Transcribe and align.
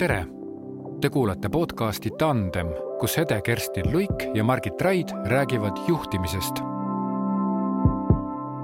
tere! 0.00 0.26
Te 1.00 1.08
kuulate 1.12 1.50
podcasti 1.52 2.10
Tandem, 2.18 2.70
kus 3.00 3.18
Hede 3.20 3.36
Kerstin 3.44 3.90
Luik 3.92 4.22
ja 4.34 4.44
Margit 4.44 4.80
Raid 4.80 5.08
räägivad 5.28 5.76
juhtimisest. 5.88 6.62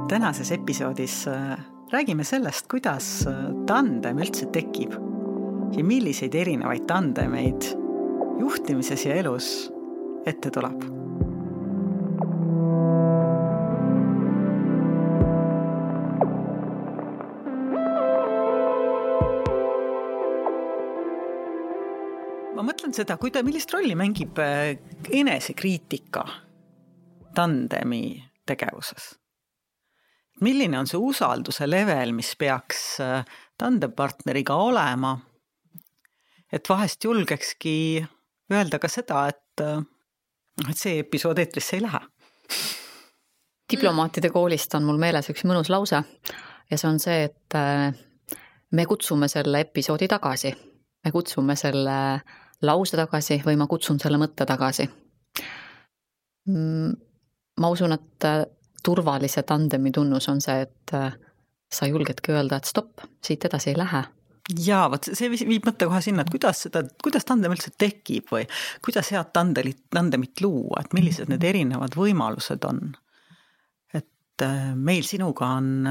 tänases 0.08 0.52
episoodis 0.52 1.28
äh, 1.28 1.58
räägime 1.92 2.24
sellest, 2.24 2.66
kuidas 2.70 3.26
äh, 3.26 3.34
tandem 3.66 4.18
üldse 4.18 4.46
tekib 4.46 4.96
ja 5.76 5.84
milliseid 5.84 6.34
erinevaid 6.34 6.86
tandemeid 6.88 7.68
juhtimises 8.40 9.04
ja 9.06 9.14
elus 9.20 9.72
ette 10.26 10.50
tuleb 10.50 11.05
seda, 22.96 23.16
kuida-, 23.20 23.44
millist 23.46 23.72
rolli 23.74 23.96
mängib 23.98 24.38
äh, 24.42 24.76
enesekriitika 25.12 26.24
tandemi 27.36 28.18
tegevuses? 28.48 29.14
milline 30.44 30.76
on 30.76 30.88
see 30.88 31.00
usalduse 31.00 31.64
level, 31.64 32.12
mis 32.12 32.34
peaks 32.36 32.98
äh, 33.00 33.22
tandempartneriga 33.58 34.56
olema? 34.60 35.16
et 36.52 36.68
vahest 36.68 37.04
julgekski 37.04 37.76
öelda 38.52 38.78
ka 38.78 38.88
seda, 38.88 39.26
et 39.32 39.62
noh, 39.62 40.70
et 40.70 40.78
see 40.78 41.00
episood 41.02 41.40
eetrisse 41.42 41.76
ei 41.76 41.82
lähe. 41.82 42.02
diplomaatide 43.72 44.30
koolist 44.30 44.74
on 44.78 44.84
mul 44.86 45.00
meeles 45.02 45.26
üks 45.32 45.42
mõnus 45.48 45.72
lause 45.72 46.04
ja 46.70 46.78
see 46.78 46.88
on 46.88 47.00
see, 47.02 47.24
et 47.26 47.56
me 48.72 48.86
kutsume 48.86 49.28
selle 49.28 49.60
episoodi 49.66 50.08
tagasi. 50.08 50.54
me 51.04 51.12
kutsume 51.12 51.56
selle 51.56 51.96
lause 52.62 52.96
tagasi 52.96 53.40
või 53.44 53.58
ma 53.60 53.66
kutsun 53.66 54.00
selle 54.00 54.18
mõtte 54.20 54.46
tagasi. 54.48 54.88
Mm, 56.46 56.92
ma 57.60 57.70
usun, 57.72 57.92
et 57.96 58.26
äh, 58.28 58.42
turvalise 58.84 59.42
tandemi 59.42 59.92
tunnus 59.92 60.28
on 60.30 60.40
see, 60.40 60.60
et 60.62 60.94
äh, 60.94 61.16
sa 61.72 61.88
julgedki 61.90 62.32
öelda, 62.32 62.60
et 62.60 62.70
stopp, 62.70 63.02
siit 63.24 63.44
edasi 63.48 63.72
ei 63.72 63.80
lähe 63.80 64.04
jaa, 64.46 64.84
vot 64.92 65.08
see 65.18 65.26
viib 65.32 65.64
mõtte 65.66 65.88
kohe 65.88 65.98
sinna, 66.04 66.22
et 66.22 66.30
kuidas 66.30 66.60
seda, 66.66 66.84
kuidas 67.02 67.26
tandem 67.26 67.50
üldse 67.56 67.72
tekib 67.74 68.28
või 68.30 68.44
kuidas 68.84 69.10
head 69.10 69.32
tandelit, 69.34 69.80
tandemit 69.90 70.38
luua, 70.44 70.84
et 70.84 70.94
millised 70.94 71.32
need 71.32 71.44
erinevad 71.44 71.96
võimalused 71.98 72.62
on. 72.68 72.92
et 73.94 74.44
äh, 74.44 74.74
meil 74.76 75.02
sinuga 75.02 75.48
on 75.58 75.88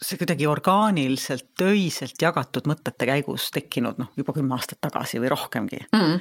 see 0.00 0.18
kuidagi 0.20 0.46
orgaaniliselt, 0.48 1.50
töiselt 1.60 2.20
jagatud 2.22 2.68
mõtete 2.70 3.08
käigus 3.08 3.50
tekkinud 3.54 4.00
noh, 4.00 4.12
juba 4.16 4.34
kümme 4.36 4.56
aastat 4.56 4.80
tagasi 4.84 5.20
või 5.20 5.32
rohkemgi 5.32 5.82
mm. 5.92 6.14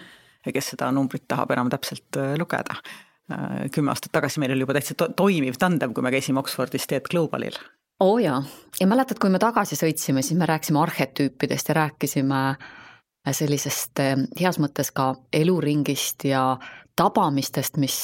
ja 0.45 0.55
kes 0.55 0.73
seda 0.73 0.89
numbrit 0.95 1.27
tahab 1.31 1.53
enam 1.55 1.71
täpselt 1.71 2.19
äh, 2.19 2.33
lugeda. 2.39 2.79
Äh, 3.31 3.69
kümme 3.75 3.93
aastat 3.93 4.11
tagasi 4.15 4.43
meil 4.43 4.55
oli 4.55 4.65
juba 4.65 4.75
täitsa 4.77 4.97
to 4.99 5.09
toimiv 5.15 5.59
tandem, 5.61 5.93
kui 5.95 6.03
me 6.05 6.11
käisime 6.13 6.43
Oxfordis 6.43 6.89
Teed 6.89 7.07
Globalil. 7.11 7.55
oo 7.99 8.17
oh 8.17 8.19
jaa, 8.23 8.43
ja 8.79 8.87
mäletad, 8.87 9.19
kui 9.21 9.31
me 9.31 9.39
tagasi 9.39 9.79
sõitsime, 9.79 10.23
siis 10.25 10.39
me 10.39 10.49
rääkisime 10.49 10.83
arhetüüpidest 10.83 11.71
ja 11.71 11.79
rääkisime 11.83 12.43
sellisest 13.31 14.03
äh, 14.03 14.15
heas 14.39 14.59
mõttes 14.59 14.91
ka 14.91 15.13
eluringist 15.33 16.27
ja 16.27 16.57
tabamistest, 16.99 17.77
mis 17.79 17.95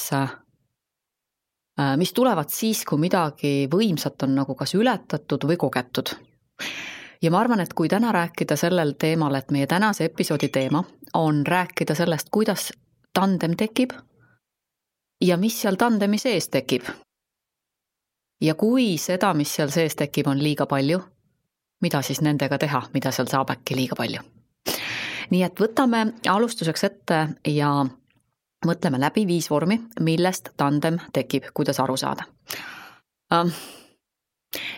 mis 1.97 2.13
tulevad 2.13 2.49
siis, 2.49 2.85
kui 2.87 2.99
midagi 2.99 3.67
võimsat 3.71 4.23
on 4.23 4.35
nagu 4.35 4.55
kas 4.55 4.75
ületatud 4.75 5.43
või 5.43 5.57
kogetud. 5.57 6.15
ja 7.21 7.31
ma 7.31 7.39
arvan, 7.39 7.59
et 7.59 7.73
kui 7.73 7.89
täna 7.89 8.11
rääkida 8.11 8.55
sellel 8.55 8.93
teemal, 8.99 9.35
et 9.35 9.51
meie 9.51 9.67
tänase 9.67 10.05
episoodi 10.05 10.49
teema 10.49 10.83
on 11.13 11.45
rääkida 11.47 11.95
sellest, 11.95 12.27
kuidas 12.31 12.71
tandem 13.13 13.55
tekib 13.55 13.91
ja 15.21 15.37
mis 15.37 15.61
seal 15.61 15.75
tandemi 15.75 16.17
sees 16.17 16.49
tekib. 16.49 16.83
ja 18.41 18.55
kui 18.55 18.97
seda, 18.97 19.33
mis 19.33 19.55
seal 19.55 19.69
sees 19.69 19.95
tekib, 19.95 20.27
on 20.27 20.43
liiga 20.43 20.65
palju, 20.65 20.99
mida 21.81 22.01
siis 22.01 22.21
nendega 22.21 22.57
teha, 22.57 22.83
mida 22.93 23.11
seal 23.11 23.27
saab 23.31 23.49
äkki 23.49 23.75
liiga 23.75 23.95
palju? 23.95 24.21
nii 25.31 25.43
et 25.43 25.59
võtame 25.59 26.05
alustuseks 26.29 26.83
ette 26.83 27.19
ja 27.49 27.85
mõtleme 28.65 28.99
läbi 28.99 29.25
viis 29.27 29.49
vormi, 29.49 29.79
millest 29.99 30.49
tandem 30.57 30.99
tekib, 31.13 31.51
kuidas 31.53 31.79
aru 31.79 31.97
saada. 31.97 32.23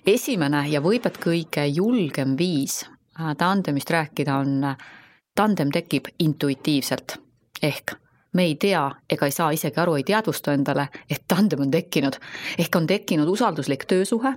esimene 0.06 0.68
ja 0.70 0.82
võib 0.82 1.06
et 1.06 1.18
kõige 1.18 1.66
julgem 1.68 2.38
viis 2.38 2.84
äh, 2.86 3.36
tandemist 3.38 3.90
rääkida 3.90 4.36
on, 4.36 4.76
tandem 5.36 5.72
tekib 5.72 6.08
intuitiivselt 6.20 7.18
ehk 7.62 7.96
me 8.34 8.44
ei 8.44 8.56
tea 8.56 8.92
ega 9.10 9.26
ei 9.26 9.32
saa 9.32 9.52
isegi 9.52 9.80
aru, 9.82 9.96
ei 9.96 10.04
teadvusta 10.04 10.54
endale, 10.54 10.88
et 11.10 11.24
tandem 11.28 11.62
on 11.66 11.72
tekkinud. 11.72 12.20
ehk 12.58 12.76
on 12.76 12.88
tekkinud 12.88 13.28
usalduslik 13.28 13.86
töösuhe, 13.86 14.34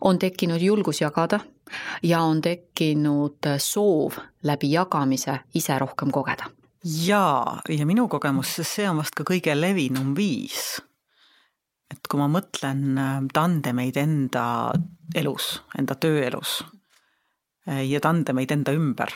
on 0.00 0.18
tekkinud 0.18 0.62
julgus 0.62 1.00
jagada 1.00 1.40
ja 2.02 2.20
on 2.20 2.40
tekkinud 2.40 3.52
soov 3.58 4.18
läbi 4.42 4.72
jagamise 4.72 5.38
ise 5.54 5.78
rohkem 5.78 6.10
kogeda 6.10 6.59
jaa, 6.84 7.60
ja 7.68 7.86
minu 7.86 8.06
kogemuses 8.08 8.68
see 8.76 8.88
on 8.88 9.00
vast 9.00 9.16
ka 9.16 9.24
kõige 9.28 9.54
levinum 9.56 10.14
viis. 10.16 10.80
et 11.90 12.06
kui 12.06 12.20
ma 12.20 12.28
mõtlen 12.30 12.98
äh, 12.98 13.16
tandemeid 13.34 13.96
enda 13.98 14.44
elus, 15.14 15.56
enda 15.78 15.96
tööelus 15.98 16.60
äh, 17.68 17.82
ja 17.88 18.00
tandemeid 18.00 18.52
enda 18.54 18.72
ümber, 18.72 19.10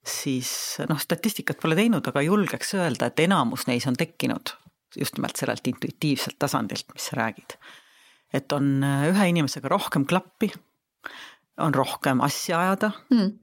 siis 0.00 0.80
noh, 0.88 0.98
statistikat 0.98 1.60
pole 1.60 1.76
teinud, 1.76 2.06
aga 2.08 2.22
julgeks 2.24 2.74
öelda, 2.78 3.10
et 3.10 3.20
enamus 3.20 3.66
neis 3.68 3.86
on 3.86 3.98
tekkinud 4.00 4.54
just 4.96 5.14
nimelt 5.18 5.36
sellelt 5.38 5.66
intuitiivselt 5.70 6.38
tasandilt, 6.38 6.88
mis 6.94 7.10
sa 7.10 7.20
räägid. 7.20 7.58
et 8.32 8.52
on 8.52 8.82
äh, 8.82 9.10
ühe 9.12 9.28
inimesega 9.28 9.68
rohkem 9.68 10.06
klappi, 10.06 10.50
on 11.58 11.74
rohkem 11.74 12.20
asja 12.20 12.58
ajada 12.64 12.92
mm 13.10 13.36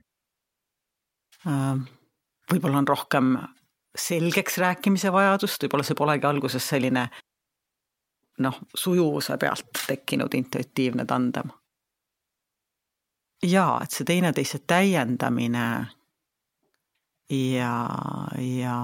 võib-olla 2.52 2.82
on 2.82 2.88
rohkem 2.88 3.38
selgeks 3.98 4.58
rääkimise 4.58 5.12
vajadust, 5.12 5.64
võib-olla 5.64 5.86
see 5.86 5.98
polegi 5.98 6.28
alguses 6.30 6.70
selline 6.70 7.08
noh, 8.44 8.60
sujuvuse 8.76 9.38
pealt 9.42 9.84
tekkinud 9.88 10.34
intuitiivne 10.34 11.06
tandem. 11.06 11.50
jaa, 13.44 13.80
et 13.84 13.92
see 13.94 14.06
teineteise 14.06 14.60
täiendamine 14.68 15.68
ja, 17.30 17.74
ja 18.42 18.78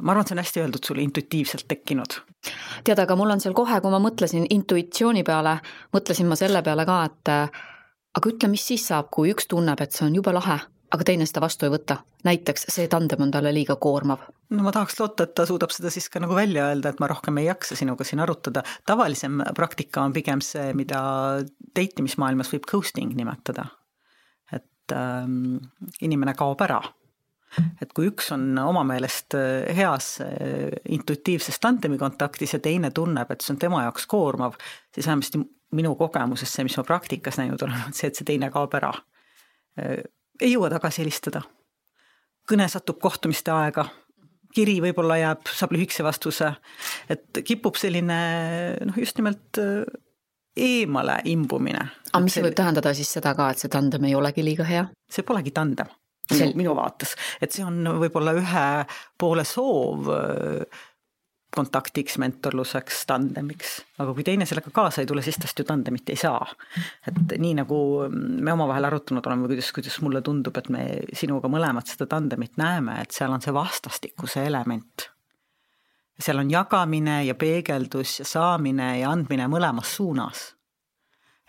ma 0.00 0.12
arvan, 0.12 0.22
et 0.22 0.28
see 0.28 0.36
on 0.36 0.42
hästi 0.42 0.60
öeldud 0.60 0.86
sulle, 0.86 1.02
intuitiivselt 1.02 1.68
tekkinud. 1.68 2.20
tead, 2.84 2.98
aga 2.98 3.16
mul 3.16 3.30
on 3.36 3.40
seal 3.40 3.56
kohe, 3.56 3.80
kui 3.80 3.92
ma 3.92 4.00
mõtlesin 4.00 4.46
intuitsiooni 4.50 5.24
peale, 5.24 5.58
mõtlesin 5.96 6.28
ma 6.28 6.36
selle 6.36 6.62
peale 6.62 6.86
ka, 6.88 7.04
et 7.08 7.32
aga 8.18 8.32
ütle, 8.32 8.48
mis 8.52 8.66
siis 8.72 8.86
saab, 8.92 9.10
kui 9.10 9.32
üks 9.32 9.48
tunneb, 9.48 9.80
et 9.80 9.92
see 9.92 10.06
on 10.06 10.20
jube 10.20 10.32
lahe 10.36 10.60
aga 10.90 11.06
teine 11.06 11.26
seda 11.28 11.42
vastu 11.44 11.66
ei 11.66 11.72
võta. 11.72 12.00
näiteks 12.26 12.66
see 12.72 12.88
tandem 12.90 13.22
on 13.24 13.32
talle 13.34 13.52
liiga 13.54 13.76
koormav. 13.80 14.26
no 14.50 14.66
ma 14.66 14.72
tahaks 14.74 14.98
loota, 15.00 15.26
et 15.26 15.34
ta 15.34 15.46
suudab 15.46 15.72
seda 15.74 15.90
siis 15.90 16.08
ka 16.10 16.22
nagu 16.22 16.34
välja 16.36 16.68
öelda, 16.70 16.92
et 16.92 17.00
ma 17.00 17.08
rohkem 17.10 17.38
ei 17.38 17.48
jaksa 17.48 17.76
sinuga 17.78 18.04
siin 18.04 18.20
arutada. 18.20 18.62
tavalisem 18.86 19.42
praktika 19.56 20.04
on 20.04 20.12
pigem 20.16 20.42
see, 20.44 20.72
mida 20.74 21.02
date 21.76 22.02
imismaailmas 22.02 22.52
võib 22.54 22.66
ghosting 22.70 23.14
nimetada. 23.16 23.66
et 24.52 24.96
ähm, 24.96 25.60
inimene 26.00 26.34
kaob 26.34 26.60
ära 26.66 26.82
et 27.82 27.92
kui 27.94 28.10
üks 28.10 28.30
on 28.34 28.52
oma 28.62 28.84
meelest 28.86 29.34
äh, 29.38 29.70
heas 29.76 30.18
äh, 30.22 30.70
intuitiivses 30.88 31.58
tandemi 31.62 31.98
kontaktis 31.98 32.54
ja 32.54 32.60
teine 32.62 32.92
tunneb, 32.94 33.30
et 33.30 33.42
see 33.42 33.54
on 33.54 33.58
tema 33.62 33.82
jaoks 33.86 34.06
koormav, 34.10 34.58
siis 34.94 35.08
vähemasti 35.10 35.42
minu 35.74 35.94
kogemuses 35.98 36.52
see, 36.52 36.66
mis 36.66 36.76
ma 36.78 36.86
praktikas 36.86 37.38
näinud 37.38 37.62
olen, 37.62 37.82
on 37.88 37.96
see, 37.96 38.10
et 38.10 38.18
see 38.18 38.26
teine 38.26 38.50
kaob 38.54 38.74
ära 38.78 38.92
äh, 39.78 40.02
ei 40.40 40.54
jõua 40.54 40.70
tagasi 40.72 41.02
helistada. 41.04 41.42
kõne 42.50 42.66
satub 42.68 42.98
kohtumiste 42.98 43.52
aega, 43.54 43.84
kiri 44.54 44.80
võib-olla 44.82 45.20
jääb, 45.20 45.50
saab 45.54 45.74
lühikese 45.76 46.02
vastuse, 46.02 46.48
et 47.08 47.42
kipub 47.46 47.76
selline 47.78 48.16
noh, 48.88 48.96
just 48.98 49.20
nimelt 49.20 49.60
äh, 49.62 49.84
eemale 50.56 51.20
imbumine. 51.30 51.86
aga 52.10 52.22
mis 52.24 52.34
see 52.34 52.44
võib 52.44 52.58
tähendada 52.58 52.94
siis 52.96 53.12
seda 53.18 53.34
ka, 53.38 53.50
et 53.52 53.62
see 53.62 53.70
tandem 53.72 54.04
ei 54.08 54.16
olegi 54.18 54.44
liiga 54.44 54.66
hea? 54.66 54.86
see 55.10 55.26
polegi 55.26 55.54
tandem 55.54 55.90
minu, 56.30 56.50
minu 56.58 56.74
vaates, 56.78 57.14
et 57.42 57.52
see 57.54 57.64
on 57.66 57.84
võib-olla 58.02 58.34
ühe 58.38 58.66
poole 59.18 59.46
soov 59.46 60.10
äh, 60.14 60.80
kontaktiks, 61.54 62.16
mentorluseks, 62.22 63.02
tandemiks, 63.10 63.80
aga 63.98 64.14
kui 64.14 64.24
teine 64.26 64.46
sellega 64.46 64.70
kaasa 64.74 65.02
ei 65.02 65.08
tule, 65.10 65.22
siis 65.22 65.38
tast 65.42 65.58
ju 65.58 65.66
tandemit 65.66 66.12
ei 66.12 66.18
saa. 66.18 66.46
et 67.06 67.34
nii 67.42 67.54
nagu 67.58 67.78
me 68.10 68.52
omavahel 68.52 68.86
arutanud 68.86 69.26
oleme, 69.26 69.48
kuidas, 69.50 69.72
kuidas 69.74 70.00
mulle 70.04 70.22
tundub, 70.22 70.56
et 70.56 70.68
me 70.70 70.84
sinuga 71.12 71.50
mõlemad 71.50 71.90
seda 71.90 72.06
tandemit 72.10 72.60
näeme, 72.60 73.00
et 73.02 73.10
seal 73.16 73.34
on 73.34 73.42
see 73.42 73.54
vastastikuse 73.54 74.46
element. 74.46 75.10
seal 76.20 76.38
on 76.38 76.50
jagamine 76.50 77.24
ja 77.24 77.34
peegeldus 77.34 78.18
ja 78.20 78.24
saamine 78.28 78.98
ja 79.00 79.10
andmine 79.10 79.48
mõlemas 79.48 79.96
suunas. 79.96 80.54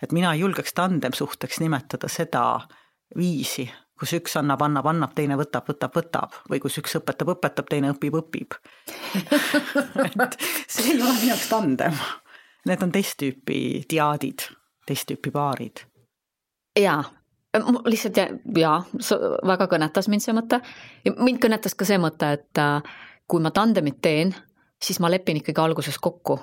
et 0.02 0.12
mina 0.12 0.34
julgeks 0.34 0.74
tandemsuhteks 0.74 1.60
nimetada 1.60 2.08
seda 2.08 2.60
viisi, 3.16 3.70
kus 4.02 4.16
üks 4.18 4.34
annab, 4.40 4.64
annab, 4.66 4.88
annab, 4.90 5.12
teine 5.14 5.36
võtab, 5.38 5.68
võtab, 5.70 5.94
võtab 5.94 6.34
või 6.50 6.58
kus 6.62 6.80
üks 6.80 6.96
õpetab, 6.98 7.36
õpetab, 7.36 7.68
teine 7.70 7.92
õpib, 7.94 8.16
õpib 8.18 8.56
et 10.24 10.36
see 10.66 10.88
ei 10.90 10.98
ole 10.98 11.14
minu 11.20 11.28
jaoks 11.28 11.46
tandem. 11.52 12.02
Need 12.66 12.82
on 12.82 12.92
teist 12.94 13.14
tüüpi 13.22 13.60
diaadid, 13.90 14.48
teist 14.86 15.06
tüüpi 15.06 15.30
paarid. 15.34 15.84
jaa, 16.78 17.02
lihtsalt 17.86 18.18
ja, 18.18 18.26
jaa, 18.58 18.76
väga 19.46 19.68
kõnetas 19.70 20.10
mind 20.10 20.24
see 20.24 20.34
mõte 20.34 20.58
mind 21.06 21.38
kõnetas 21.42 21.78
ka 21.78 21.86
see 21.86 22.00
mõte, 22.02 22.32
et 22.40 22.58
äh, 22.58 22.80
kui 23.30 23.42
ma 23.44 23.54
tandemit 23.54 24.00
teen, 24.02 24.34
siis 24.82 24.98
ma 25.00 25.10
lepin 25.12 25.38
ikkagi 25.38 25.62
alguses 25.62 25.98
kokku, 26.02 26.40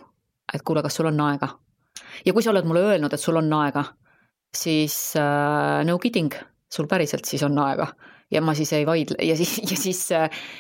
et 0.54 0.64
kuule, 0.64 0.84
kas 0.86 0.96
sul 0.96 1.12
on 1.12 1.20
aega. 1.28 1.58
ja 2.26 2.34
kui 2.34 2.44
sa 2.44 2.54
oled 2.54 2.72
mulle 2.72 2.88
öelnud, 2.94 3.14
et 3.14 3.20
sul 3.20 3.36
on 3.36 3.52
aega, 3.60 3.84
siis 4.56 4.96
uh, 5.20 5.84
no 5.84 6.00
kidding, 6.00 6.32
sul 6.70 6.88
päriselt 6.88 7.26
siis 7.26 7.44
on 7.44 7.58
aega 7.60 7.88
ja 8.32 8.42
ma 8.42 8.54
siis 8.54 8.72
ei 8.74 8.86
vaidle 8.86 9.26
ja 9.26 9.36
siis, 9.38 9.58
ja 9.72 9.78
siis, 9.78 10.02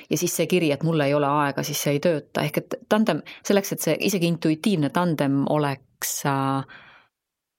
ja 0.10 0.18
siis 0.18 0.36
see 0.36 0.48
kiri, 0.50 0.72
et 0.72 0.84
mul 0.84 1.00
ei 1.06 1.14
ole 1.14 1.28
aega, 1.28 1.64
siis 1.64 1.82
see 1.84 1.98
ei 1.98 2.04
tööta, 2.04 2.44
ehk 2.46 2.62
et 2.64 2.78
tandem, 2.90 3.22
selleks, 3.46 3.74
et 3.76 3.86
see 3.86 3.98
isegi 4.10 4.30
intuitiivne 4.34 4.90
tandem 4.96 5.44
oleks 5.50 6.16
äh,, 6.30 6.80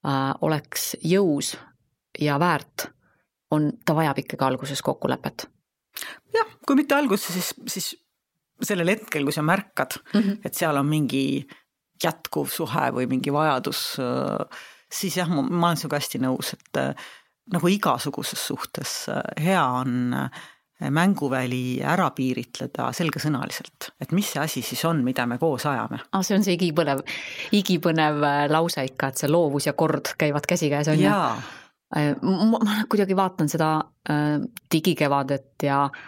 äh, 0.06 0.32
oleks 0.46 0.94
jõus 1.06 1.54
ja 2.18 2.38
väärt, 2.42 2.90
on, 3.54 3.70
ta 3.86 3.94
vajab 3.94 4.18
ikkagi 4.24 4.46
alguses 4.46 4.82
kokkulepet. 4.82 5.46
jah, 6.34 6.54
kui 6.66 6.78
mitte 6.78 6.98
alguses, 6.98 7.32
siis, 7.34 7.54
siis 7.70 7.94
sellel 8.62 8.96
hetkel, 8.96 9.24
kui 9.24 9.32
sa 9.32 9.42
märkad 9.46 9.98
mm, 10.00 10.20
-hmm. 10.20 10.38
et 10.44 10.54
seal 10.54 10.76
on 10.76 10.86
mingi 10.86 11.46
jätkuv 12.02 12.48
suhe 12.48 12.90
või 12.96 13.06
mingi 13.06 13.32
vajadus, 13.32 13.96
äh, 14.02 14.60
siis 14.92 15.16
jah, 15.16 15.28
ma, 15.28 15.42
ma 15.42 15.66
olen 15.70 15.76
sinuga 15.76 16.00
hästi 16.00 16.18
nõus, 16.18 16.54
et 16.58 16.82
äh, 16.82 17.10
nagu 17.52 17.70
igasuguses 17.72 18.46
suhtes 18.50 18.94
äh, 19.12 19.22
hea 19.44 19.66
on 19.82 20.14
mänguväli 20.80 21.82
ära 21.84 22.06
piiritleda 22.16 22.86
selgesõnaliselt, 22.96 23.90
et 24.00 24.14
mis 24.16 24.30
see 24.32 24.40
asi 24.40 24.62
siis 24.64 24.80
on, 24.88 25.02
mida 25.04 25.26
me 25.28 25.36
koos 25.38 25.66
ajame 25.68 25.98
ah,. 26.00 26.22
see 26.24 26.38
on 26.38 26.46
see 26.46 26.54
igipõnev, 26.56 27.02
igipõnev 27.52 28.24
lause 28.48 28.86
ikka, 28.88 29.10
et 29.10 29.20
see 29.20 29.28
loovus 29.28 29.68
ja 29.68 29.74
kord 29.76 30.14
käivad 30.16 30.48
käsikäes, 30.48 30.88
on 30.88 31.02
ju? 31.02 31.10
ma, 32.22 32.62
ma 32.64 32.78
kuidagi 32.88 33.18
vaatan 33.18 33.52
seda 33.52 33.74
digikevadet 34.72 35.68
ja 35.68 35.82
äh, 35.84 36.00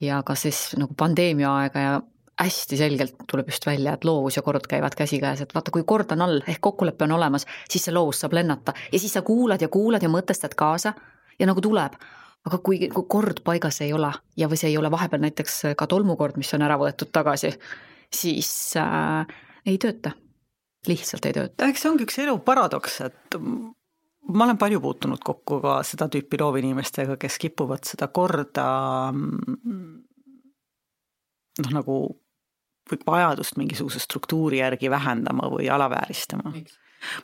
ja 0.00 0.22
ka 0.22 0.36
siis 0.38 0.72
nagu 0.78 0.94
pandeemia 0.98 1.50
aega 1.62 1.82
ja 1.82 1.98
hästi 2.38 2.76
selgelt 2.76 3.14
tuleb 3.30 3.48
just 3.50 3.66
välja, 3.66 3.92
et 3.94 4.04
loovus 4.04 4.36
ja 4.36 4.42
kord 4.42 4.66
käivad 4.70 4.94
käsikäes, 4.94 5.40
et 5.42 5.54
vaata, 5.54 5.70
kui 5.74 5.82
kord 5.86 6.12
on 6.14 6.22
all 6.22 6.40
ehk 6.46 6.60
kokkulepe 6.60 7.04
on 7.04 7.16
olemas, 7.18 7.46
siis 7.70 7.88
see 7.88 7.94
loovus 7.94 8.20
saab 8.22 8.36
lennata 8.38 8.74
ja 8.92 8.98
siis 8.98 9.12
sa 9.12 9.22
kuulad 9.26 9.62
ja 9.62 9.68
kuulad 9.68 10.02
ja 10.02 10.10
mõtestad 10.12 10.54
kaasa 10.58 10.94
ja 11.38 11.46
nagu 11.46 11.60
tuleb. 11.60 11.98
aga 12.46 12.58
kui, 12.64 12.78
kui 12.88 13.04
kord 13.10 13.42
paigas 13.44 13.80
ei 13.84 13.92
ole 13.92 14.12
ja, 14.36 14.48
või 14.48 14.56
see 14.56 14.70
ei 14.70 14.78
ole 14.78 14.90
vahepeal 14.90 15.20
näiteks 15.20 15.62
ka 15.76 15.86
tolmukord, 15.86 16.36
mis 16.38 16.54
on 16.54 16.62
ära 16.62 16.78
võetud 16.78 17.10
tagasi, 17.12 17.50
siis 18.14 18.76
äh, 18.78 19.26
ei 19.66 19.78
tööta, 19.78 20.14
lihtsalt 20.86 21.26
ei 21.26 21.34
tööta. 21.34 21.66
eks 21.68 21.82
see 21.82 21.90
ongi 21.90 22.06
üks 22.06 22.18
elu 22.22 22.38
paradoks, 22.46 23.00
et 23.04 23.36
ma 24.28 24.44
olen 24.46 24.58
palju 24.60 24.80
puutunud 24.80 25.20
kokku 25.24 25.60
ka 25.64 25.82
seda 25.82 26.08
tüüpi 26.12 26.40
loovinimestega, 26.40 27.18
kes 27.20 27.38
kipuvad 27.42 27.84
seda 27.90 28.08
korda 28.14 28.68
noh, 31.58 31.70
nagu 31.74 31.98
vajadust 33.06 33.56
mingisuguse 33.56 34.00
struktuuri 34.02 34.58
järgi 34.58 34.90
vähendama 34.90 35.50
või 35.52 35.70
alavääristama. 35.70 36.52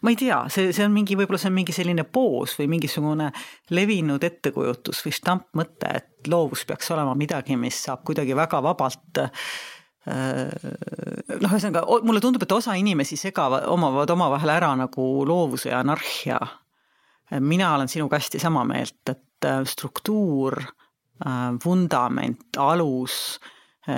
ma 0.02 0.11
ei 0.11 0.16
tea, 0.16 0.44
see, 0.49 0.72
see 0.72 0.87
on 0.87 0.93
mingi, 0.94 1.16
võib-olla 1.19 1.40
see 1.40 1.50
on 1.50 1.56
mingi 1.56 1.75
selline 1.75 2.05
poos 2.05 2.58
või 2.58 2.69
mingisugune 2.76 3.31
levinud 3.70 4.25
ettekujutus 4.25 5.02
või 5.06 5.14
stampmõte, 5.16 5.90
et 5.90 6.28
loovus 6.31 6.64
peaks 6.64 6.90
olema 6.94 7.14
midagi, 7.19 7.56
mis 7.56 7.82
saab 7.88 8.05
kuidagi 8.06 8.37
väga 8.37 8.62
vabalt 8.62 9.22
äh, 9.25 9.46
noh, 10.06 11.50
ühesõnaga 11.50 11.87
mulle 12.06 12.22
tundub, 12.22 12.44
et 12.46 12.52
osa 12.52 12.76
inimesi 12.78 13.17
segavad, 13.19 13.67
omavad 13.67 14.10
omavahel 14.14 14.55
ära 14.55 14.75
nagu 14.78 15.08
loovuse 15.26 15.72
ja 15.72 15.81
anarhia 15.82 16.38
mina 17.40 17.75
olen 17.75 17.88
sinuga 17.88 18.19
hästi 18.19 18.38
sama 18.38 18.64
meelt, 18.64 19.00
et 19.08 19.46
äh, 19.46 19.62
struktuur, 19.64 20.58
äh, 21.26 21.55
vundament, 21.64 22.56
alus, 22.58 23.40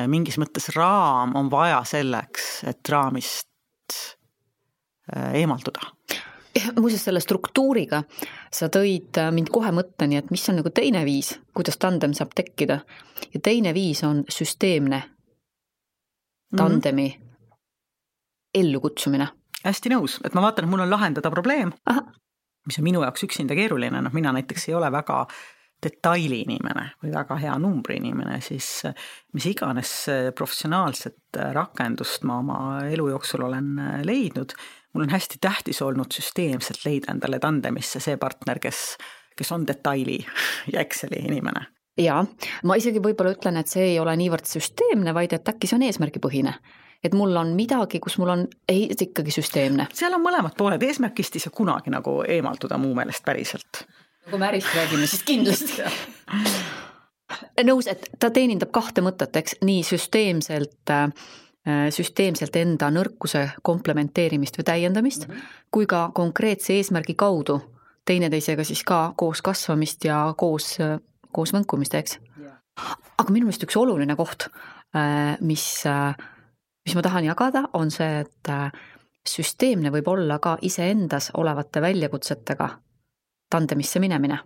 mingis 0.07 0.39
mõttes 0.43 0.71
raam 0.77 1.37
on 1.39 1.51
vaja 1.51 1.83
selleks, 1.87 2.65
et 2.67 2.89
raamist 2.89 3.47
eemalduda 5.15 5.93
muuseas, 6.81 7.05
selle 7.05 7.21
struktuuriga 7.21 8.03
sa 8.53 8.69
tõid 8.73 9.19
mind 9.35 9.51
kohe 9.53 9.71
mõtteni, 9.75 10.19
et 10.19 10.31
mis 10.35 10.45
on 10.51 10.59
nagu 10.61 10.73
teine 10.75 11.05
viis, 11.07 11.35
kuidas 11.55 11.79
tandem 11.79 12.15
saab 12.17 12.35
tekkida. 12.35 12.81
ja 13.35 13.41
teine 13.41 13.75
viis 13.75 14.03
on 14.05 14.25
süsteemne 14.29 15.03
tandemi 16.57 17.09
mm 17.09 17.23
-hmm. 17.23 17.59
ellukutsumine. 18.55 19.29
hästi 19.65 19.89
nõus, 19.89 20.21
et 20.25 20.35
ma 20.35 20.43
vaatan, 20.43 20.65
et 20.65 20.71
mul 20.71 20.81
on 20.81 20.91
lahendada 20.91 21.31
probleem 21.31 21.73
mis 22.67 22.79
on 22.79 22.85
minu 22.85 23.03
jaoks 23.03 23.25
üksinda 23.25 23.55
keeruline, 23.55 24.01
noh 24.03 24.13
mina 24.13 24.33
näiteks 24.33 24.69
ei 24.69 24.75
ole 24.75 24.91
väga 24.93 25.27
detaili 25.87 26.43
inimene 26.45 26.89
või 27.03 27.13
väga 27.15 27.39
hea 27.41 27.55
numbri 27.63 28.01
inimene, 28.01 28.41
siis 28.45 28.83
mis 29.37 29.47
iganes 29.51 29.93
professionaalset 30.37 31.41
rakendust 31.55 32.27
ma 32.27 32.41
oma 32.43 32.59
elu 32.91 33.09
jooksul 33.15 33.47
olen 33.47 33.71
leidnud, 34.09 34.57
mul 34.97 35.07
on 35.07 35.15
hästi 35.15 35.39
tähtis 35.41 35.83
olnud 35.83 36.13
süsteemselt 36.13 36.85
leida 36.87 37.13
endale 37.13 37.39
tandemisse 37.43 38.01
see 38.03 38.17
partner, 38.21 38.59
kes, 38.63 38.97
kes 39.37 39.53
on 39.53 39.67
detaili 39.69 40.19
ja 40.73 40.81
Exceli 40.81 41.25
inimene. 41.29 41.67
Jaa, 41.97 42.25
ma 42.69 42.77
isegi 42.77 43.01
võib-olla 43.01 43.33
ütlen, 43.33 43.57
et 43.57 43.73
see 43.73 43.93
ei 43.93 44.01
ole 44.01 44.13
niivõrd 44.21 44.49
süsteemne, 44.49 45.15
vaid 45.17 45.33
et 45.33 45.49
äkki 45.49 45.69
see 45.69 45.79
on 45.79 45.87
eesmärgipõhine. 45.87 46.53
Et 47.05 47.15
mul 47.17 47.33
on 47.37 47.53
midagi, 47.57 48.01
kus 48.03 48.17
mul 48.21 48.33
on 48.33 48.43
ei, 48.69 48.89
ikkagi 48.93 49.33
süsteemne. 49.33 49.89
seal 49.97 50.17
on 50.17 50.25
mõlemad 50.25 50.57
pooled, 50.59 50.83
eesmärgist 50.83 51.37
ei 51.37 51.45
saa 51.45 51.55
kunagi 51.55 51.93
nagu 51.93 52.19
eemalduda 52.25 52.77
mu 52.81 52.93
meelest 52.97 53.25
päriselt. 53.25 53.85
Kui 54.31 54.39
me 54.39 54.49
ärist 54.51 54.75
räägime, 54.75 55.07
siis 55.07 55.23
kindlasti. 55.27 55.83
Nõus, 57.67 57.89
et 57.91 58.07
ta 58.21 58.31
teenindab 58.31 58.71
kahte 58.75 59.03
mõtet, 59.03 59.35
eks, 59.41 59.59
nii 59.67 59.83
süsteemselt 59.87 60.93
äh, 60.93 61.11
süsteemselt 61.91 62.57
enda 62.57 62.91
nõrkuse 62.95 63.49
komplementeerimist 63.67 64.59
või 64.59 64.69
täiendamist 64.69 65.27
mm, 65.27 65.35
-hmm. 65.35 65.65
kui 65.71 65.87
ka 65.91 66.11
konkreetse 66.15 66.77
eesmärgi 66.77 67.15
kaudu 67.19 67.59
teineteisega 68.07 68.65
siis 68.65 68.85
ka 68.87 69.13
koos 69.17 69.43
kasvamist 69.43 70.05
ja 70.05 70.35
koos, 70.37 70.77
koos 71.33 71.53
võnkumist, 71.53 71.95
eks. 71.95 72.19
Yeah.. 72.41 72.61
aga 73.19 73.33
minu 73.33 73.49
meelest 73.49 73.67
üks 73.67 73.77
oluline 73.77 74.17
koht, 74.17 74.49
äh, 74.95 75.37
mis 75.41 75.85
mis 76.87 76.95
ma 76.95 77.03
tahan 77.03 77.25
jagada, 77.25 77.65
on 77.73 77.91
see, 77.91 78.21
et 78.23 78.49
äh, 78.49 78.71
süsteemne 79.27 79.91
võib 79.91 80.09
olla 80.09 80.39
ka 80.39 80.57
iseendas 80.63 81.33
olevate 81.35 81.83
väljakutsetega 81.83 82.69
tandemisse 83.51 84.01
minemine. 84.01 84.39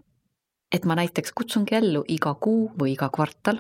et 0.73 0.85
ma 0.85 0.95
näiteks 0.95 1.33
kutsungi 1.35 1.75
ellu 1.75 2.04
iga 2.09 2.35
kuu 2.35 2.71
või 2.78 2.92
iga 2.92 3.09
kvartal 3.11 3.59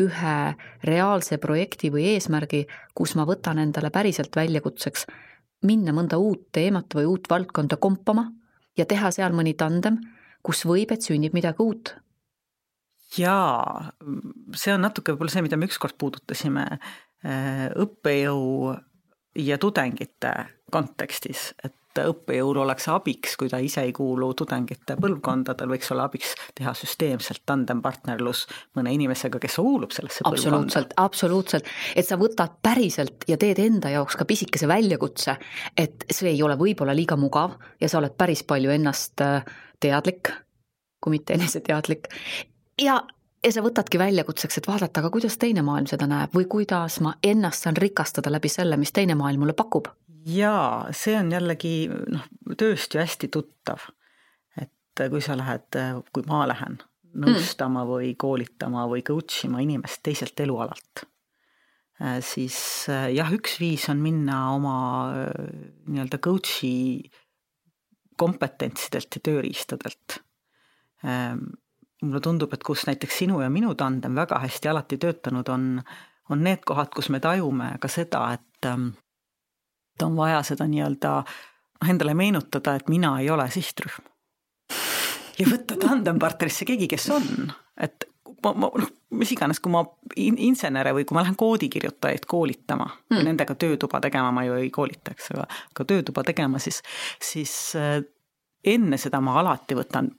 ühe 0.00 0.38
reaalse 0.82 1.38
projekti 1.38 1.90
või 1.92 2.08
eesmärgi, 2.14 2.64
kus 2.94 3.14
ma 3.14 3.26
võtan 3.28 3.58
endale 3.58 3.90
päriselt 3.90 4.36
väljakutseks 4.36 5.06
minna 5.62 5.92
mõnda 5.92 6.18
uut 6.18 6.48
teemat 6.52 6.94
või 6.94 7.04
uut 7.06 7.30
valdkonda 7.30 7.76
kompama 7.76 8.32
ja 8.76 8.86
teha 8.86 9.10
seal 9.10 9.32
mõni 9.32 9.54
tandem, 9.54 10.00
kus 10.42 10.64
võib, 10.64 10.90
et 10.90 11.02
sünnib 11.02 11.34
midagi 11.34 11.62
uut. 11.62 11.94
jaa, 13.16 13.92
see 14.54 14.74
on 14.74 14.80
natuke 14.80 15.12
võib-olla 15.12 15.30
see, 15.30 15.42
mida 15.42 15.56
me 15.56 15.68
ükskord 15.70 15.94
puudutasime 15.98 16.66
Äh, 17.24 17.70
õppejõu 17.80 18.74
ja 19.40 19.56
tudengite 19.56 20.32
kontekstis, 20.72 21.54
et 21.64 21.72
õppejõul 22.02 22.58
oleks 22.64 22.88
abiks, 22.90 23.36
kui 23.38 23.48
ta 23.50 23.60
ise 23.62 23.84
ei 23.86 23.92
kuulu 23.94 24.32
tudengite 24.34 24.96
põlvkonda, 25.00 25.54
tal 25.54 25.70
võiks 25.70 25.90
olla 25.94 26.08
abiks 26.08 26.34
teha 26.58 26.74
süsteemselt 26.74 27.44
tandempartnerlus 27.46 28.44
mõne 28.76 28.94
inimesega, 28.96 29.38
kes 29.42 29.58
kuulub 29.62 29.94
sellesse 29.94 30.26
absoluutselt, 30.28 30.94
absoluutselt, 31.00 31.70
et 31.96 32.06
sa 32.06 32.18
võtad 32.20 32.58
päriselt 32.62 33.28
ja 33.30 33.38
teed 33.40 33.62
enda 33.62 33.92
jaoks 33.94 34.18
ka 34.18 34.26
pisikese 34.28 34.68
väljakutse, 34.70 35.36
et 35.76 36.06
see 36.10 36.32
ei 36.34 36.42
ole 36.42 36.58
võib-olla 36.60 36.96
liiga 36.96 37.18
mugav 37.20 37.58
ja 37.80 37.90
sa 37.90 38.00
oled 38.02 38.16
päris 38.18 38.44
palju 38.46 38.74
ennast 38.74 39.22
äh, 39.24 39.44
teadlik, 39.80 40.32
kui 41.00 41.18
mitte 41.18 41.36
eneseteadlik. 41.38 42.08
ja 42.82 43.02
ja 43.44 43.52
sa 43.52 43.62
võtadki 43.64 43.98
väljakutseks, 44.00 44.58
et 44.58 44.68
vaadata, 44.68 45.02
aga 45.02 45.10
kuidas 45.12 45.36
teine 45.40 45.62
maailm 45.66 45.88
seda 45.90 46.08
näeb 46.08 46.32
või 46.36 46.46
kuidas 46.50 46.96
ma 47.04 47.14
ennast 47.22 47.66
saan 47.66 47.76
rikastada 47.76 48.32
läbi 48.32 48.48
selle, 48.48 48.78
mis 48.80 48.92
teine 48.92 49.16
maailm 49.18 49.44
mulle 49.44 49.56
pakub. 49.56 49.90
Jaa, 50.24 50.92
see 50.96 51.16
on 51.18 51.32
jällegi 51.32 51.74
noh, 51.90 52.26
tööst 52.58 52.94
ju 52.94 53.02
hästi 53.02 53.30
tuttav. 53.32 53.90
et 54.60 55.08
kui 55.10 55.22
sa 55.24 55.36
lähed, 55.36 55.74
kui 56.14 56.26
ma 56.28 56.44
lähen 56.46 56.78
nõustama 57.14 57.82
mm. 57.82 57.90
või 57.90 58.12
koolitama 58.18 58.86
või 58.90 59.02
coach 59.06 59.44
ima 59.46 59.60
inimest 59.62 60.02
teiselt 60.06 60.38
elualalt, 60.40 61.04
siis 62.26 62.56
jah, 62.88 63.30
üks 63.34 63.58
viis 63.62 63.88
on 63.90 64.00
minna 64.02 64.38
oma 64.54 64.76
nii-öelda 65.86 66.18
coach'i 66.22 66.74
kompetentsidelt 68.18 69.18
ja 69.18 69.22
tööriistadelt 69.30 70.18
mulle 72.04 72.20
tundub, 72.20 72.52
et 72.54 72.64
kus 72.64 72.84
näiteks 72.88 73.22
sinu 73.24 73.40
ja 73.42 73.50
minu 73.52 73.74
tandem 73.78 74.16
väga 74.16 74.38
hästi 74.42 74.70
alati 74.70 74.98
töötanud 75.00 75.48
on, 75.52 75.68
on 76.30 76.44
need 76.44 76.64
kohad, 76.66 76.92
kus 76.94 77.10
me 77.12 77.20
tajume 77.22 77.74
ka 77.80 77.90
seda, 77.90 78.26
et 78.36 78.68
ähm, 78.68 78.92
et 79.94 80.02
on 80.02 80.16
vaja 80.16 80.42
seda 80.42 80.66
nii-öelda 80.70 81.14
noh, 81.24 81.90
endale 81.90 82.14
meenutada, 82.14 82.74
et 82.74 82.88
mina 82.88 83.16
ei 83.20 83.30
ole 83.30 83.46
sihtrühm. 83.50 84.10
ja 85.38 85.46
võtta 85.50 85.78
tandempartnerisse 85.80 86.66
keegi, 86.68 86.88
kes 86.90 87.08
on, 87.14 87.52
et 87.80 88.08
ma, 88.44 88.52
ma 88.52 88.70
noh, 88.80 88.90
mis 89.14 89.32
iganes, 89.34 89.60
kui 89.62 89.72
ma 89.72 89.82
insenere 90.16 90.94
või 90.96 91.06
kui 91.06 91.16
ma 91.16 91.24
lähen 91.24 91.36
koodikirjutajaid 91.38 92.26
koolitama 92.30 92.86
mm., 92.86 93.22
nendega 93.28 93.56
töötuba 93.58 94.00
tegema 94.04 94.32
ma 94.34 94.44
ju 94.46 94.58
ei 94.58 94.70
koolita, 94.74 95.14
eks, 95.14 95.30
aga, 95.34 95.46
aga 95.74 95.86
töötuba 95.92 96.24
tegema, 96.26 96.60
siis, 96.62 96.82
siis 97.22 97.54
äh, 97.78 98.00
enne 98.74 98.98
seda 99.00 99.20
ma 99.24 99.38
alati 99.40 99.78
võtan 99.78 100.10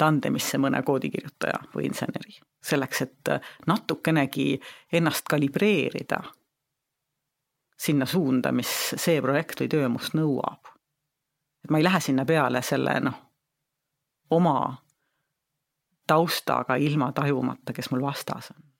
tandemisse 0.00 0.58
mõne 0.60 0.82
koodikirjutaja 0.86 1.64
või 1.74 1.88
inseneri, 1.90 2.38
selleks 2.64 3.06
et 3.06 3.32
äh, 3.32 3.54
natukenegi 3.70 4.52
ennast 5.00 5.28
kalibreerida 5.30 6.22
sinna 7.80 8.06
suunda, 8.06 8.52
mis 8.52 8.70
see 9.00 9.20
projekt 9.24 9.62
või 9.62 9.70
töö 9.72 9.88
must 9.88 10.14
nõuab. 10.14 10.72
et 11.64 11.70
ma 11.70 11.78
ei 11.78 11.84
lähe 11.84 12.00
sinna 12.00 12.24
peale 12.24 12.62
selle 12.62 13.00
noh, 13.00 13.20
oma 14.30 14.76
taustaga 16.06 16.76
ilma 16.76 17.12
tajumata, 17.12 17.72
kes 17.72 17.90
mul 17.90 18.02
vastas 18.02 18.50
on 18.50 18.70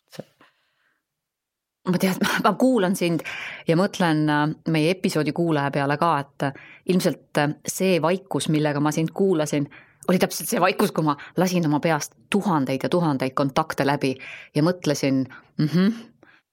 ma 1.89 1.99
tean, 1.99 2.17
ma 2.45 2.53
kuulan 2.59 2.97
sind 2.97 3.25
ja 3.69 3.77
mõtlen 3.79 4.25
äh, 4.31 4.43
meie 4.73 4.95
episoodi 4.95 5.33
kuulaja 5.37 5.71
peale 5.75 5.97
ka, 6.01 6.11
et 6.21 6.49
äh, 6.49 6.67
ilmselt 6.93 7.41
äh, 7.41 7.55
see 7.67 8.01
vaikus, 8.03 8.51
millega 8.53 8.83
ma 8.85 8.93
sind 8.95 9.15
kuulasin, 9.17 9.69
oli 10.09 10.21
täpselt 10.21 10.51
see 10.51 10.61
vaikus, 10.61 10.93
kui 10.93 11.07
ma 11.07 11.17
lasin 11.41 11.67
oma 11.67 11.81
peast 11.81 12.17
tuhandeid 12.31 12.85
ja 12.85 12.93
tuhandeid 12.93 13.35
kontakte 13.39 13.87
läbi 13.87 14.15
ja 14.55 14.65
mõtlesin 14.67 15.25
mm. 15.25 15.67
-hmm, 15.67 15.93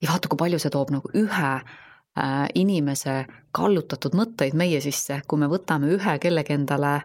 ja 0.01 0.13
vaata, 0.13 0.32
kui 0.32 0.39
palju 0.39 0.60
see 0.60 0.74
toob 0.74 0.94
nagu 0.96 1.12
ühe 1.13 1.51
inimese 2.55 3.25
kallutatud 3.51 4.15
mõtteid 4.17 4.55
meie 4.57 4.81
sisse, 4.81 5.21
kui 5.27 5.39
me 5.39 5.50
võtame 5.51 5.89
ühe 5.93 6.17
kellegi 6.21 6.53
endale 6.53 7.01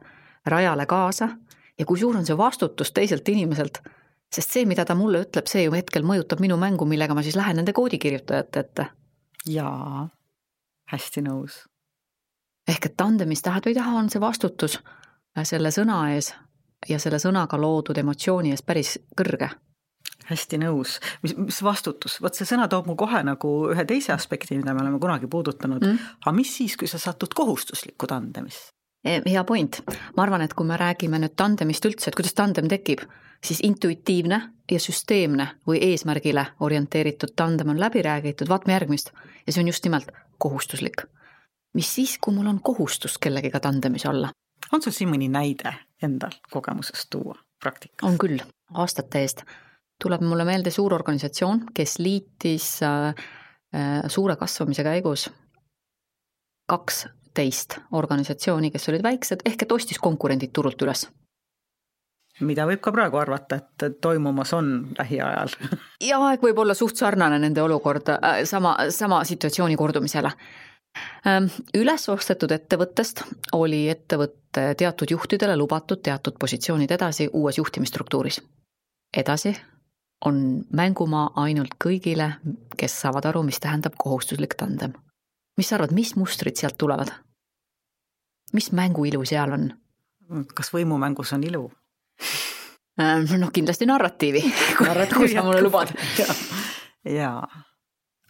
rajale 0.46 0.86
kaasa 0.86 1.28
ja 1.78 1.86
kui 1.86 1.98
suur 1.98 2.16
on 2.16 2.26
see 2.26 2.36
vastutus 2.38 2.92
teiselt 2.92 3.28
inimeselt, 3.28 3.80
sest 4.32 4.56
see, 4.56 4.66
mida 4.68 4.84
ta 4.84 4.96
mulle 4.98 5.24
ütleb, 5.26 5.48
see 5.50 5.66
ju 5.66 5.74
hetkel 5.76 6.06
mõjutab 6.06 6.42
minu 6.42 6.56
mängu, 6.60 6.86
millega 6.88 7.14
ma 7.14 7.24
siis 7.24 7.36
lähen 7.36 7.60
nende 7.60 7.74
koodikirjutajate 7.76 8.60
ette. 8.60 8.86
jaa, 9.48 10.08
hästi 10.92 11.24
nõus. 11.28 11.64
ehk 12.68 12.86
et 12.86 12.96
tandemis 12.96 13.42
tahad 13.42 13.66
või 13.66 13.74
ei 13.74 13.80
taha, 13.80 13.98
on 13.98 14.10
see 14.10 14.20
vastutus 14.20 14.78
selle 15.42 15.70
sõna 15.70 16.04
ees 16.14 16.34
ja 16.88 16.98
selle 16.98 17.18
sõnaga 17.18 17.58
loodud 17.60 17.98
emotsiooni 17.98 18.50
ees 18.50 18.62
päris 18.62 18.98
kõrge 19.16 19.50
hästi 20.28 20.60
nõus, 20.62 20.98
mis, 21.22 21.34
mis 21.38 21.62
vastutus, 21.64 22.18
vot 22.22 22.36
see 22.36 22.48
sõna 22.48 22.68
toob 22.70 22.90
mu 22.90 22.96
kohe 22.98 23.22
nagu 23.26 23.54
ühe 23.72 23.84
teise 23.88 24.14
aspekti, 24.14 24.58
mida 24.58 24.74
me 24.74 24.84
oleme 24.84 25.00
kunagi 25.02 25.30
puudutanud 25.30 25.82
mm., 25.82 26.14
aga 26.22 26.36
mis 26.36 26.52
siis, 26.56 26.76
kui 26.76 26.90
sa 26.90 27.00
satud 27.02 27.34
kohustuslikku 27.34 28.06
tandemisse? 28.10 28.70
Eh, 29.04 29.22
hea 29.26 29.42
point, 29.44 29.80
ma 30.16 30.22
arvan, 30.22 30.44
et 30.46 30.54
kui 30.54 30.66
me 30.66 30.76
räägime 30.78 31.18
nüüd 31.18 31.34
tandemist 31.34 31.86
üldse, 31.88 32.10
et 32.10 32.18
kuidas 32.18 32.36
tandem 32.38 32.68
tekib, 32.70 33.02
siis 33.42 33.58
intuitiivne 33.66 34.38
ja 34.70 34.80
süsteemne 34.80 35.48
või 35.66 35.80
eesmärgile 35.82 36.46
orienteeritud 36.60 37.34
tandem 37.36 37.72
on 37.74 37.80
läbi 37.80 38.02
räägitud, 38.02 38.48
vaatame 38.48 38.76
järgmist 38.76 39.10
ja 39.46 39.52
see 39.52 39.64
on 39.64 39.72
just 39.72 39.84
nimelt 39.84 40.12
kohustuslik. 40.38 41.02
mis 41.74 41.94
siis, 41.94 42.18
kui 42.20 42.34
mul 42.34 42.46
on 42.46 42.60
kohustus 42.62 43.18
kellegiga 43.18 43.60
tandemis 43.60 44.06
olla? 44.06 44.30
on 44.72 44.82
sul 44.82 44.92
siin 44.92 45.10
mõni 45.10 45.28
näide 45.28 45.74
endal 46.02 46.38
kogemusest 46.50 47.10
tuua 47.10 47.34
praktikas? 47.62 48.06
on 48.06 48.18
küll, 48.18 48.38
aastate 48.74 49.20
eest 49.20 49.42
tuleb 50.02 50.24
mulle 50.26 50.44
meelde 50.44 50.70
suur 50.74 50.94
organisatsioon, 50.94 51.66
kes 51.74 51.98
liitis 52.02 52.66
äh, 52.82 53.08
äh, 53.74 54.02
suure 54.10 54.36
kasvamise 54.36 54.82
käigus 54.86 55.28
kaks 56.72 57.06
teist 57.34 57.78
organisatsiooni, 57.92 58.70
kes 58.70 58.88
olid 58.92 59.04
väiksed, 59.04 59.44
ehk 59.48 59.64
et 59.64 59.72
ostis 59.72 60.00
konkurendid 60.00 60.52
turult 60.52 60.82
üles. 60.84 61.08
mida 62.40 62.64
võib 62.66 62.80
ka 62.82 62.90
praegu 62.92 63.18
arvata, 63.20 63.58
et 63.60 63.98
toimumas 64.02 64.52
on 64.56 64.68
lähiajal 64.98 65.52
ja 66.10 66.18
aeg 66.28 66.42
võib 66.42 66.58
olla 66.58 66.74
suht 66.74 66.96
sarnane 66.96 67.38
nende 67.38 67.62
olukord, 67.62 68.08
äh, 68.16 68.44
sama, 68.48 68.76
sama 68.90 69.24
situatsiooni 69.24 69.76
kordumisele. 69.76 70.32
Ähm, 71.26 71.46
üles 71.76 72.08
ostetud 72.12 72.52
ettevõttest 72.52 73.22
oli 73.56 73.86
ettevõtte 73.88 74.74
teatud 74.76 75.14
juhtidele 75.14 75.56
lubatud 75.56 76.02
teatud 76.04 76.36
positsioonid 76.40 76.90
edasi 76.90 77.30
uues 77.32 77.58
juhtimisstruktuuris. 77.58 78.42
edasi 79.16 79.54
on 80.24 80.64
mängumaa 80.70 81.30
ainult 81.42 81.74
kõigile, 81.84 82.34
kes 82.78 83.00
saavad 83.00 83.26
aru, 83.26 83.42
mis 83.42 83.60
tähendab 83.60 83.96
kohustuslik 83.98 84.54
tandem 84.54 84.92
mis 85.56 85.68
sa 85.68 85.76
arvad, 85.76 85.92
mis 85.92 86.14
mustrid 86.16 86.56
sealt 86.56 86.78
tulevad? 86.78 87.12
mis 88.52 88.72
mänguilu 88.72 89.24
seal 89.24 89.52
on? 89.54 89.68
kas 90.54 90.72
võimumängus 90.72 91.32
on 91.36 91.44
ilu? 91.44 91.66
Noh, 92.98 93.50
kindlasti 93.52 93.88
narratiivi, 93.88 94.42
kui 94.76 95.28
sa 95.32 95.44
mulle 95.44 95.62
lubad. 95.64 95.92
jaa. 97.18 97.46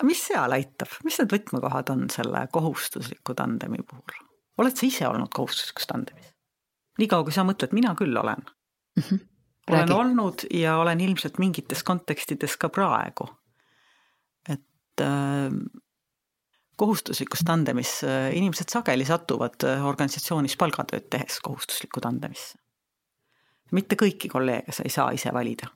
mis 0.06 0.22
seal 0.28 0.54
aitab, 0.54 0.92
mis 1.06 1.18
need 1.18 1.34
võtmekohad 1.34 1.90
on 1.94 2.06
selle 2.14 2.46
kohustusliku 2.52 3.34
tandemi 3.38 3.82
puhul? 3.82 4.28
oled 4.62 4.76
sa 4.76 4.86
ise 4.86 5.08
olnud 5.08 5.32
kohustuslikus 5.34 5.90
tandemis? 5.90 6.32
niikaua, 6.98 7.26
kui 7.26 7.34
sa 7.34 7.46
mõtled, 7.46 7.74
mina 7.74 7.94
küll 7.98 8.16
olen 8.16 8.42
mm. 8.44 9.02
-hmm. 9.02 9.26
Olen 9.72 9.88
Räägi. 9.88 9.98
olnud 9.98 10.44
ja 10.54 10.76
olen 10.78 11.00
ilmselt 11.00 11.38
mingites 11.42 11.82
kontekstides 11.82 12.56
ka 12.60 12.68
praegu. 12.68 13.28
et 14.48 15.00
äh, 15.00 15.50
kohustuslikus 16.82 17.44
tandemis 17.46 18.04
äh, 18.04 18.36
inimesed 18.36 18.72
sageli 18.72 19.04
satuvad 19.04 19.62
äh, 19.68 19.84
organisatsioonis 19.86 20.56
palgatööd 20.58 21.06
tehes 21.10 21.40
kohustuslikku 21.44 22.02
tandemisse. 22.02 22.58
mitte 23.72 23.96
kõiki 23.96 24.28
kolleege 24.28 24.74
sa 24.74 24.84
ei 24.84 24.90
saa 24.92 25.10
ise 25.16 25.32
valida. 25.32 25.68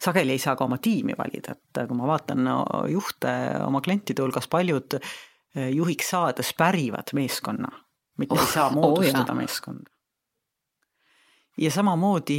sageli 0.00 0.36
ei 0.36 0.42
saa 0.42 0.56
ka 0.56 0.64
oma 0.64 0.78
tiimi 0.78 1.16
valida, 1.18 1.56
et 1.56 1.80
äh, 1.82 1.88
kui 1.88 1.96
ma 1.96 2.10
vaatan 2.10 2.50
juhte 2.92 3.36
oma 3.66 3.80
klientide 3.80 4.22
hulgas, 4.22 4.48
paljud 4.48 5.00
juhiks 5.74 6.12
saades 6.12 6.52
pärivad 6.54 7.10
meeskonna, 7.16 7.70
mitte 8.18 8.36
oh, 8.36 8.44
ei 8.44 8.52
saa 8.52 8.68
moodustada 8.70 9.32
oh, 9.32 9.38
meeskonda. 9.38 9.90
Ja 11.58 11.70
samamoodi 11.70 12.38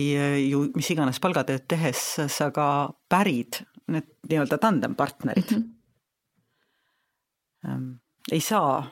ju 0.50 0.64
mis 0.76 0.92
iganes 0.94 1.20
palgatööd 1.20 1.68
tehes 1.68 2.04
sa 2.32 2.52
ka 2.56 2.68
pärid 3.10 3.64
need 3.92 4.08
nii-öelda 4.30 4.58
tandempartnerid. 4.58 5.52
Mm. 5.52 5.62
-hmm 5.62 5.78
ei 8.32 8.42
saa, 8.42 8.84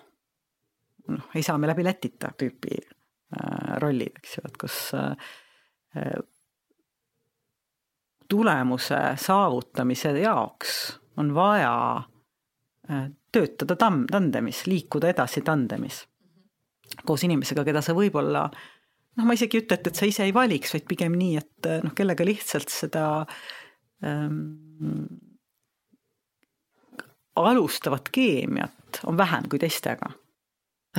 noh, 1.07 1.29
ei 1.35 1.43
saa 1.43 1.57
me 1.57 1.67
läbi 1.67 1.83
Lätita 1.83 2.31
tüüpi 2.38 2.77
äh, 2.79 3.77
rollid, 3.81 4.17
eks 4.17 4.38
ju, 4.38 4.45
et 4.45 4.57
kus 4.61 4.77
äh, 4.97 6.13
tulemuse 8.29 8.99
saavutamise 9.17 10.13
jaoks 10.19 10.75
on 11.17 11.33
vaja 11.35 11.73
äh, 12.89 13.09
töötada 13.31 13.75
tam-, 13.75 14.05
tandemis, 14.11 14.65
liikuda 14.67 15.13
edasi 15.13 15.41
tandemis. 15.45 16.03
Koos 17.05 17.23
inimesega, 17.23 17.63
keda 17.63 17.81
sa 17.85 17.93
võib-olla 17.93 18.47
noh, 19.17 19.25
ma 19.25 19.35
isegi 19.37 19.57
ei 19.57 19.63
ütle, 19.63 19.79
et, 19.79 19.89
et 19.89 19.99
sa 19.99 20.07
ise 20.09 20.27
ei 20.27 20.35
valiks, 20.35 20.73
vaid 20.75 20.85
pigem 20.89 21.17
nii, 21.19 21.39
et 21.41 21.71
noh, 21.85 21.95
kellega 21.97 22.27
lihtsalt 22.27 22.71
seda 22.73 23.05
ähm, 24.05 24.37
alustavat 27.35 28.09
keemiat 28.11 29.01
on 29.05 29.17
vähem 29.17 29.49
kui 29.49 29.59
teistega. 29.59 30.11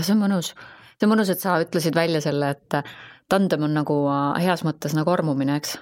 see 0.00 0.14
on 0.14 0.23
mõnus, 0.25 0.55
see 0.97 1.09
on 1.09 1.14
mõnus, 1.14 1.33
et 1.33 1.43
sa 1.43 1.59
ütlesid 1.62 1.97
välja 1.97 2.23
selle, 2.25 2.55
et 2.55 2.81
tandem 3.31 3.67
on 3.67 3.75
nagu 3.76 4.02
äh, 4.11 4.43
heas 4.47 4.64
mõttes 4.67 4.97
nagu 4.97 5.12
armumine, 5.12 5.59
eks? 5.61 5.79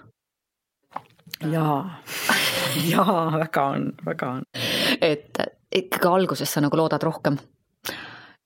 jaa, 1.52 2.00
jaa, 2.92 3.20
väga 3.38 3.66
on, 3.74 3.92
väga 4.06 4.32
on. 4.38 4.44
et 5.00 5.42
ikkagi 5.74 6.08
alguses 6.08 6.52
sa 6.52 6.62
nagu 6.64 6.76
loodad 6.76 7.02
rohkem 7.04 7.36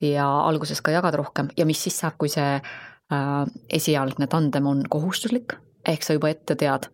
ja 0.03 0.27
alguses 0.47 0.81
ka 0.83 0.91
jagad 0.91 1.15
rohkem 1.15 1.49
ja 1.57 1.65
mis 1.65 1.83
siis 1.83 1.97
saab, 2.03 2.17
kui 2.19 2.29
see 2.29 2.59
esialgne 3.69 4.27
tandem 4.27 4.67
on 4.67 4.83
kohustuslik, 4.89 5.57
ehk 5.87 6.03
sa 6.03 6.15
juba 6.17 6.31
ette 6.33 6.55
tead, 6.59 6.87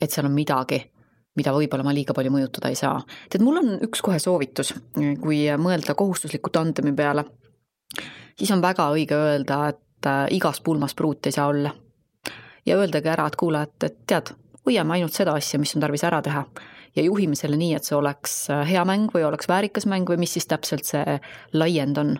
et 0.00 0.10
seal 0.10 0.28
on 0.28 0.34
midagi 0.36 0.80
mida 1.38 1.52
võib-olla 1.54 1.86
ma 1.86 1.94
liiga 1.94 2.14
palju 2.16 2.32
mõjutada 2.34 2.70
ei 2.72 2.78
saa. 2.78 2.98
tead, 3.30 3.44
mul 3.46 3.60
on 3.60 3.70
üks 3.86 4.02
kohe 4.04 4.18
soovitus, 4.22 4.74
kui 5.22 5.44
mõelda 5.62 5.94
kohustusliku 5.98 6.50
tandemi 6.52 6.92
peale, 6.96 7.24
siis 8.38 8.50
on 8.54 8.62
väga 8.64 8.90
õige 8.94 9.16
öelda, 9.16 9.60
et 9.72 10.08
äh, 10.10 10.26
igas 10.36 10.60
pulmas 10.64 10.96
pruut 10.98 11.26
ei 11.26 11.36
saa 11.36 11.48
olla. 11.52 11.72
ja 12.66 12.76
öeldagi 12.76 13.08
ära, 13.08 13.26
et 13.26 13.36
kuule, 13.40 13.62
et, 13.62 13.86
et 13.86 14.02
tead, 14.06 14.34
hoiame 14.66 14.98
ainult 14.98 15.16
seda 15.16 15.32
asja, 15.38 15.58
mis 15.58 15.72
on 15.76 15.86
tarvis 15.86 16.04
ära 16.04 16.20
teha 16.22 16.44
ja 16.96 17.02
juhime 17.02 17.38
selle 17.38 17.56
nii, 17.56 17.74
et 17.78 17.86
see 17.86 17.96
oleks 17.96 18.34
äh, 18.50 18.64
hea 18.68 18.84
mäng 18.84 19.12
või 19.14 19.24
oleks 19.26 19.48
väärikas 19.48 19.86
mäng 19.90 20.08
või 20.10 20.20
mis 20.24 20.34
siis 20.36 20.48
täpselt 20.50 20.88
see 20.88 21.18
laiend 21.54 21.98
on. 22.02 22.16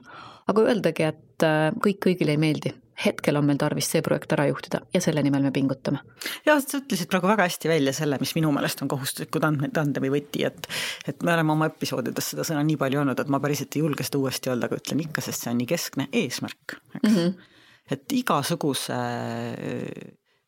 aga 0.49 0.63
öeldagi, 0.71 1.11
et 1.11 1.47
äh, 1.47 1.69
kõik 1.83 2.01
kõigile 2.07 2.37
ei 2.37 2.41
meeldi, 2.41 2.73
hetkel 3.05 3.39
on 3.39 3.47
meil 3.49 3.59
tarvis 3.61 3.89
see 3.93 4.03
projekt 4.05 4.33
ära 4.37 4.47
juhtida 4.49 4.83
ja 4.95 5.01
selle 5.03 5.23
nimel 5.25 5.45
me 5.47 5.53
pingutame. 5.55 6.03
ja 6.47 6.57
sa 6.61 6.81
ütlesid 6.81 7.11
praegu 7.11 7.31
väga 7.31 7.47
hästi 7.49 7.71
välja 7.71 7.95
selle, 7.97 8.19
mis 8.21 8.35
minu 8.37 8.53
meelest 8.55 8.83
on 8.85 8.91
kohustusliku 8.93 9.43
tandemi 9.43 10.13
võti, 10.13 10.45
et 10.47 10.69
et 11.09 11.23
me 11.23 11.35
oleme 11.35 11.55
oma 11.57 11.71
episoodides 11.71 12.33
seda 12.35 12.47
sõna 12.47 12.65
nii 12.67 12.79
palju 12.81 13.03
öelnud, 13.03 13.21
et 13.21 13.33
ma 13.33 13.41
päriselt 13.43 13.77
ei 13.77 13.85
julge 13.85 14.07
seda 14.07 14.23
uuesti 14.23 14.53
öelda, 14.53 14.71
aga 14.71 14.81
ütlen 14.81 15.05
ikka, 15.07 15.25
sest 15.25 15.45
see 15.45 15.53
on 15.53 15.61
nii 15.63 15.71
keskne 15.71 16.09
eesmärk, 16.23 16.79
eks 16.95 17.05
mm. 17.11 17.17
-hmm. 17.17 17.53
et 17.97 18.17
igasuguse 18.21 19.03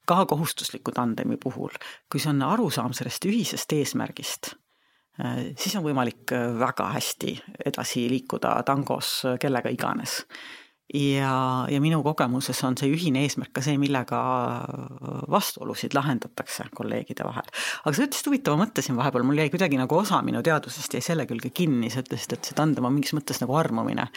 ka 0.07 0.25
kohustusliku 0.27 0.93
tandemi 0.93 1.39
puhul, 1.41 1.71
kui 2.11 2.21
see 2.21 2.33
on 2.33 2.43
arusaam 2.43 2.93
sellest 2.97 3.25
ühisest 3.31 3.73
eesmärgist 3.79 4.55
siis 5.61 5.75
on 5.77 5.85
võimalik 5.85 6.33
väga 6.59 6.87
hästi 6.95 7.35
edasi 7.69 8.07
liikuda 8.09 8.55
tangos 8.65 9.23
kellega 9.41 9.69
iganes 9.69 10.23
ja, 10.95 11.67
ja 11.71 11.81
minu 11.81 12.03
kogemuses 12.05 12.61
on 12.67 12.77
see 12.79 12.91
ühine 12.93 13.23
eesmärk 13.25 13.53
ka 13.57 13.65
see, 13.65 13.79
millega 13.81 14.19
vastuolusid 15.33 15.95
lahendatakse 15.97 16.69
kolleegide 16.75 17.25
vahel. 17.27 17.49
aga 17.85 17.95
sa 17.97 18.07
ütlesid 18.07 18.31
huvitava 18.31 18.61
mõtte 18.61 18.85
siin 18.85 18.99
vahepeal, 18.99 19.25
mul 19.27 19.41
jäi 19.41 19.51
kuidagi 19.53 19.81
nagu 19.81 19.99
osa 19.99 20.21
minu 20.27 20.43
teadvusest 20.45 20.99
jäi 20.99 21.05
selle 21.05 21.27
külge 21.31 21.53
kinni, 21.55 21.91
sa 21.93 22.05
ütlesid, 22.05 22.37
et 22.37 22.51
see 22.51 22.59
tandem 22.59 22.89
on 22.89 22.97
mingis 22.97 23.15
mõttes 23.17 23.41
nagu 23.43 23.57
armumine. 23.59 24.09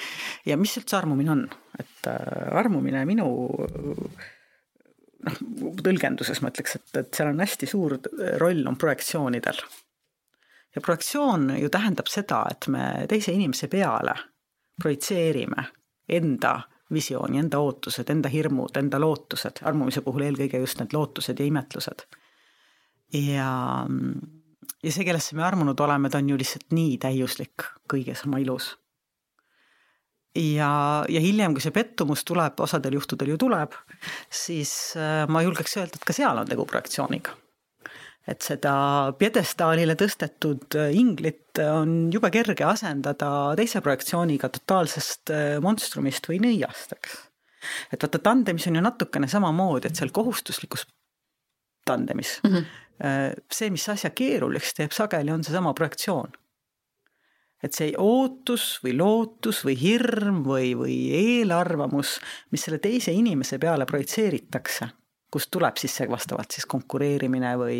ja 0.46 0.58
mis 0.60 0.76
üldse 0.80 1.00
armumine 1.00 1.36
on, 1.36 1.46
et 1.80 2.12
äh, 2.12 2.20
armumine 2.60 3.06
minu 3.08 3.30
noh, 5.26 5.40
tõlgenduses 5.86 6.42
ma 6.44 6.52
ütleks, 6.54 6.78
et, 6.80 6.92
et 7.02 7.16
seal 7.16 7.32
on 7.32 7.42
hästi 7.44 7.70
suur 7.70 8.00
roll 8.42 8.68
on 8.68 8.78
projektsioonidel. 8.82 9.64
ja 10.76 10.84
projektsioon 10.84 11.56
ju 11.62 11.72
tähendab 11.72 12.12
seda, 12.12 12.44
et 12.52 12.68
me 12.68 13.08
teise 13.10 13.32
inimese 13.32 13.72
peale 13.72 14.18
projitseerime 14.76 15.70
enda 16.10 16.60
visiooni, 16.94 17.40
enda 17.42 17.60
ootused, 17.60 18.10
enda 18.10 18.30
hirmud, 18.30 18.78
enda 18.78 19.00
lootused, 19.02 19.64
armumise 19.66 20.04
puhul 20.06 20.28
eelkõige 20.28 20.62
just 20.62 20.80
need 20.82 20.94
lootused 20.94 21.40
ja 21.40 21.46
imetlused. 21.46 22.06
ja, 23.14 23.52
ja 24.84 24.92
see, 24.92 25.06
kellesse 25.06 25.36
me 25.36 25.46
armunud 25.46 25.80
oleme, 25.80 26.10
ta 26.10 26.22
on 26.22 26.30
ju 26.30 26.38
lihtsalt 26.38 26.76
nii 26.78 26.98
täiuslik, 27.02 27.70
kõiges 27.94 28.26
oma 28.28 28.42
ilus. 28.44 28.76
ja, 30.36 30.70
ja 31.10 31.24
hiljem, 31.24 31.56
kui 31.56 31.64
see 31.64 31.74
pettumus 31.74 32.24
tuleb, 32.24 32.60
osadel 32.60 33.00
juhtudel 33.00 33.34
ju 33.34 33.40
tuleb, 33.48 33.74
siis 34.30 34.94
äh, 35.00 35.26
ma 35.28 35.42
julgeks 35.42 35.78
öelda, 35.82 35.98
et 35.98 36.06
ka 36.06 36.14
seal 36.14 36.38
on 36.38 36.54
tegu 36.54 36.68
projektsiooniga 36.70 37.45
et 38.30 38.42
seda 38.42 38.74
pjedestaalile 39.20 39.96
tõstetud 40.00 40.78
inglit 40.98 41.60
on 41.62 42.10
jube 42.14 42.32
kerge 42.34 42.66
asendada 42.68 43.30
teise 43.58 43.82
projektsiooniga 43.86 44.50
totaalsest 44.58 45.34
äh, 45.34 45.44
monstrumist 45.64 46.30
või 46.30 46.42
nõiast, 46.44 46.96
eks. 46.98 47.20
et 47.94 48.02
vaata, 48.02 48.22
tandemis 48.26 48.66
on 48.72 48.80
ju 48.80 48.86
natukene 48.86 49.30
samamoodi, 49.32 49.92
et 49.92 50.02
seal 50.02 50.14
kohustuslikus 50.16 50.88
tandemis 51.86 52.40
mm 52.44 52.56
-hmm. 52.56 53.46
see, 53.52 53.70
mis 53.70 53.86
asja 53.90 54.10
keeruliseks 54.10 54.74
teeb 54.74 54.92
sageli, 54.92 55.32
on 55.32 55.44
seesama 55.44 55.74
projektsioon. 55.74 56.34
et 57.64 57.74
see 57.74 57.94
ootus 57.98 58.80
või 58.84 58.98
lootus 58.98 59.64
või 59.66 59.78
hirm 59.80 60.44
või, 60.46 60.76
või 60.78 60.98
eelarvamus, 61.14 62.20
mis 62.52 62.62
selle 62.62 62.80
teise 62.80 63.12
inimese 63.12 63.58
peale 63.58 63.86
projitseeritakse 63.86 64.90
kust 65.36 65.52
tuleb 65.52 65.80
siis 65.80 65.96
see 66.00 66.08
vastavalt 66.08 66.56
siis 66.56 66.68
konkureerimine 66.72 67.56
või 67.60 67.80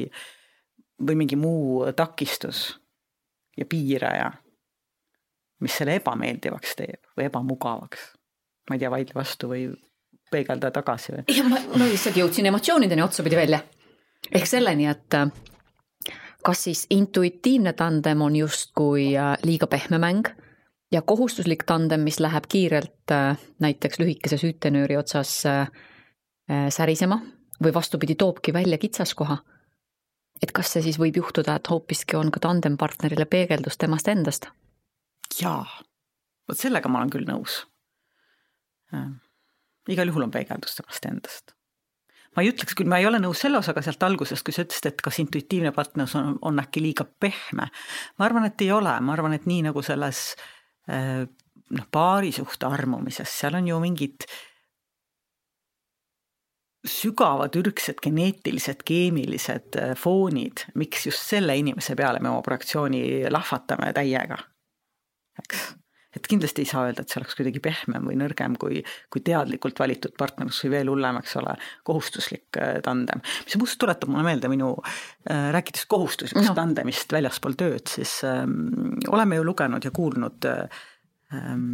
või 1.02 1.16
mingi 1.16 1.36
muu 1.36 1.86
takistus 1.96 2.80
ja 3.58 3.66
piiraja, 3.66 4.32
mis 5.60 5.78
selle 5.78 5.96
ebameeldivaks 6.00 6.76
teeb 6.76 7.18
või 7.18 7.28
ebamugavaks. 7.30 8.14
ma 8.70 8.76
ei 8.76 8.80
tea, 8.80 8.92
vaidle 8.92 9.16
vastu 9.16 9.50
või 9.52 9.68
peegelda 10.32 10.72
tagasi 10.72 11.16
või? 11.16 11.42
ma, 11.50 11.60
ma 11.76 11.90
lihtsalt 11.90 12.18
jõudsin 12.18 12.50
emotsioonideni 12.52 13.04
otsapidi 13.04 13.36
välja. 13.36 13.60
ehk 14.32 14.48
selleni, 14.48 14.88
et 14.92 15.14
äh, 15.14 15.30
kas 16.44 16.64
siis 16.64 16.86
intuitiivne 16.90 17.74
tandem 17.74 18.22
on 18.22 18.36
justkui 18.36 19.14
äh, 19.18 19.36
liiga 19.44 19.68
pehme 19.68 20.00
mäng 20.02 20.32
ja 20.92 21.02
kohustuslik 21.02 21.64
tandem, 21.64 22.02
mis 22.08 22.20
läheb 22.20 22.48
kiirelt 22.50 23.12
äh, 23.12 23.38
näiteks 23.60 24.00
lühikese 24.00 24.38
süütenööri 24.38 24.98
otsas 24.98 25.42
särisema 26.70 27.16
või 27.64 27.72
vastupidi, 27.74 28.14
toobki 28.16 28.54
välja 28.54 28.78
kitsaskoha 28.78 29.40
et 30.44 30.54
kas 30.56 30.74
see 30.74 30.86
siis 30.86 31.00
võib 31.02 31.20
juhtuda, 31.22 31.58
et 31.58 31.70
hoopiski 31.72 32.18
on 32.20 32.32
ka 32.34 32.42
tandempartnerile 32.44 33.28
peegeldus 33.30 33.80
temast 33.82 34.10
endast? 34.12 34.50
jaa, 35.40 35.66
vot 36.48 36.60
sellega 36.60 36.92
ma 36.92 37.02
olen 37.02 37.14
küll 37.14 37.28
nõus 37.28 37.64
äh,. 38.94 39.12
igal 39.92 40.12
juhul 40.12 40.28
on 40.28 40.34
peegeldus 40.34 40.80
temast 40.80 41.08
endast. 41.10 41.56
ma 42.36 42.44
ei 42.44 42.52
ütleks 42.54 42.78
küll, 42.78 42.90
ma 42.92 43.00
ei 43.02 43.08
ole 43.10 43.22
nõus 43.24 43.44
selle 43.46 43.62
osaga 43.62 43.84
sealt 43.86 44.04
algusest, 44.08 44.46
kui 44.46 44.56
sa 44.56 44.66
ütlesid, 44.68 44.92
et 44.92 45.06
kas 45.06 45.22
intuitiivne 45.24 45.72
partnerlus 45.76 46.18
on, 46.20 46.36
on 46.42 46.64
äkki 46.64 46.84
liiga 46.84 47.08
pehme. 47.08 47.70
ma 48.18 48.30
arvan, 48.30 48.50
et 48.52 48.62
ei 48.66 48.72
ole, 48.76 49.00
ma 49.02 49.16
arvan, 49.16 49.38
et 49.38 49.48
nii 49.50 49.68
nagu 49.70 49.84
selles 49.86 50.28
äh, 50.92 51.24
noh, 51.70 51.88
paarisuhte 51.92 52.68
armumises, 52.70 53.40
seal 53.40 53.58
on 53.58 53.72
ju 53.72 53.80
mingid 53.82 54.28
äh, 54.28 54.44
sügavad 56.90 57.56
ürgsed 57.60 58.02
geneetilised, 58.04 58.84
keemilised 58.88 59.80
äh, 59.80 59.94
foonid, 60.00 60.68
miks 60.80 61.08
just 61.10 61.24
selle 61.26 61.58
inimese 61.60 61.96
peale 61.98 62.22
me 62.24 62.32
oma 62.32 62.44
projektsiooni 62.46 63.32
lahvatame 63.34 63.92
täiega, 63.96 64.38
eks. 65.42 65.66
et 66.16 66.30
kindlasti 66.32 66.64
ei 66.64 66.70
saa 66.70 66.86
öelda, 66.88 67.04
et 67.04 67.12
see 67.12 67.20
oleks 67.20 67.38
kuidagi 67.38 67.62
pehmem 67.64 68.08
või 68.08 68.18
nõrgem 68.22 68.56
kui, 68.62 68.82
kui 69.12 69.24
teadlikult 69.26 69.80
valitud 69.82 70.16
partnerlus 70.18 70.62
või 70.66 70.74
veel 70.78 70.92
hullem, 70.94 71.20
eks 71.22 71.38
ole, 71.42 71.56
kohustuslik 71.88 72.62
äh, 72.62 72.80
tandem. 72.86 73.24
mis 73.46 73.60
must 73.62 73.80
tuletab 73.82 74.12
mulle 74.12 74.28
meelde 74.30 74.52
minu, 74.52 74.74
äh, 75.30 75.50
rääkides 75.56 75.88
kohustuslikust 75.92 76.54
no. 76.54 76.58
tandemist 76.58 77.16
väljaspool 77.18 77.58
tööd, 77.60 77.88
siis 77.98 78.20
ähm, 78.28 79.00
oleme 79.12 79.42
ju 79.42 79.48
lugenud 79.50 79.86
ja 79.86 79.94
kuulnud 79.96 80.50
ähm, 80.52 81.66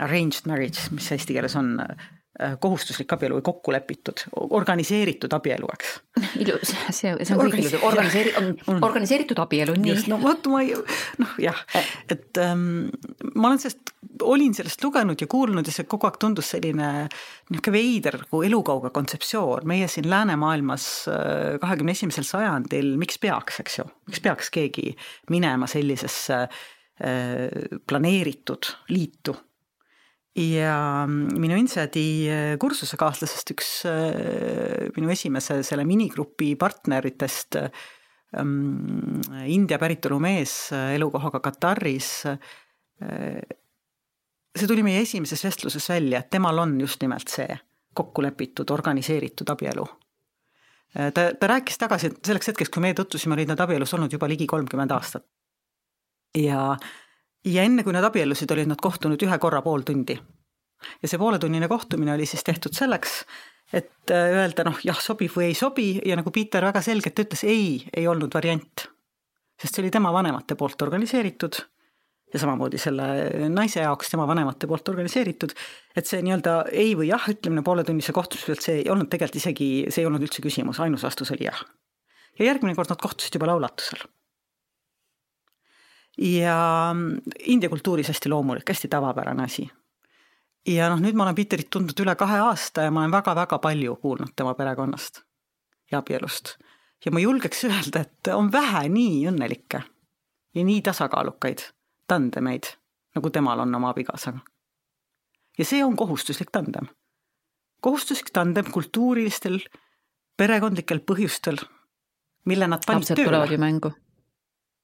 arranged 0.00 0.46
marriage, 0.48 0.88
mis 0.94 1.10
eesti 1.12 1.36
keeles 1.36 1.58
on 1.58 1.74
äh, 1.84 2.08
Äh, 2.08 2.17
kohustuslik 2.60 3.10
abielu 3.12 3.38
või 3.38 3.44
kokku 3.48 3.72
lepitud, 3.74 4.20
organiseeritud 4.54 5.32
abielu, 5.34 5.66
eks. 5.74 5.94
ilus, 6.44 6.70
see, 6.94 7.10
see 7.26 7.34
on 7.34 7.40
kõik 7.42 7.64
ilus, 7.64 7.74
organiseeri-, 7.82 8.34
organiseeritud 8.76 9.40
abielu, 9.42 9.74
nii. 9.78 9.96
no 10.12 10.20
vot, 10.22 10.46
ma 10.52 10.60
ei, 10.62 10.76
noh 11.18 11.32
jah, 11.42 11.58
äh. 11.74 11.88
et 12.14 12.38
ähm, 12.42 12.62
ma 13.34 13.50
olen 13.50 13.58
sellest, 13.64 13.92
olin 14.22 14.54
sellest 14.54 14.86
lugenud 14.86 15.18
ja 15.18 15.26
kuulnud 15.30 15.66
ja 15.66 15.74
see 15.74 15.88
kogu 15.90 16.06
aeg 16.06 16.20
tundus 16.22 16.52
selline 16.54 16.92
niisugune 17.08 17.74
veider 17.74 18.20
nagu 18.22 18.44
elukauge 18.46 18.94
kontseptsioon, 18.94 19.66
meie 19.68 19.90
siin 19.90 20.06
läänemaailmas 20.10 20.88
äh, 21.10 21.58
kahekümne 21.62 21.96
esimesel 21.98 22.26
sajandil, 22.28 22.94
miks 23.02 23.18
peaks, 23.22 23.58
eks 23.64 23.80
ju, 23.80 23.88
miks 24.10 24.22
peaks 24.22 24.54
keegi 24.54 24.92
minema 25.34 25.70
sellisesse 25.70 26.44
planeeritud 26.98 28.66
liitu 28.90 29.36
ja 30.38 31.06
minu 31.08 31.56
Insedi 31.58 32.06
äh, 32.30 32.56
kursusekaaslasest 32.60 33.52
üks 33.54 33.70
äh, 33.88 34.88
minu 34.96 35.10
esimese 35.12 35.60
selle 35.66 35.86
minigrupi 35.88 36.52
partneritest, 36.58 37.58
ähm, 38.38 39.20
India 39.46 39.80
päritolu 39.80 40.20
mees 40.22 40.70
äh, 40.72 40.94
elukohaga 40.98 41.40
Kataris, 41.44 42.10
see 44.58 44.66
tuli 44.66 44.82
meie 44.82 45.04
esimeses 45.04 45.44
vestluses 45.46 45.84
välja, 45.92 46.18
et 46.18 46.30
temal 46.34 46.58
on 46.58 46.72
just 46.82 47.02
nimelt 47.04 47.30
see 47.30 47.46
kokkulepitud, 47.94 48.70
organiseeritud 48.74 49.50
abielu. 49.54 49.84
ta, 51.14 51.28
ta 51.38 51.50
rääkis 51.50 51.78
tagasi, 51.78 52.10
et 52.10 52.18
selleks 52.26 52.50
hetkeks, 52.50 52.72
kui 52.74 52.82
meie 52.82 52.96
tutvusime, 52.98 53.36
olid 53.36 53.52
nad 53.52 53.62
abielus 53.62 53.94
olnud 53.94 54.12
juba 54.12 54.26
ligi 54.30 54.48
kolmkümmend 54.50 54.90
aastat. 54.94 55.22
ja 56.34 56.74
ja 57.44 57.62
enne, 57.62 57.84
kui 57.84 57.94
nad 57.94 58.06
abiellusid, 58.08 58.50
olid 58.54 58.70
nad 58.70 58.80
kohtunud 58.82 59.22
ühe 59.22 59.38
korra 59.38 59.62
pool 59.62 59.84
tundi. 59.86 60.18
ja 61.02 61.08
see 61.10 61.18
pooletunnine 61.18 61.68
kohtumine 61.68 62.14
oli 62.14 62.26
siis 62.26 62.44
tehtud 62.46 62.74
selleks, 62.74 63.24
et 63.72 64.10
äh, 64.14 64.34
öelda 64.38 64.64
noh, 64.68 64.78
jah, 64.84 65.00
sobib 65.02 65.32
või 65.34 65.50
ei 65.50 65.56
sobi 65.58 65.88
ja 66.06 66.16
nagu 66.18 66.30
Piiter 66.34 66.64
väga 66.64 66.82
selgelt 66.82 67.18
ütles, 67.18 67.42
ei, 67.44 67.82
ei 67.96 68.06
olnud 68.08 68.34
variant. 68.34 68.86
sest 69.58 69.74
see 69.74 69.82
oli 69.82 69.90
tema 69.90 70.12
vanemate 70.14 70.54
poolt 70.54 70.82
organiseeritud 70.82 71.58
ja 72.32 72.38
samamoodi 72.38 72.78
selle 72.78 73.48
naise 73.50 73.80
jaoks 73.80 74.12
tema 74.12 74.26
vanemate 74.28 74.68
poolt 74.68 74.88
organiseeritud, 74.92 75.54
et 75.96 76.06
see 76.06 76.20
nii-öelda 76.22 76.60
ei 76.70 76.92
või 76.98 77.08
jah 77.08 77.24
ütlemine 77.32 77.64
pooletunnise 77.64 78.12
kohtumise 78.12 78.52
pealt, 78.52 78.66
see 78.66 78.82
ei 78.82 78.90
olnud 78.92 79.08
tegelikult 79.10 79.40
isegi, 79.40 79.68
see 79.88 80.04
ei 80.04 80.10
olnud 80.10 80.26
üldse 80.28 80.44
küsimus, 80.44 80.80
ainus 80.84 81.06
vastus 81.08 81.32
oli 81.34 81.48
jah. 81.48 81.64
ja 82.38 82.52
järgmine 82.52 82.76
kord 82.78 82.92
nad 82.92 83.00
kohtusid 83.02 83.34
juba 83.34 83.50
laulatusel 83.50 84.04
ja 86.18 86.94
India 87.38 87.68
kultuuris 87.68 88.08
hästi 88.08 88.28
loomulik, 88.28 88.68
hästi 88.68 88.88
tavapärane 88.88 89.44
asi. 89.44 89.70
ja 90.66 90.88
noh, 90.90 91.00
nüüd 91.00 91.16
ma 91.16 91.24
olen 91.24 91.34
Peterit 91.38 91.70
tundnud 91.70 92.00
üle 92.02 92.14
kahe 92.18 92.40
aasta 92.44 92.88
ja 92.88 92.90
ma 92.90 93.04
olen 93.04 93.14
väga-väga 93.14 93.58
palju 93.58 93.96
kuulnud 94.02 94.34
tema 94.36 94.54
perekonnast 94.54 95.22
ja 95.92 95.98
abielust. 95.98 96.56
ja 97.04 97.12
ma 97.12 97.20
julgeks 97.20 97.64
öelda, 97.64 98.00
et 98.00 98.32
on 98.34 98.52
vähe 98.52 98.88
nii 98.88 99.26
õnnelikke 99.30 99.82
ja 100.54 100.64
nii 100.64 100.82
tasakaalukaid 100.82 101.62
tandemeid, 102.08 102.72
nagu 103.14 103.30
temal 103.30 103.60
on 103.60 103.74
oma 103.74 103.90
abikaasaga. 103.90 104.40
ja 105.58 105.64
see 105.64 105.84
on 105.84 105.96
kohustuslik 105.96 106.50
tandem. 106.50 106.88
kohustuslik 107.80 108.30
tandem 108.32 108.72
kultuurilistel, 108.72 109.60
perekondlikel 110.36 111.00
põhjustel, 111.00 111.62
mille 112.44 112.66
nad 112.66 112.84
panid 112.86 113.06
tööle. 113.06 113.24
tulevad 113.24 113.52
ju 113.52 113.58
mängu. 113.58 113.92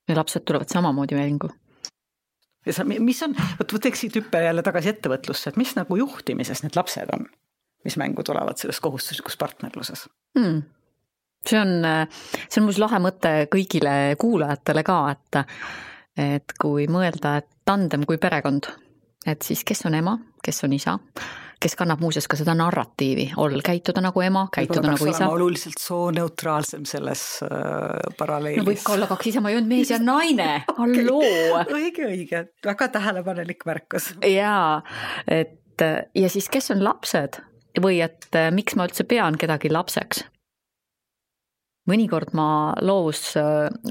Ja 0.08 0.16
lapsed 0.16 0.44
tulevad 0.44 0.68
samamoodi 0.72 1.16
mängu. 1.18 1.50
ja 2.66 2.72
sa, 2.72 2.84
mis 2.84 3.22
on, 3.22 3.36
vot 3.58 3.74
teeks 3.80 4.04
siit 4.04 4.16
hüppe 4.20 4.42
jälle 4.44 4.62
tagasi 4.62 4.94
ettevõtlusse, 4.94 5.50
et 5.50 5.60
mis 5.60 5.74
nagu 5.76 5.96
juhtimises 6.00 6.64
need 6.64 6.76
lapsed 6.76 7.12
on, 7.16 7.26
mis 7.84 7.98
mängu 8.00 8.24
tulevad 8.24 8.60
selles 8.60 8.80
kohustuslikus 8.80 9.36
partnerluses 9.40 10.06
hmm.? 10.38 10.62
see 11.48 11.60
on, 11.60 11.74
see 12.48 12.60
on 12.60 12.68
muuseas 12.68 12.84
lahe 12.86 13.00
mõte 13.04 13.34
kõigile 13.52 13.94
kuulajatele 14.20 14.86
ka, 14.86 15.00
et 15.12 15.44
et 16.14 16.52
kui 16.60 16.86
mõelda, 16.86 17.38
et 17.40 17.48
tandem 17.66 18.04
kui 18.06 18.20
perekond, 18.22 18.68
et 19.26 19.42
siis 19.42 19.64
kes 19.66 19.82
on 19.88 19.96
ema, 19.98 20.14
kes 20.44 20.62
on 20.66 20.76
isa, 20.76 20.94
kes 21.62 21.76
kannab 21.78 22.02
muuseas 22.02 22.28
ka 22.30 22.38
seda 22.38 22.54
narratiivi, 22.58 23.30
ol-, 23.40 23.60
käituda 23.64 24.02
nagu 24.04 24.24
ema, 24.24 24.46
käituda 24.54 24.94
nagu 24.94 25.08
isa. 25.10 25.28
oluliselt 25.32 25.80
sooneutraalsem 25.80 26.84
selles 26.88 27.24
äh, 27.46 27.50
paralleelis. 28.18 28.62
no 28.62 28.68
võib 28.68 28.84
ka 28.84 28.96
olla 28.96 29.08
kaks 29.10 29.32
isa, 29.32 29.44
ma 29.44 29.52
ei 29.52 29.58
öelnud 29.58 29.72
mees 29.72 29.94
ja 29.94 30.00
naine, 30.02 30.50
halloo. 30.80 31.64
õige, 31.64 32.08
õige, 32.10 32.44
väga 32.66 32.90
tähelepanelik 32.98 33.66
märkus. 33.68 34.12
jaa, 34.28 34.82
et 35.28 35.82
ja 36.14 36.30
siis, 36.30 36.46
kes 36.52 36.70
on 36.74 36.84
lapsed 36.84 37.40
või 37.82 37.98
et 38.04 38.30
miks 38.54 38.76
ma 38.78 38.86
üldse 38.86 39.06
pean 39.10 39.34
kedagi 39.40 39.72
lapseks 39.72 40.22
mõnikord 41.90 42.32
ma 42.36 42.48
loos, 42.84 43.34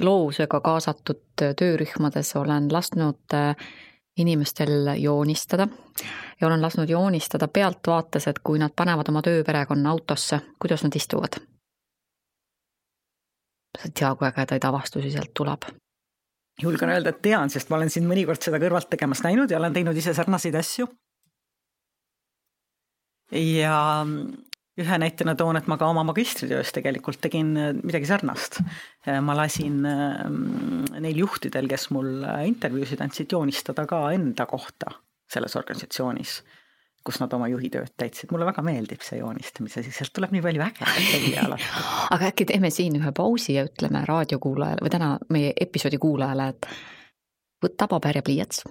loovusega 0.01 0.59
kaasatud 0.65 1.43
töörühmades 1.59 2.33
olen 2.39 2.69
lasknud 2.73 3.35
äh, 3.37 3.67
inimestel 4.17 4.95
joonistada 4.97 5.67
ja 6.41 6.47
olen 6.47 6.61
lasknud 6.61 6.89
joonistada 6.89 7.47
pealtvaates, 7.47 8.27
et 8.27 8.39
kui 8.43 8.59
nad 8.59 8.71
panevad 8.75 9.09
oma 9.09 9.21
tööperekonna 9.21 9.89
autosse, 9.89 10.39
kuidas 10.59 10.83
nad 10.83 10.95
istuvad. 10.95 11.39
sa 13.77 13.85
ei 13.85 13.91
tea, 13.99 14.15
kui 14.15 14.27
ägedaid 14.27 14.63
avastusi 14.63 15.11
sealt 15.11 15.33
tuleb. 15.33 15.61
julgen 16.61 16.89
öelda, 16.89 17.09
et 17.09 17.21
tean, 17.21 17.49
sest 17.49 17.69
ma 17.69 17.75
olen 17.75 17.89
sind 17.89 18.07
mõnikord 18.07 18.41
seda 18.41 18.59
kõrvalt 18.59 18.89
tegemas 18.89 19.23
näinud 19.23 19.51
ja 19.51 19.57
olen 19.57 19.73
teinud 19.73 19.97
ise 19.97 20.13
sarnaseid 20.13 20.55
asju. 20.55 20.87
ja 23.31 24.05
ühe 24.81 24.97
näitena 24.97 25.35
toon, 25.37 25.57
et 25.59 25.67
ma 25.69 25.77
ka 25.77 25.87
oma 25.91 26.03
magistritöös 26.07 26.73
tegelikult 26.73 27.21
tegin 27.21 27.53
äh, 27.57 27.69
midagi 27.77 28.09
sarnast. 28.09 28.59
Äh, 29.05 29.19
ma 29.21 29.35
lasin 29.37 29.85
äh, 29.85 30.23
neil 31.03 31.21
juhtidel, 31.21 31.69
kes 31.69 31.89
mul 31.93 32.25
intervjuusid 32.47 33.03
andsid, 33.05 33.31
joonistada 33.31 33.85
ka 33.89 34.05
enda 34.15 34.47
kohta 34.49 34.95
selles 35.33 35.55
organisatsioonis, 35.57 36.35
kus 37.05 37.19
nad 37.21 37.33
oma 37.35 37.47
juhi 37.51 37.69
tööd 37.73 37.93
täitsid. 37.97 38.31
mulle 38.31 38.47
väga 38.49 38.63
meeldib 38.65 39.01
see 39.05 39.19
joonistamise, 39.19 39.85
sealt 39.89 40.13
tuleb 40.13 40.33
nii 40.33 40.43
palju 40.45 40.65
ägedat 40.65 41.09
välja 41.13 41.45
alati. 41.47 41.69
aga 42.15 42.29
äkki 42.31 42.49
teeme 42.49 42.73
siin 42.73 42.97
ühe 43.01 43.13
pausi 43.15 43.57
ja 43.57 43.65
ütleme 43.69 44.05
raadiokuulajale 44.09 44.85
või 44.85 44.93
täna 44.93 45.15
meie 45.33 45.53
episoodi 45.65 46.01
kuulajale, 46.01 46.53
et 46.53 46.69
võta 47.65 47.89
paber 47.89 48.21
ja 48.21 48.25
pliiats 48.25 48.65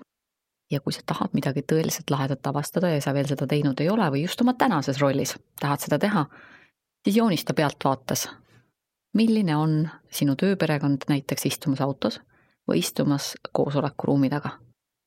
ja 0.73 0.81
kui 0.81 0.93
sa 0.93 1.03
tahad 1.07 1.35
midagi 1.37 1.63
tõeliselt 1.69 2.11
lahedat 2.11 2.47
avastada 2.47 2.91
ja 2.93 3.01
sa 3.05 3.15
veel 3.15 3.29
seda 3.29 3.47
teinud 3.47 3.81
ei 3.81 3.91
ole 3.93 4.09
või 4.15 4.25
just 4.25 4.41
oma 4.41 4.55
tänases 4.59 5.01
rollis 5.03 5.37
tahad 5.61 5.85
seda 5.85 5.99
teha, 6.01 6.25
siis 7.05 7.17
joonista 7.17 7.55
pealtvaates, 7.55 8.29
milline 9.15 9.57
on 9.57 9.79
sinu 10.11 10.37
tööperekond 10.41 11.09
näiteks 11.13 11.47
istumas 11.53 11.85
autos 11.85 12.21
või 12.69 12.81
istumas 12.81 13.35
koosolekuruumi 13.53 14.31
taga. 14.31 14.59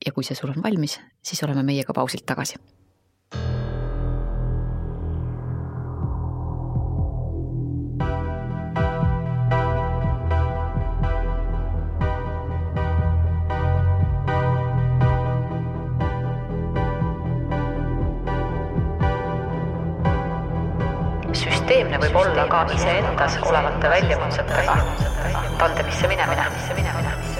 ja 0.06 0.12
kui 0.12 0.23
see 0.23 0.36
sul 0.36 0.51
on 0.51 0.63
valmis, 0.63 0.99
siis 1.23 1.43
oleme 1.43 1.63
meiega 1.63 1.93
pausilt 1.93 2.25
tagasi 2.25 2.60
süsteemne 21.95 21.99
võib 22.01 22.17
olla 22.19 22.45
ka 22.51 22.65
iseendas 22.75 23.38
olevate 23.47 23.89
väljakutsetega 23.89 24.77
tandemisse 25.60 26.08
minemine. 26.12 27.35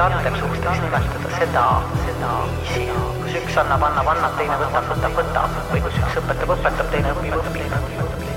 Tandem 0.00 0.36
suhtes 0.40 0.78
nimetada 0.80 1.30
seda, 1.36 1.62
seda 2.06 2.28
viisi, 2.48 2.84
kus 3.20 3.34
üks 3.42 3.56
annab, 3.60 3.82
annab, 3.84 4.06
annab, 4.14 4.36
teine 4.38 4.54
võtab, 4.62 4.86
võtab, 4.88 5.18
võtab 5.18 5.58
või 5.72 5.82
kus 5.84 5.98
üks 6.00 6.14
õpetab, 6.22 6.52
õpetab, 6.54 6.86
teine 6.94 7.12
õpib, 7.12 7.34
õpib, 7.36 7.74
õpib, 7.80 8.30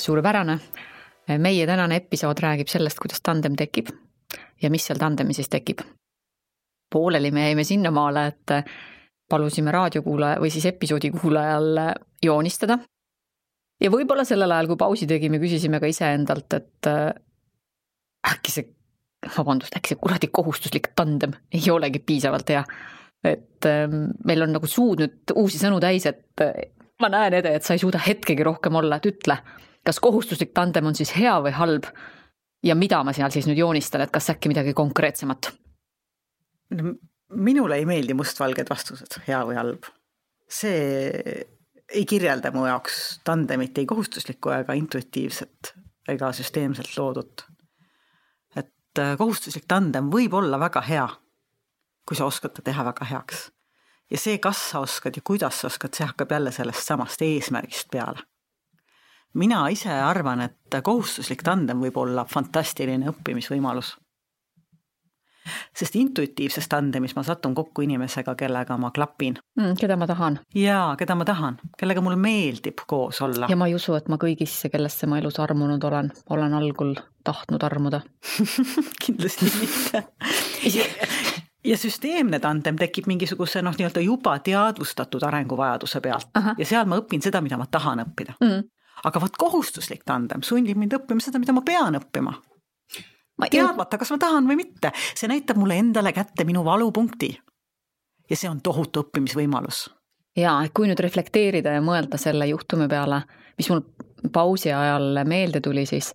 suurepärane. 0.00 0.58
meie 1.38 1.66
tänane 1.66 1.96
episood 2.02 2.40
räägib 2.42 2.68
sellest, 2.68 2.98
kuidas 3.00 3.24
tandem 3.24 3.56
tekib 3.56 3.88
ja 4.60 4.70
mis 4.70 4.84
seal 4.84 5.00
tandemis 5.00 5.40
siis 5.40 5.48
tekib. 5.48 5.80
Pooleli 6.90 7.30
me 7.30 7.46
jäime 7.48 7.64
sinnamaale, 7.64 8.26
et 8.26 8.54
palusime 9.30 9.72
raadiokuulaja 9.74 10.40
või 10.42 10.50
siis 10.50 10.66
episoodi 10.66 11.10
kuulajal 11.14 11.78
joonistada. 12.22 12.78
ja 13.80 13.90
võib-olla 13.90 14.24
sellel 14.24 14.50
ajal, 14.50 14.66
kui 14.66 14.76
pausi 14.76 15.06
tegime, 15.06 15.38
küsisime 15.38 15.80
ka 15.80 15.86
iseendalt, 15.86 16.52
et 16.58 16.90
äkki 18.30 18.52
see, 18.52 18.66
vabandust, 19.36 19.76
äkki 19.76 19.94
see 19.94 20.00
kuradi 20.00 20.28
kohustuslik 20.32 20.90
tandem 20.96 21.32
ei 21.52 21.70
olegi 21.70 21.98
piisavalt 21.98 22.48
hea. 22.48 22.64
et 23.24 23.66
meil 24.24 24.42
on 24.42 24.54
nagu 24.56 24.66
suud 24.66 25.00
nüüd 25.02 25.34
uusi 25.36 25.58
sõnu 25.60 25.80
täis, 25.80 26.06
et 26.06 26.44
ma 27.00 27.08
näen, 27.12 27.34
Ede, 27.40 27.54
et 27.56 27.64
sa 27.64 27.74
ei 27.76 27.82
suuda 27.82 28.00
hetkegi 28.00 28.44
rohkem 28.44 28.76
olla, 28.80 28.96
et 28.96 29.08
ütle, 29.08 29.36
kas 29.84 30.00
kohustuslik 30.00 30.52
tandem 30.56 30.90
on 30.90 30.96
siis 30.96 31.12
hea 31.16 31.36
või 31.44 31.52
halb 31.56 31.88
ja 32.64 32.76
mida 32.76 33.02
ma 33.04 33.14
seal 33.16 33.32
siis 33.32 33.48
nüüd 33.48 33.60
joonistan, 33.60 34.04
et 34.04 34.12
kas 34.12 34.30
äkki 34.32 34.52
midagi 34.52 34.74
konkreetsemat? 34.76 35.52
Minule 37.30 37.78
ei 37.78 37.86
meeldi 37.86 38.14
mustvalged 38.14 38.70
vastused, 38.70 39.20
hea 39.26 39.40
või 39.46 39.58
halb. 39.58 39.88
see 40.50 41.44
ei 41.90 42.04
kirjelda 42.06 42.50
mu 42.54 42.64
jaoks 42.66 43.20
tandemit 43.26 43.78
ei 43.78 43.86
kohustuslikku 43.86 44.50
ega 44.54 44.74
intuitiivset 44.78 45.74
ega 46.08 46.32
süsteemselt 46.34 46.96
loodut. 46.96 47.44
et 48.56 48.98
äh, 48.98 49.16
kohustuslik 49.18 49.66
tandem 49.68 50.10
võib 50.10 50.34
olla 50.34 50.58
väga 50.58 50.82
hea, 50.86 51.06
kui 52.06 52.16
sa 52.16 52.26
oskad 52.26 52.54
ta 52.54 52.62
teha 52.62 52.84
väga 52.84 53.06
heaks. 53.12 53.50
ja 54.10 54.18
see, 54.18 54.38
kas 54.38 54.70
sa 54.70 54.80
oskad 54.80 55.16
ja 55.16 55.22
kuidas 55.24 55.60
sa 55.60 55.70
oskad, 55.70 55.94
see 55.94 56.06
hakkab 56.06 56.30
jälle 56.30 56.52
sellest 56.52 56.86
samast 56.86 57.22
eesmärgist 57.22 57.90
peale 57.90 58.26
mina 59.34 59.68
ise 59.70 59.92
arvan, 59.92 60.40
et 60.40 60.80
kohustuslik 60.82 61.44
tandem 61.46 61.82
võib 61.84 61.98
olla 62.02 62.24
fantastiline 62.26 63.10
õppimisvõimalus. 63.12 63.94
Sest 65.76 65.96
intuitiivses 65.96 66.68
tandemis 66.68 67.14
ma 67.16 67.22
satun 67.26 67.54
kokku 67.54 67.84
inimesega, 67.86 68.34
kellega 68.34 68.76
ma 68.80 68.90
klapin 68.90 69.38
mm,. 69.58 69.74
keda 69.80 69.96
ma 69.96 70.06
tahan. 70.06 70.38
jaa, 70.54 70.96
keda 70.96 71.14
ma 71.14 71.24
tahan, 71.24 71.58
kellega 71.78 72.00
mul 72.04 72.16
meeldib 72.20 72.84
koos 72.86 73.22
olla. 73.22 73.46
ja 73.50 73.56
ma 73.56 73.68
ei 73.70 73.74
usu, 73.74 73.94
et 73.98 74.08
ma 74.08 74.18
kõigisse, 74.20 74.70
kellesse 74.72 75.08
ma 75.10 75.18
elus 75.18 75.40
armunud 75.40 75.84
olen, 75.84 76.12
olen 76.30 76.56
algul 76.60 76.94
tahtnud 77.24 77.62
armuda 77.62 78.02
kindlasti 79.04 79.52
mitte 79.60 80.04
ja 81.64 81.76
süsteemne 81.76 82.40
tandem 82.40 82.76
tekib 82.80 83.08
mingisuguse 83.10 83.62
noh, 83.62 83.76
nii-öelda 83.76 84.00
juba 84.04 84.38
teadvustatud 84.38 85.22
arenguvajaduse 85.28 86.00
pealt 86.00 86.36
Aha. 86.40 86.54
ja 86.58 86.66
seal 86.66 86.88
ma 86.88 87.00
õpin 87.00 87.24
seda, 87.24 87.42
mida 87.44 87.60
ma 87.60 87.68
tahan 87.70 88.06
õppida 88.06 88.38
mm 88.40 88.68
aga 89.04 89.20
vot 89.22 89.36
kohustuslik 89.40 90.04
tandem 90.08 90.44
sundib 90.46 90.78
mind 90.80 90.96
õppima 90.98 91.24
seda, 91.24 91.40
mida 91.40 91.54
ma 91.56 91.64
pean 91.66 91.96
õppima. 91.98 92.34
Ma 93.40 93.48
teadmata, 93.50 93.98
kas 94.00 94.12
ma 94.14 94.18
tahan 94.20 94.48
või 94.48 94.58
mitte, 94.62 94.92
see 95.14 95.30
näitab 95.30 95.60
mulle 95.60 95.78
endale 95.80 96.12
kätte 96.16 96.46
minu 96.48 96.64
valupunkti. 96.64 97.30
ja 98.30 98.36
see 98.36 98.50
on 98.50 98.60
tohutu 98.60 99.04
õppimisvõimalus. 99.04 99.88
ja, 100.36 100.60
et 100.64 100.74
kui 100.74 100.88
nüüd 100.88 101.00
reflekteerida 101.00 101.76
ja 101.78 101.84
mõelda 101.84 102.18
selle 102.20 102.46
juhtumi 102.46 102.88
peale, 102.88 103.22
mis 103.58 103.70
mul 103.70 103.84
pausi 104.32 104.72
ajal 104.72 105.24
meelde 105.24 105.60
tuli, 105.60 105.86
siis 105.86 106.12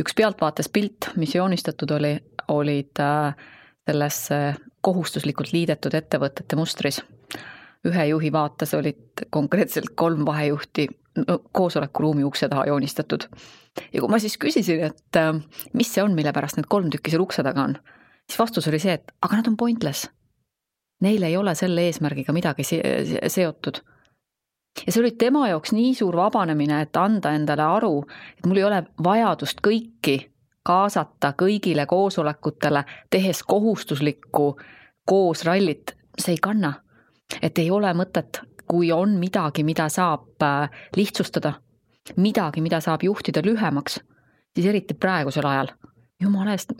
üks 0.00 0.14
pealtvaates 0.14 0.68
pilt, 0.68 1.10
mis 1.16 1.34
joonistatud 1.34 1.90
oli, 1.90 2.16
olid 2.48 3.00
äh, 3.00 3.34
selles 3.86 4.28
kohustuslikult 4.82 5.52
liidetud 5.52 5.94
ettevõtete 5.94 6.56
mustris. 6.56 7.02
ühe 7.82 8.04
juhi 8.06 8.30
vaates 8.32 8.74
olid 8.78 9.24
konkreetselt 9.30 9.90
kolm 9.98 10.26
vahejuhti 10.26 10.86
koosolekuruumi 11.52 12.24
ukse 12.24 12.48
taha 12.48 12.66
joonistatud. 12.66 13.28
ja 13.92 14.00
kui 14.00 14.08
ma 14.08 14.18
siis 14.18 14.38
küsisin, 14.38 14.84
et 14.90 15.16
äh, 15.16 15.34
mis 15.72 15.94
see 15.94 16.04
on, 16.04 16.14
mille 16.14 16.32
pärast 16.32 16.56
need 16.56 16.68
kolm 16.68 16.90
tükki 16.90 17.12
seal 17.12 17.24
ukse 17.24 17.42
taga 17.42 17.68
on, 17.68 17.78
siis 18.28 18.38
vastus 18.38 18.68
oli 18.68 18.80
see, 18.82 18.98
et 18.98 19.14
aga 19.22 19.40
nad 19.40 19.48
on 19.52 19.56
pointless. 19.56 20.08
Neil 21.02 21.22
ei 21.26 21.36
ole 21.36 21.54
selle 21.58 21.82
eesmärgiga 21.88 22.32
midagi 22.32 22.62
seotud 22.64 23.80
ja 24.86 24.92
see 24.92 25.00
oli 25.02 25.10
tema 25.18 25.48
jaoks 25.48 25.72
nii 25.72 25.94
suur 25.94 26.16
vabanemine, 26.16 26.80
et 26.82 26.96
anda 26.96 27.32
endale 27.36 27.64
aru, 27.66 28.04
et 28.38 28.46
mul 28.46 28.60
ei 28.60 28.68
ole 28.68 28.84
vajadust 29.04 29.60
kõiki 29.64 30.16
kaasata 30.62 31.32
kõigile 31.38 31.86
koosolekutele, 31.86 32.84
tehes 33.10 33.42
kohustuslikku 33.42 34.46
koos 35.08 35.44
rallit, 35.44 35.96
see 36.18 36.36
ei 36.36 36.42
kanna. 36.42 36.74
et 37.42 37.58
ei 37.58 37.70
ole 37.70 37.88
mõtet, 37.96 38.42
kui 38.68 38.92
on 38.92 39.16
midagi, 39.20 39.64
mida 39.64 39.88
saab 39.92 40.42
äh, 40.42 40.70
lihtsustada, 40.96 41.54
midagi, 42.16 42.60
mida 42.60 42.80
saab 42.80 43.04
juhtida 43.06 43.42
lühemaks, 43.44 44.00
siis 44.54 44.66
eriti 44.66 44.94
praegusel 44.94 45.46
ajal, 45.46 45.72
jumala 46.20 46.56
eest, 46.56 46.74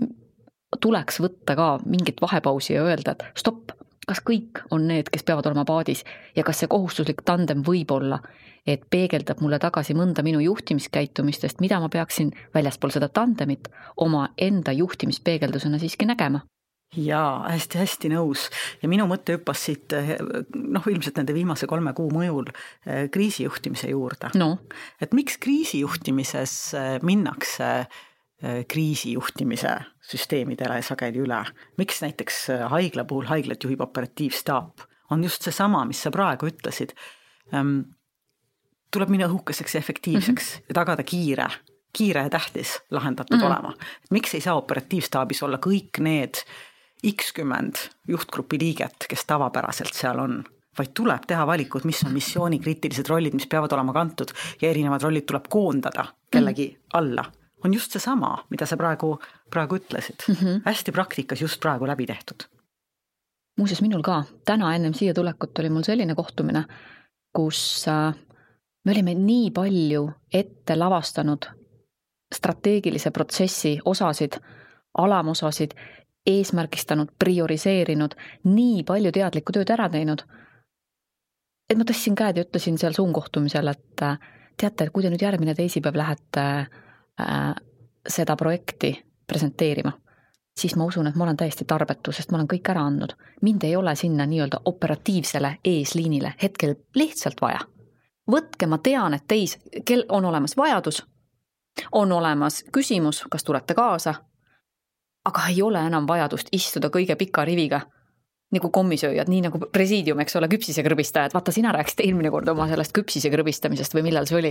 tuleks 0.80 1.20
võtta 1.20 1.56
ka 1.56 1.68
mingit 1.86 2.20
vahepausi 2.20 2.74
ja 2.74 2.84
öelda, 2.86 3.16
et 3.16 3.24
stopp 3.38 3.74
kas 4.06 4.22
kõik 4.26 4.62
on 4.74 4.86
need, 4.90 5.10
kes 5.12 5.24
peavad 5.26 5.46
olema 5.46 5.64
paadis 5.68 6.02
ja 6.36 6.44
kas 6.46 6.62
see 6.62 6.70
kohustuslik 6.70 7.22
tandem 7.24 7.62
võib 7.66 7.90
olla, 7.94 8.18
et 8.66 8.82
peegeldab 8.90 9.42
mulle 9.42 9.58
tagasi 9.62 9.94
mõnda 9.94 10.24
minu 10.26 10.40
juhtimiskäitumistest, 10.42 11.60
mida 11.62 11.80
ma 11.80 11.88
peaksin 11.92 12.32
väljaspool 12.54 12.94
seda 12.94 13.08
tandemit 13.08 13.70
oma 13.96 14.28
enda 14.38 14.74
juhtimispeegeldusena 14.74 15.78
siiski 15.82 16.08
nägema 16.10 16.42
jaa, 16.96 17.48
hästi-hästi 17.48 18.12
nõus 18.12 18.48
ja 18.82 18.88
minu 18.88 19.06
mõte 19.10 19.38
hüppas 19.38 19.66
siit 19.68 19.94
noh, 19.94 20.86
ilmselt 20.92 21.16
nende 21.16 21.34
viimase 21.36 21.66
kolme 21.66 21.94
kuu 21.96 22.10
mõjul 22.12 22.50
eh, 22.52 23.08
kriisijuhtimise 23.12 23.92
juurde 23.94 24.32
no.. 24.36 24.58
et 25.00 25.14
miks 25.16 25.38
kriisijuhtimises 25.40 26.56
eh, 26.76 26.96
minnakse 27.02 27.72
Äh, 28.44 28.64
kriisijuhtimise 28.66 29.76
süsteemidele 30.02 30.80
sageli 30.82 31.20
üle. 31.22 31.44
miks 31.78 32.00
näiteks 32.02 32.50
äh, 32.50 32.70
haigla 32.70 33.04
puhul 33.04 33.28
haiglat 33.30 33.62
juhib 33.62 33.80
operatiivstaap, 33.80 34.82
on 35.14 35.22
just 35.22 35.46
seesama, 35.46 35.84
mis 35.86 36.00
sa 36.02 36.10
praegu 36.10 36.48
ütlesid. 36.50 36.90
Ähm, 37.54 37.94
tuleb 38.90 39.12
minna 39.14 39.28
õhukeseks 39.30 39.76
ja 39.76 39.78
efektiivseks 39.78 40.48
mm 40.48 40.58
-hmm. 40.58 40.64
ja 40.68 40.74
tagada 40.74 41.02
kiire, 41.02 41.46
kiire 41.92 42.26
ja 42.26 42.30
tähtis 42.30 42.80
lahendatud 42.90 43.36
mm 43.36 43.42
-hmm. 43.42 43.46
olema. 43.46 43.74
et 44.04 44.10
miks 44.10 44.34
ei 44.34 44.40
saa 44.40 44.56
operatiivstaabis 44.58 45.42
olla 45.42 45.58
kõik 45.66 46.02
need 46.02 46.42
X-kümmend 47.06 47.74
juhtgrupi 48.08 48.58
liiget, 48.60 49.06
kes 49.08 49.24
tavapäraselt 49.26 49.94
seal 49.94 50.18
on 50.22 50.42
vaid 50.78 50.92
tuleb 50.94 51.26
teha 51.28 51.46
valikud, 51.46 51.84
mis 51.84 52.00
on 52.06 52.12
missioonikriitilised 52.14 53.08
rollid, 53.10 53.34
mis 53.36 53.46
peavad 53.46 53.72
olema 53.76 53.92
kantud 53.92 54.30
ja 54.62 54.70
erinevad 54.70 55.02
rollid 55.02 55.26
tuleb 55.28 55.50
koondada 55.52 56.06
kellegi 56.32 56.68
mm. 56.68 56.78
alla 56.94 57.24
on 57.64 57.74
just 57.74 57.92
seesama, 57.92 58.38
mida 58.50 58.66
sa 58.66 58.76
praegu, 58.76 59.16
praegu 59.50 59.76
ütlesid 59.78 60.24
mm. 60.28 60.34
-hmm. 60.34 60.62
hästi 60.64 60.92
praktikas 60.92 61.40
just 61.40 61.60
praegu 61.60 61.86
läbi 61.86 62.06
tehtud. 62.06 62.42
muuseas, 63.58 63.82
minul 63.82 64.02
ka, 64.02 64.24
täna 64.44 64.74
ennem 64.74 64.94
siia 64.94 65.14
tulekut 65.14 65.58
oli 65.58 65.70
mul 65.70 65.82
selline 65.82 66.14
kohtumine, 66.14 66.64
kus 67.36 67.84
äh, 67.88 68.14
me 68.84 68.92
olime 68.92 69.14
nii 69.14 69.50
palju 69.50 70.10
ette 70.32 70.78
lavastanud 70.78 71.46
strateegilise 72.34 73.10
protsessi 73.10 73.78
osasid, 73.84 74.32
alamosasid, 74.98 75.70
eesmärgistanud, 76.26 77.10
prioriseerinud, 77.18 78.14
nii 78.44 78.84
palju 78.86 79.12
teadlikku 79.12 79.52
tööd 79.52 79.70
ära 79.74 79.88
teinud, 79.90 80.22
et 81.70 81.78
ma 81.78 81.84
tõstsin 81.88 82.14
käed 82.18 82.38
ja 82.38 82.44
ütlesin 82.46 82.78
seal 82.78 82.94
Zoom 82.94 83.12
kohtumisel, 83.12 83.72
et 83.72 84.06
äh, 84.06 84.18
teate, 84.60 84.90
kui 84.90 85.02
te 85.02 85.10
nüüd 85.10 85.24
järgmine 85.24 85.54
teisipäev 85.58 85.98
lähete 85.98 86.46
Äh, 87.20 87.54
seda 88.08 88.36
projekti 88.36 89.04
presenteerima, 89.26 89.92
siis 90.60 90.76
ma 90.76 90.84
usun, 90.84 91.06
et 91.06 91.14
ma 91.14 91.24
olen 91.24 91.36
täiesti 91.36 91.64
tarbetu, 91.68 92.12
sest 92.12 92.32
ma 92.32 92.38
olen 92.38 92.48
kõik 92.48 92.70
ära 92.72 92.86
andnud. 92.88 93.12
mind 93.42 93.62
ei 93.62 93.76
ole 93.76 93.94
sinna 93.96 94.26
nii-öelda 94.26 94.60
operatiivsele 94.64 95.58
eesliinile 95.64 96.34
hetkel 96.42 96.74
lihtsalt 96.94 97.40
vaja. 97.40 97.60
võtke, 98.30 98.66
ma 98.66 98.78
tean, 98.78 99.14
et 99.14 99.26
teis, 99.28 99.58
kel 99.84 100.04
on 100.08 100.24
olemas 100.24 100.56
vajadus, 100.56 101.06
on 101.92 102.12
olemas 102.12 102.64
küsimus, 102.72 103.24
kas 103.30 103.44
tulete 103.44 103.74
kaasa, 103.74 104.14
aga 105.24 105.48
ei 105.50 105.62
ole 105.62 105.82
enam 105.86 106.06
vajadust 106.08 106.48
istuda 106.52 106.90
kõige 106.90 107.16
pika 107.18 107.44
riviga 107.44 107.82
nagu 108.52 108.68
kommisööjad, 108.68 109.30
nii 109.32 109.46
nagu 109.46 109.60
presiidium, 109.72 110.20
eks 110.20 110.36
ole, 110.36 110.48
küpsisekõrbistajad, 110.52 111.32
vaata, 111.32 111.54
sina 111.54 111.72
rääkisid 111.72 112.02
eelmine 112.04 112.28
kord 112.32 112.50
oma 112.52 112.66
sellest 112.68 112.92
küpsisekõrbistamisest 112.98 113.96
või 113.96 114.04
millal 114.10 114.28
see 114.28 114.38
oli. 114.42 114.50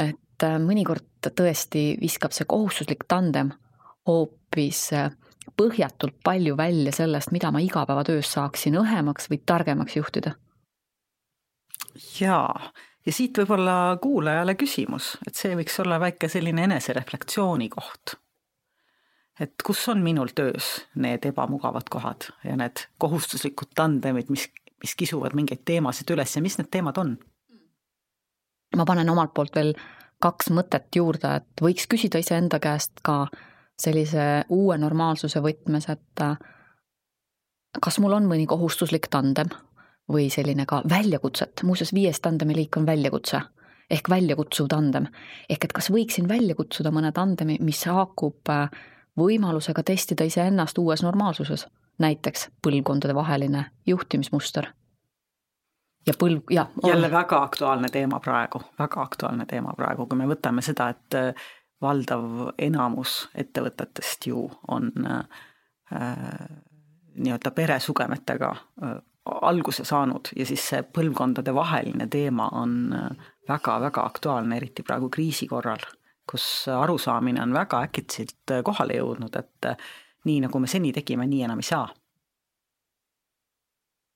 et 0.00 0.46
äh, 0.46 0.54
mõnikord 0.62 1.28
tõesti 1.28 1.90
viskab 2.00 2.32
see 2.32 2.48
kohustuslik 2.48 3.04
tandem 3.08 3.52
hoopis 4.08 4.86
äh, 4.96 5.10
põhjatult 5.60 6.22
palju 6.24 6.56
välja 6.56 6.94
sellest, 6.96 7.34
mida 7.36 7.52
ma 7.52 7.60
igapäevatöös 7.60 8.32
saaksin 8.32 8.80
õhemaks 8.80 9.28
või 9.28 9.42
targemaks 9.46 9.96
juhtida. 9.96 10.32
jaa, 12.20 12.72
ja 13.06 13.12
siit 13.12 13.36
võib-olla 13.36 13.98
kuulajale 14.00 14.56
küsimus, 14.56 15.18
et 15.26 15.36
see 15.36 15.52
võiks 15.58 15.76
olla 15.84 16.00
väike 16.00 16.32
selline 16.32 16.64
enesereflektsiooni 16.64 17.68
koht 17.68 18.21
et 19.40 19.54
kus 19.64 19.88
on 19.88 20.02
minul 20.04 20.32
töös 20.34 20.74
need 20.94 21.24
ebamugavad 21.28 21.88
kohad 21.90 22.28
ja 22.44 22.56
need 22.56 22.86
kohustuslikud 22.98 23.72
tandemid, 23.74 24.30
mis, 24.30 24.48
mis 24.82 24.94
kisuvad 24.98 25.36
mingeid 25.38 25.64
teemasid 25.64 26.10
üles 26.14 26.36
ja 26.36 26.42
mis 26.42 26.58
need 26.60 26.70
teemad 26.70 27.00
on? 27.00 27.16
ma 28.76 28.84
panen 28.88 29.10
omalt 29.12 29.34
poolt 29.34 29.56
veel 29.56 29.74
kaks 30.22 30.52
mõtet 30.54 30.88
juurde, 30.96 31.34
et 31.40 31.62
võiks 31.64 31.88
küsida 31.90 32.20
iseenda 32.22 32.60
käest 32.62 33.02
ka 33.04 33.26
sellise 33.80 34.44
uue 34.54 34.78
normaalsuse 34.78 35.42
võtmes, 35.42 35.88
et 35.90 36.22
kas 37.82 37.98
mul 38.00 38.14
on 38.16 38.28
mõni 38.30 38.46
kohustuslik 38.46 39.10
tandem 39.12 39.50
või 40.12 40.28
selline 40.30 40.64
ka 40.68 40.82
väljakutset, 40.88 41.64
muuseas 41.66 41.92
viies 41.92 42.20
tandemi 42.20 42.56
liik 42.56 42.78
on 42.78 42.86
väljakutse 42.86 43.42
ehk 43.92 44.08
väljakutsuv 44.08 44.68
tandem. 44.72 45.06
ehk 45.48 45.64
et 45.64 45.72
kas 45.72 45.90
võiksin 45.90 46.28
välja 46.28 46.54
kutsuda 46.54 46.90
mõne 46.90 47.12
tandemi, 47.12 47.58
mis 47.60 47.84
haakub 47.84 48.48
äh, 48.48 48.70
võimalusega 49.18 49.82
testida 49.82 50.24
iseennast 50.24 50.78
uues 50.78 51.02
normaalsuses, 51.02 51.66
näiteks 51.98 52.48
põlvkondadevaheline 52.62 53.64
juhtimismuster. 53.86 54.66
ja 56.06 56.12
põlv, 56.18 56.42
jah. 56.50 56.68
jälle 56.86 57.10
väga 57.10 57.42
aktuaalne 57.42 57.88
teema 57.88 58.20
praegu, 58.20 58.62
väga 58.78 59.02
aktuaalne 59.02 59.46
teema 59.46 59.72
praegu, 59.76 60.06
kui 60.06 60.18
me 60.18 60.26
võtame 60.26 60.62
seda, 60.62 60.88
et 60.88 61.14
äh, 61.14 61.34
valdav 61.82 62.52
enamus 62.58 63.28
ettevõtetest 63.34 64.26
ju 64.26 64.50
on 64.68 64.90
äh, 65.06 65.22
nii-öelda 67.14 67.50
peresugemetega 67.50 68.50
äh, 68.50 68.96
alguse 69.24 69.84
saanud 69.84 70.32
ja 70.36 70.46
siis 70.46 70.64
see 70.68 70.82
põlvkondadevaheline 70.82 72.08
teema 72.10 72.48
on 72.58 72.94
väga-väga 73.48 74.00
äh, 74.00 74.06
aktuaalne, 74.06 74.56
eriti 74.56 74.82
praegu 74.86 75.10
kriisi 75.10 75.46
korral 75.46 75.84
kus 76.32 76.68
arusaamine 76.72 77.42
on 77.42 77.52
väga 77.52 77.82
äkitselt 77.84 78.54
kohale 78.64 78.96
jõudnud, 78.96 79.36
et 79.36 79.68
nii, 80.24 80.38
nagu 80.46 80.60
me 80.62 80.70
seni 80.70 80.92
tegime, 80.96 81.26
nii 81.28 81.42
enam 81.48 81.60
ei 81.60 81.68
saa. 81.68 81.88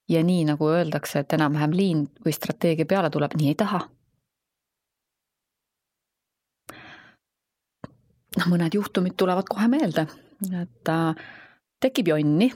ja 0.09 0.21
nii, 0.23 0.45
nagu 0.47 0.69
öeldakse, 0.71 1.19
et 1.19 1.33
enam-vähem 1.35 1.73
liin 1.75 2.03
või 2.25 2.31
strateegia 2.31 2.87
peale 2.87 3.09
tuleb, 3.11 3.35
nii 3.37 3.49
ei 3.51 3.55
taha. 3.59 3.81
noh, 8.37 8.47
mõned 8.51 8.73
juhtumid 8.73 9.15
tulevad 9.17 9.47
kohe 9.49 9.67
meelde, 9.67 10.05
et 10.61 10.91
äh, 10.93 11.15
tekib 11.81 12.11
jonni, 12.13 12.51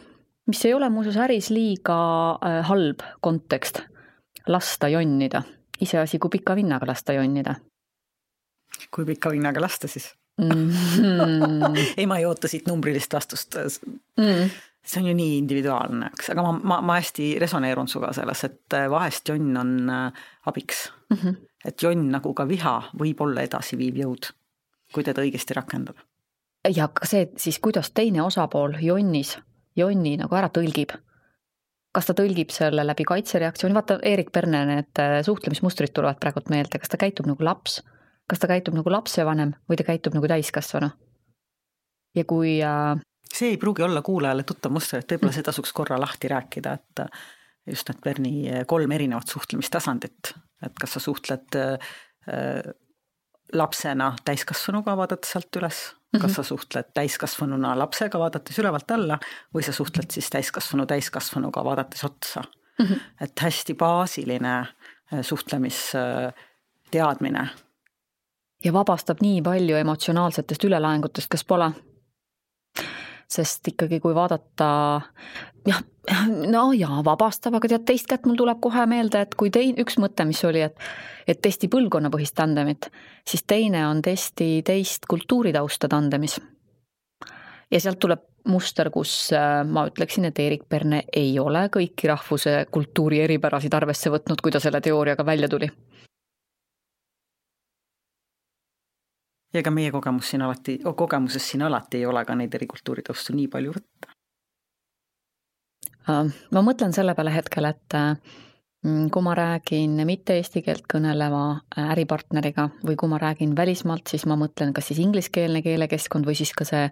mis 0.47 0.65
ei 0.65 0.73
ole 0.77 0.89
muuseas 0.93 1.17
äris 1.25 1.49
liiga 1.49 1.97
äh, 2.37 2.61
halb 2.69 3.01
kontekst, 3.21 3.81
lasta 4.47 4.91
jonnida, 4.93 5.41
iseasi, 5.81 6.19
kui 6.19 6.37
pika 6.37 6.55
vinnaga 6.55 6.87
lasta 6.87 7.17
jonnida 7.17 7.55
kui 8.91 9.05
pika 9.05 9.31
vinnaga 9.33 9.61
lasta 9.61 9.89
siis 9.91 10.11
mm? 10.41 10.71
ei, 11.97 12.05
ma 12.05 12.17
ei 12.17 12.25
oota 12.25 12.47
siit 12.47 12.67
numbrilist 12.69 13.13
vastust 13.13 13.57
mm. 14.19 14.49
see 14.83 15.03
on 15.03 15.09
ju 15.11 15.15
nii 15.17 15.37
individuaalne, 15.41 16.11
eks, 16.13 16.31
aga 16.33 16.45
ma, 16.45 16.53
ma, 16.73 16.79
ma 16.91 16.97
hästi 16.99 17.33
resoneerun 17.41 17.89
sinuga 17.91 18.13
selles, 18.17 18.45
et 18.47 18.77
äh, 18.77 18.87
vahest 18.91 19.29
jonn 19.29 19.57
on 19.61 19.75
äh, 19.89 20.23
abiks 20.49 20.87
mm. 21.09 21.17
-hmm. 21.17 21.37
et 21.65 21.83
jonn 21.83 22.09
nagu 22.15 22.33
ka 22.37 22.47
viha 22.47 22.77
võib 22.99 23.21
olla 23.27 23.45
edasiviiv 23.47 24.01
jõud, 24.05 24.31
kui 24.93 25.03
teda 25.03 25.21
õigesti 25.21 25.57
rakendada. 25.57 26.01
ja 26.69 26.87
ka 26.87 27.05
see, 27.05 27.29
siis 27.37 27.59
kuidas 27.59 27.91
teine 27.91 28.23
osapool 28.23 28.77
jonnis, 28.81 29.37
jonni 29.75 30.17
nagu 30.17 30.35
ära 30.35 30.49
tõlgib 30.49 30.97
kas 31.91 32.05
ta 32.07 32.13
tõlgib 32.15 32.51
selle 32.55 32.85
läbi 32.87 33.03
kaitsereaktsiooni, 33.03 33.75
vaata 33.75 33.99
Erik 34.07 34.31
Perne 34.31 34.65
need 34.65 34.99
äh, 34.99 35.19
suhtlemismustrid 35.27 35.91
tulevad 35.93 36.19
praegult 36.19 36.49
meelde, 36.49 36.79
kas 36.79 36.89
ta 36.89 36.97
käitub 36.97 37.27
nagu 37.27 37.43
laps 37.43 37.81
kas 38.31 38.39
ta 38.39 38.47
käitub 38.47 38.77
nagu 38.77 38.91
lapsevanem 38.93 39.51
või 39.69 39.79
ta 39.79 39.83
käitub 39.87 40.15
nagu 40.15 40.27
täiskasvanu. 40.31 40.91
ja 42.15 42.23
kui 42.27 42.59
äh, 42.63 42.95
see 43.33 43.49
ei 43.53 43.57
pruugi 43.57 43.83
olla 43.83 44.01
kuulajale 44.01 44.43
tuttav 44.47 44.71
muster, 44.71 44.99
et 44.99 45.11
võib-olla 45.11 45.33
see 45.35 45.47
tasuks 45.47 45.73
korra 45.75 45.99
lahti 45.99 46.27
rääkida, 46.31 46.73
et 46.73 46.95
just 47.67 47.89
need 47.89 48.01
Berni 48.03 48.33
kolm 48.67 48.91
erinevat 48.91 49.27
suhtlemistasandit, 49.31 50.33
et 50.65 50.73
kas 50.79 50.91
sa 50.97 51.01
suhtled 51.03 51.49
äh, 51.59 51.77
lapsena 53.53 54.15
täiskasvanuga, 54.25 54.97
vaadates 54.97 55.35
alt 55.35 55.55
üles, 55.59 55.95
kas 56.15 56.23
mhm. 56.23 56.33
sa 56.35 56.43
suhtled 56.43 56.85
täiskasvanuna 56.95 57.79
lapsega, 57.79 58.19
vaadates 58.19 58.59
ülevalt 58.59 58.91
alla, 58.95 59.19
või 59.53 59.63
sa 59.65 59.71
suhtled 59.75 60.11
siis 60.11 60.29
täiskasvanu 60.33 60.85
täiskasvanuga, 60.89 61.63
vaadates 61.63 62.03
otsa 62.07 62.41
mm. 62.43 62.85
-hmm. 62.85 62.99
et 63.21 63.39
hästi 63.39 63.73
baasiline 63.73 64.59
äh, 64.59 64.67
suhtlemisteadmine. 65.21 67.49
Ja 68.63 68.73
vabastab 68.73 69.21
nii 69.21 69.41
palju 69.45 69.79
emotsionaalsetest 69.81 70.67
ülelaengutest, 70.69 71.31
kas 71.31 71.45
pole? 71.47 71.71
sest 73.31 73.67
ikkagi, 73.71 74.01
kui 74.03 74.11
vaadata 74.11 74.65
jah, 75.67 75.77
no 76.51 76.63
jaa, 76.75 76.97
vabastab, 77.05 77.55
aga 77.55 77.69
tead, 77.71 77.85
teist 77.87 78.09
kätt 78.11 78.25
mul 78.27 78.35
tuleb 78.39 78.59
kohe 78.63 78.83
meelde, 78.91 79.21
et 79.23 79.37
kui 79.39 79.51
tein-, 79.53 79.77
üks 79.79 79.95
mõte, 80.03 80.25
mis 80.27 80.41
oli, 80.47 80.65
et 80.67 80.89
et 81.29 81.39
testi 81.39 81.69
põlvkonnapõhist 81.71 82.35
tandemit, 82.35 82.89
siis 83.27 83.45
teine 83.47 83.85
on 83.87 84.01
testi 84.03 84.63
teist 84.67 85.05
kultuuritausta 85.07 85.87
tandemis. 85.87 86.41
ja 87.71 87.79
sealt 87.79 87.99
tuleb 88.03 88.25
muster, 88.51 88.89
kus 88.89 89.31
äh, 89.37 89.61
ma 89.63 89.85
ütleksin, 89.87 90.25
et 90.27 90.39
Erik 90.39 90.67
Perne 90.67 91.03
ei 91.13 91.39
ole 91.39 91.69
kõiki 91.71 92.09
rahvuse 92.09 92.65
kultuuri 92.71 93.21
eripärasid 93.21 93.73
arvesse 93.73 94.09
võtnud, 94.09 94.41
kui 94.41 94.51
ta 94.51 94.59
selle 94.59 94.81
teooriaga 94.81 95.25
välja 95.25 95.47
tuli 95.47 95.69
ja 99.53 99.59
ega 99.59 99.71
meie 99.71 99.91
kogemus 99.91 100.31
siin 100.31 100.41
alati, 100.45 100.79
kogemuses 100.95 101.49
siin 101.51 101.61
alati 101.67 102.01
ei 102.01 102.05
ole 102.05 102.23
ka 102.25 102.35
neid 102.35 102.53
erikultuuri 102.55 103.03
taustu 103.07 103.35
nii 103.35 103.47
palju 103.51 103.75
võtta. 103.75 104.13
Äh, 106.09 106.31
ma 106.51 106.63
mõtlen 106.65 106.95
selle 106.95 107.15
peale 107.17 107.33
hetkel, 107.35 107.67
et 107.69 107.97
mm, 107.97 109.09
kui 109.13 109.25
ma 109.25 109.35
räägin 109.37 109.99
mitte 110.07 110.37
eesti 110.39 110.63
keelt 110.65 110.87
kõneleva 110.91 111.43
äh, 111.53 111.91
äripartneriga 111.95 112.69
või 112.85 112.97
kui 112.99 113.11
ma 113.11 113.19
räägin 113.21 113.55
välismaalt, 113.57 114.07
siis 114.07 114.25
ma 114.29 114.39
mõtlen 114.39 114.73
kas 114.73 114.91
siis 114.91 115.01
ingliskeelne 115.03 115.63
keelekeskkond 115.65 116.27
või 116.27 116.37
siis 116.39 116.53
ka 116.57 116.67
see 116.67 116.87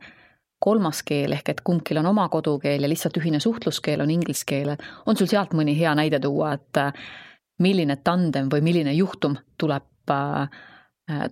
kolmas 0.59 0.99
keel 1.07 1.31
ehk 1.31 1.53
et 1.53 1.61
kumbki 1.63 1.95
on 2.01 2.09
oma 2.09 2.25
kodukeel 2.27 2.83
ja 2.83 2.89
lihtsalt 2.91 3.15
ühine 3.15 3.39
suhtluskeel 3.39 4.01
on 4.03 4.11
inglise 4.11 4.43
keel. 4.45 4.75
on 5.05 5.15
sul 5.15 5.31
sealt 5.31 5.55
mõni 5.55 5.77
hea 5.79 5.95
näide 5.95 6.19
tuua, 6.19 6.53
et 6.59 6.77
äh, 6.77 6.93
milline 7.59 7.95
tandem 8.03 8.51
või 8.51 8.61
milline 8.61 8.93
juhtum 8.93 9.37
tuleb 9.57 9.87
Äh, 10.09 10.47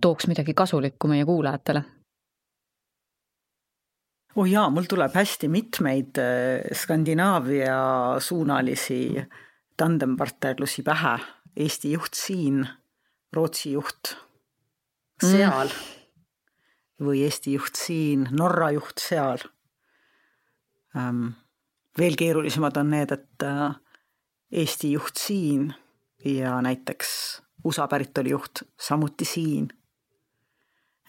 tooks 0.02 0.28
midagi 0.28 0.54
kasulikku 0.58 1.08
meie 1.08 1.26
kuulajatele? 1.26 1.84
oh 4.38 4.46
jaa, 4.46 4.70
mul 4.70 4.86
tuleb 4.90 5.16
hästi 5.18 5.50
mitmeid 5.50 6.20
äh, 6.22 6.68
Skandinaavia 6.74 7.78
suunalisi 8.20 9.26
tandempartnerlusi 9.78 10.84
pähe. 10.86 11.18
Eesti 11.58 11.92
juht 11.92 12.14
siin, 12.14 12.62
Rootsi 13.34 13.72
juht 13.72 14.14
seal 15.24 15.72
mm. 15.72 17.08
või 17.08 17.24
Eesti 17.26 17.56
juht 17.56 17.80
siin, 17.80 18.28
Norra 18.32 18.70
juht 18.76 19.02
seal. 19.02 19.42
Ähm, 20.98 21.32
veel 21.98 22.18
keerulisemad 22.20 22.78
on 22.78 22.94
need, 22.94 23.16
et 23.18 23.46
äh, 23.46 23.74
Eesti 24.52 24.94
juht 24.94 25.18
siin 25.18 25.72
ja 26.26 26.60
näiteks 26.62 27.10
USA 27.66 27.88
päritolu 27.88 28.30
juht 28.36 28.64
samuti 28.80 29.26
siin. 29.26 29.68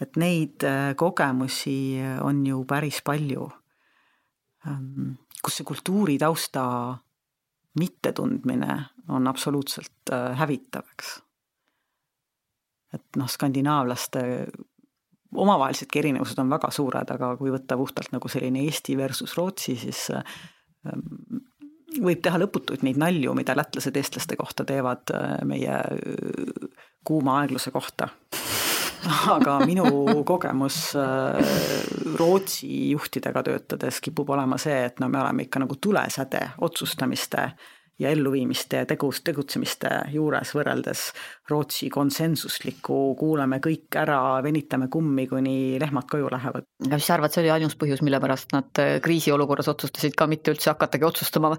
et 0.00 0.16
neid 0.16 0.62
äh, 0.62 0.94
kogemusi 0.96 1.98
on 2.22 2.46
ju 2.46 2.64
päris 2.64 3.00
palju, 3.02 3.48
ähm, 4.66 5.16
kus 5.42 5.56
see 5.58 5.66
kultuuritausta 5.66 6.62
mittetundmine 7.78 8.76
on 9.08 9.26
absoluutselt 9.26 10.12
äh, 10.12 10.38
hävitav, 10.38 10.87
eks. 10.94 11.16
et 12.94 13.18
noh, 13.18 13.26
skandinaavlaste 13.26 14.22
omavahelisedki 15.34 15.98
erinevused 15.98 16.38
on 16.40 16.50
väga 16.50 16.70
suured, 16.72 17.11
aga 17.12 17.34
kui 17.40 17.52
võtta 17.52 17.76
puhtalt 17.76 18.14
nagu 18.14 18.30
selline 18.32 18.62
Eesti 18.64 18.96
versus 18.96 19.37
Rootsi, 19.37 19.76
siis 19.76 20.06
ähm, 20.14 21.04
võib 22.02 22.22
teha 22.24 22.40
lõputuid 22.40 22.84
neid 22.87 22.98
nalju, 23.00 23.34
mida 23.37 23.56
lätlased 23.58 23.96
eestlaste 23.96 24.37
kohta 24.38 24.66
teevad 24.68 25.12
äh, 25.14 25.38
meie 25.48 25.80
äh, 25.80 26.68
kuuma 27.04 27.40
aegluse 27.42 27.72
kohta. 27.74 28.08
aga 29.37 29.61
minu 29.62 29.87
kogemus 30.26 30.92
äh, 30.98 31.38
Rootsi 32.18 32.90
juhtidega 32.90 33.42
töötades 33.46 34.00
kipub 34.04 34.30
olema 34.34 34.58
see, 34.61 34.80
et 34.90 35.00
no 35.00 35.08
me 35.08 35.20
oleme 35.22 35.46
ikka 35.46 35.62
nagu 35.62 35.78
tulesäde 35.80 36.42
otsustamiste 36.66 37.50
ja 37.98 38.12
elluviimiste 38.14 38.82
ja 38.82 38.87
tegus, 38.88 39.20
tegutsemiste 39.26 39.90
juures 40.12 40.52
võrreldes 40.54 41.04
Rootsi 41.50 41.88
konsensusliku, 41.90 42.98
kuulame 43.18 43.58
kõik 43.64 43.98
ära, 43.98 44.20
venitame 44.44 44.88
kummi, 44.92 45.26
kuni 45.30 45.56
lehmad 45.80 46.06
koju 46.11 46.30
lähevad. 46.32 46.68
aga 46.87 47.00
mis 47.00 47.08
sa 47.08 47.16
arvad, 47.16 47.34
see 47.34 47.42
oli 47.44 47.54
ainus 47.56 47.76
põhjus, 47.80 48.02
mille 48.06 48.20
pärast 48.22 48.54
nad 48.54 48.82
äh, 48.82 48.98
kriisiolukorras 49.04 49.70
otsustasid 49.74 50.16
ka 50.18 50.28
mitte 50.30 50.54
üldse 50.54 50.70
hakatagi 50.70 51.08
otsustama 51.08 51.54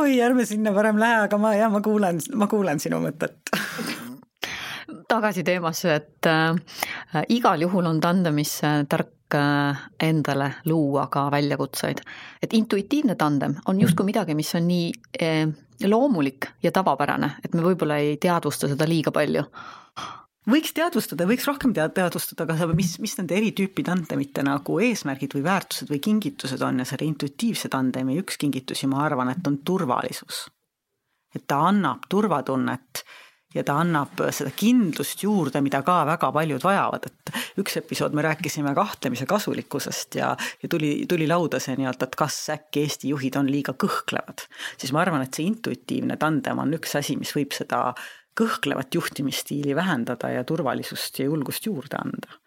oi, 0.00 0.20
ärme 0.20 0.44
sinna 0.48 0.74
parem 0.76 1.00
lähe, 1.00 1.24
aga 1.26 1.40
ma, 1.40 1.54
jah, 1.56 1.72
ma 1.72 1.80
kuulen, 1.84 2.20
ma 2.36 2.50
kuulen 2.50 2.82
sinu 2.82 3.00
mõtet 3.04 3.56
tagasi 5.10 5.42
teemasse, 5.46 5.96
et 5.96 6.28
äh, 6.28 7.24
igal 7.32 7.64
juhul 7.64 7.88
on 7.88 8.02
tandemis 8.02 8.58
äh, 8.66 8.82
tark 8.90 9.10
Äh, 9.10 9.19
endale 10.00 10.52
luua 10.64 11.06
ka 11.06 11.30
väljakutseid. 11.30 12.00
et 12.42 12.52
intuitiivne 12.52 13.14
tandem 13.14 13.54
on 13.66 13.80
justkui 13.80 14.06
midagi, 14.06 14.34
mis 14.34 14.54
on 14.54 14.66
nii 14.68 14.92
äh, 15.22 15.48
loomulik 15.86 16.46
ja 16.62 16.72
tavapärane, 16.72 17.30
et 17.44 17.54
me 17.54 17.62
võib-olla 17.62 17.96
ei 17.96 18.16
teadvusta 18.16 18.68
seda 18.68 18.88
liiga 18.88 19.10
palju 19.10 19.44
võiks 20.50 20.72
teadvustada, 20.76 21.26
võiks 21.28 21.46
rohkem 21.48 21.74
tead-, 21.76 21.94
teadvustada 21.96 22.46
ka 22.48 22.56
seda, 22.58 22.76
mis, 22.76 22.94
mis 23.02 23.16
nende 23.18 23.36
eri 23.36 23.52
tüüpi 23.56 23.84
tandemite 23.86 24.44
nagu 24.46 24.78
eesmärgid 24.82 25.36
või 25.36 25.44
väärtused 25.46 25.90
või 25.92 26.00
kingitused 26.04 26.62
on 26.66 26.82
ja 26.82 26.88
selle 26.88 27.08
intuitiivse 27.08 27.70
tandemi 27.72 28.18
üks 28.20 28.40
kingitusi, 28.40 28.88
ma 28.90 29.04
arvan, 29.06 29.32
et 29.34 29.46
on 29.46 29.60
turvalisus. 29.66 30.48
et 31.34 31.44
ta 31.46 31.60
annab 31.68 32.08
turvatunnet 32.10 33.04
ja 33.54 33.64
ta 33.66 33.76
annab 33.82 34.20
seda 34.30 34.52
kindlust 34.56 35.24
juurde, 35.24 35.60
mida 35.64 35.82
ka 35.86 36.00
väga 36.08 36.30
paljud 36.34 36.62
vajavad, 36.64 37.06
et 37.08 37.60
üks 37.60 37.78
episood 37.80 38.14
me 38.14 38.22
rääkisime 38.24 38.74
kahtlemise 38.76 39.26
kasulikkusest 39.30 40.20
ja, 40.20 40.30
ja 40.62 40.70
tuli, 40.70 40.92
tuli 41.10 41.26
lauda 41.30 41.58
see 41.62 41.74
nii-öelda, 41.80 42.06
et 42.06 42.18
kas 42.18 42.38
äkki 42.54 42.84
Eesti 42.86 43.10
juhid 43.10 43.38
on 43.40 43.50
liiga 43.50 43.74
kõhklevad. 43.74 44.46
siis 44.78 44.94
ma 44.94 45.02
arvan, 45.02 45.24
et 45.26 45.34
see 45.34 45.48
intuitiivne 45.50 46.16
tandem 46.20 46.62
on 46.62 46.76
üks 46.78 46.94
asi, 46.98 47.16
mis 47.18 47.34
võib 47.36 47.56
seda 47.56 47.90
kõhklevat 48.38 48.94
juhtimisstiili 48.94 49.74
vähendada 49.76 50.30
ja 50.30 50.44
turvalisust 50.46 51.18
ja 51.18 51.26
julgust 51.26 51.66
juurde 51.66 51.98
anda. 51.98 52.38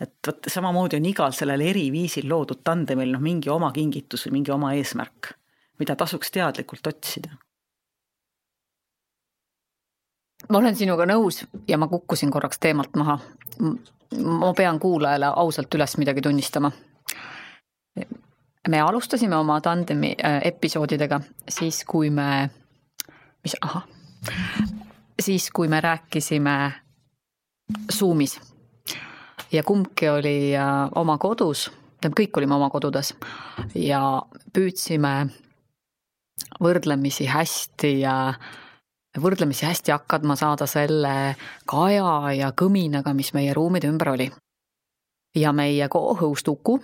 Et 0.00 0.12
vot 0.28 0.46
samamoodi 0.52 0.98
on 1.00 1.08
igal 1.08 1.32
sellel 1.32 1.64
eri 1.64 1.88
viisil 1.90 2.28
loodud 2.28 2.60
tandemil 2.64 3.14
noh, 3.16 3.24
mingi 3.24 3.50
oma 3.50 3.72
kingitus 3.72 4.26
või 4.28 4.38
mingi 4.38 4.52
oma 4.52 4.74
eesmärk, 4.76 5.32
mida 5.80 5.96
tasuks 5.96 6.30
teadlikult 6.36 6.86
otsida 6.92 7.34
ma 10.48 10.58
olen 10.58 10.76
sinuga 10.76 11.06
nõus 11.08 11.42
ja 11.68 11.78
ma 11.78 11.88
kukkusin 11.90 12.30
korraks 12.30 12.58
teemalt 12.60 12.96
maha. 12.96 13.18
ma 14.22 14.52
pean 14.54 14.78
kuulajale 14.80 15.26
ausalt 15.36 15.74
üles 15.74 15.96
midagi 15.98 16.22
tunnistama. 16.22 16.72
me 18.68 18.80
alustasime 18.80 19.36
oma 19.36 19.60
tandemi 19.60 20.14
äh, 20.24 20.40
episoodidega 20.44 21.20
siis, 21.48 21.84
kui 21.84 22.10
me, 22.10 22.50
mis, 23.42 23.56
ahah, 23.60 23.86
siis 25.22 25.50
kui 25.50 25.68
me 25.68 25.80
rääkisime 25.80 26.72
Zoomis 27.92 28.40
ja 29.52 29.62
kumbki 29.62 30.08
oli 30.08 30.56
äh, 30.56 30.90
oma 30.94 31.18
kodus, 31.18 31.70
tähendab, 32.00 32.18
kõik 32.20 32.38
olime 32.38 32.54
oma 32.54 32.70
kodudes 32.70 33.14
ja 33.74 34.22
püüdsime 34.52 35.26
võrdlemisi 36.62 37.26
hästi 37.26 38.00
ja 38.00 38.16
äh, 38.28 38.65
võrdlemisi 39.22 39.66
hästi 39.66 39.94
hakkama 39.94 40.36
saada 40.36 40.66
selle 40.70 41.36
kaja 41.68 42.32
ja 42.36 42.50
kõminaga, 42.56 43.14
mis 43.16 43.32
meie 43.36 43.54
ruumide 43.56 43.90
ümber 43.92 44.14
oli. 44.16 44.30
ja 45.36 45.50
meie 45.52 45.88
co-host 45.92 46.48
Uku 46.48 46.78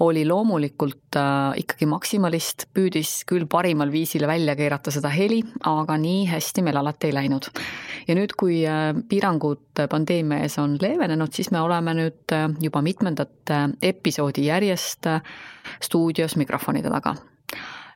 oli 0.00 0.22
loomulikult 0.24 1.16
äh, 1.20 1.58
ikkagi 1.60 1.84
maksimalist, 1.86 2.64
püüdis 2.72 3.26
küll 3.28 3.44
parimal 3.44 3.92
viisil 3.92 4.24
välja 4.26 4.54
keerata 4.56 4.90
seda 4.90 5.10
heli, 5.12 5.42
aga 5.68 5.98
nii 6.00 6.24
hästi 6.30 6.64
meil 6.64 6.80
alati 6.80 7.10
ei 7.10 7.14
läinud. 7.14 7.50
ja 8.08 8.16
nüüd, 8.16 8.32
kui 8.36 8.62
äh, 8.66 8.94
piirangud 9.08 9.84
pandeemia 9.90 10.40
ees 10.46 10.56
on 10.58 10.78
leevenenud, 10.80 11.32
siis 11.32 11.50
me 11.50 11.60
oleme 11.60 11.94
nüüd 11.94 12.32
äh, 12.32 12.48
juba 12.60 12.82
mitmendat 12.82 13.52
episoodi 13.82 14.46
järjest 14.46 15.06
stuudios 15.82 16.36
mikrofonide 16.40 16.88
taga 16.88 17.16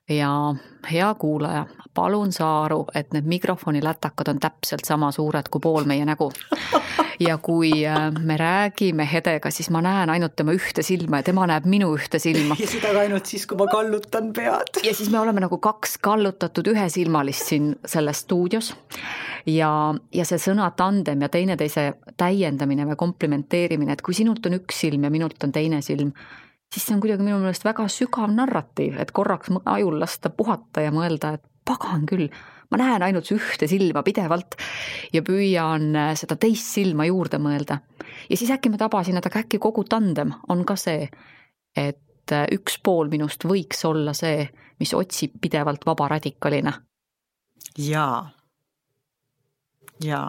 ja 0.09 0.55
hea 0.93 1.15
kuulaja, 1.15 1.67
palun 1.95 2.33
saa 2.33 2.65
aru, 2.65 2.85
et 2.95 3.13
need 3.13 3.25
mikrofoni 3.25 3.81
lätakad 3.85 4.29
on 4.29 4.41
täpselt 4.41 4.85
sama 4.85 5.11
suured 5.13 5.49
kui 5.51 5.61
pool 5.61 5.89
meie 5.89 6.05
nägu. 6.05 6.33
ja 7.21 7.39
kui 7.39 7.87
äh, 7.87 8.11
me 8.21 8.37
räägime 8.37 9.09
Hedega, 9.13 9.51
siis 9.51 9.71
ma 9.71 9.81
näen 9.83 10.11
ainult 10.11 10.37
tema 10.37 10.53
ühte 10.53 10.83
silma 10.83 11.23
ja 11.23 11.23
tema 11.23 11.47
näeb 11.47 11.65
minu 11.65 11.95
ühte 11.97 12.19
silma. 12.19 12.57
ja 12.61 12.69
seda 12.69 12.93
ka 12.93 13.01
ainult 13.07 13.27
siis, 13.27 13.47
kui 13.47 13.57
ma 13.57 13.67
kallutan 13.71 14.33
pead. 14.37 14.83
ja 14.85 14.95
siis 14.95 15.11
me 15.11 15.21
oleme 15.21 15.41
nagu 15.41 15.59
kaks 15.59 15.99
kallutatud 16.05 16.69
ühesilmalist 16.75 17.49
siin 17.55 17.73
selles 17.87 18.25
stuudios. 18.27 18.75
ja, 19.47 19.73
ja 20.13 20.29
see 20.29 20.43
sõna 20.51 20.69
tandem 20.77 21.25
ja 21.25 21.33
teineteise 21.33 21.93
täiendamine 22.17 22.85
või 22.93 23.01
komplimenteerimine, 23.07 23.97
et 23.97 24.03
kui 24.03 24.15
sinult 24.15 24.45
on 24.47 24.61
üks 24.61 24.85
silm 24.85 25.09
ja 25.09 25.11
minult 25.11 25.49
on 25.49 25.53
teine 25.53 25.81
silm 25.83 26.13
siis 26.73 26.87
see 26.87 26.97
on 26.97 27.03
kuidagi 27.03 27.25
minu 27.25 27.39
meelest 27.43 27.65
väga 27.67 27.87
sügav 27.93 28.33
narratiiv, 28.35 28.99
et 29.01 29.12
korraks 29.15 29.53
ajul 29.65 29.99
lasta 30.01 30.31
puhata 30.31 30.85
ja 30.85 30.93
mõelda, 30.95 31.35
et 31.37 31.45
pagan 31.65 32.05
küll, 32.09 32.29
ma 32.71 32.81
näen 32.81 33.05
ainult 33.07 33.31
ühte 33.35 33.69
silma 33.71 34.03
pidevalt 34.07 34.57
ja 35.15 35.23
püüan 35.25 35.91
äh, 35.97 36.12
seda 36.19 36.37
teist 36.41 36.75
silma 36.77 37.07
juurde 37.09 37.41
mõelda. 37.43 37.81
ja 38.31 38.37
siis 38.37 38.51
äkki 38.55 38.73
ma 38.73 38.81
tabasin, 38.81 39.19
et 39.19 39.27
aga 39.27 39.45
äkki 39.45 39.61
kogu 39.62 39.85
tandem 39.89 40.35
on 40.49 40.65
ka 40.65 40.77
see, 40.81 41.09
et 41.77 42.33
äh, 42.33 42.47
üks 42.53 42.79
pool 42.83 43.12
minust 43.12 43.45
võiks 43.49 43.85
olla 43.89 44.15
see, 44.17 44.49
mis 44.81 44.95
otsib 44.95 45.39
pidevalt 45.41 45.87
vaba 45.87 46.09
radikalina. 46.17 46.73
jaa, 47.79 48.25
jaa, 50.03 50.27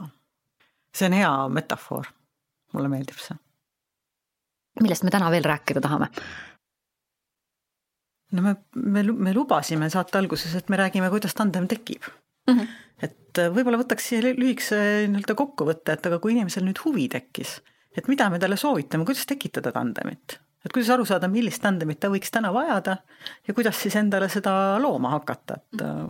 see 0.94 1.10
on 1.10 1.18
hea 1.22 1.34
metafoor, 1.50 2.14
mulle 2.74 2.92
meeldib 2.92 3.20
see 3.20 3.45
millest 4.82 5.04
me 5.04 5.14
täna 5.14 5.32
veel 5.32 5.46
rääkida 5.46 5.82
tahame? 5.84 6.10
no 8.36 8.42
me, 8.42 8.56
me, 8.76 9.04
me 9.04 9.34
lubasime 9.34 9.90
saate 9.90 10.18
alguses, 10.20 10.56
et 10.56 10.70
me 10.70 10.80
räägime, 10.80 11.10
kuidas 11.14 11.36
tandem 11.38 11.68
tekib 11.72 12.04
mm. 12.48 12.58
-hmm. 12.60 12.68
et 13.08 13.40
äh, 13.40 13.52
võib-olla 13.54 13.80
võtaks 13.82 14.10
siia 14.10 14.34
lühikese 14.34 14.80
nii-öelda 15.12 15.36
kokkuvõtte, 15.36 15.94
et 15.94 16.10
aga 16.10 16.20
kui 16.20 16.36
inimesel 16.36 16.66
nüüd 16.66 16.82
huvi 16.86 17.08
tekkis, 17.10 17.60
et 17.98 18.08
mida 18.12 18.30
me 18.30 18.40
talle 18.40 18.58
soovitame, 18.58 19.06
kuidas 19.06 19.26
tekitada 19.26 19.72
tandemit? 19.72 20.40
et 20.66 20.74
kuidas 20.74 20.90
aru 20.90 21.06
saada, 21.06 21.28
millist 21.30 21.62
tandemit 21.62 22.00
ta 22.02 22.10
võiks 22.10 22.32
täna 22.34 22.54
vajada 22.54 22.98
ja 23.48 23.54
kuidas 23.54 23.82
siis 23.82 23.96
endale 23.96 24.30
seda 24.30 24.80
looma 24.82 25.14
hakata, 25.14 25.62
et 25.62 25.82
äh, 25.82 26.06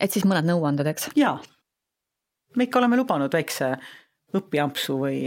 et 0.00 0.10
siis 0.10 0.24
mõned 0.26 0.46
nõuanded, 0.46 0.86
eks? 0.86 1.10
jaa. 1.16 1.38
me 2.56 2.68
ikka 2.68 2.78
oleme 2.78 2.96
lubanud 2.96 3.32
väikse 3.32 3.76
õpiampsu 4.36 4.98
või 4.98 5.24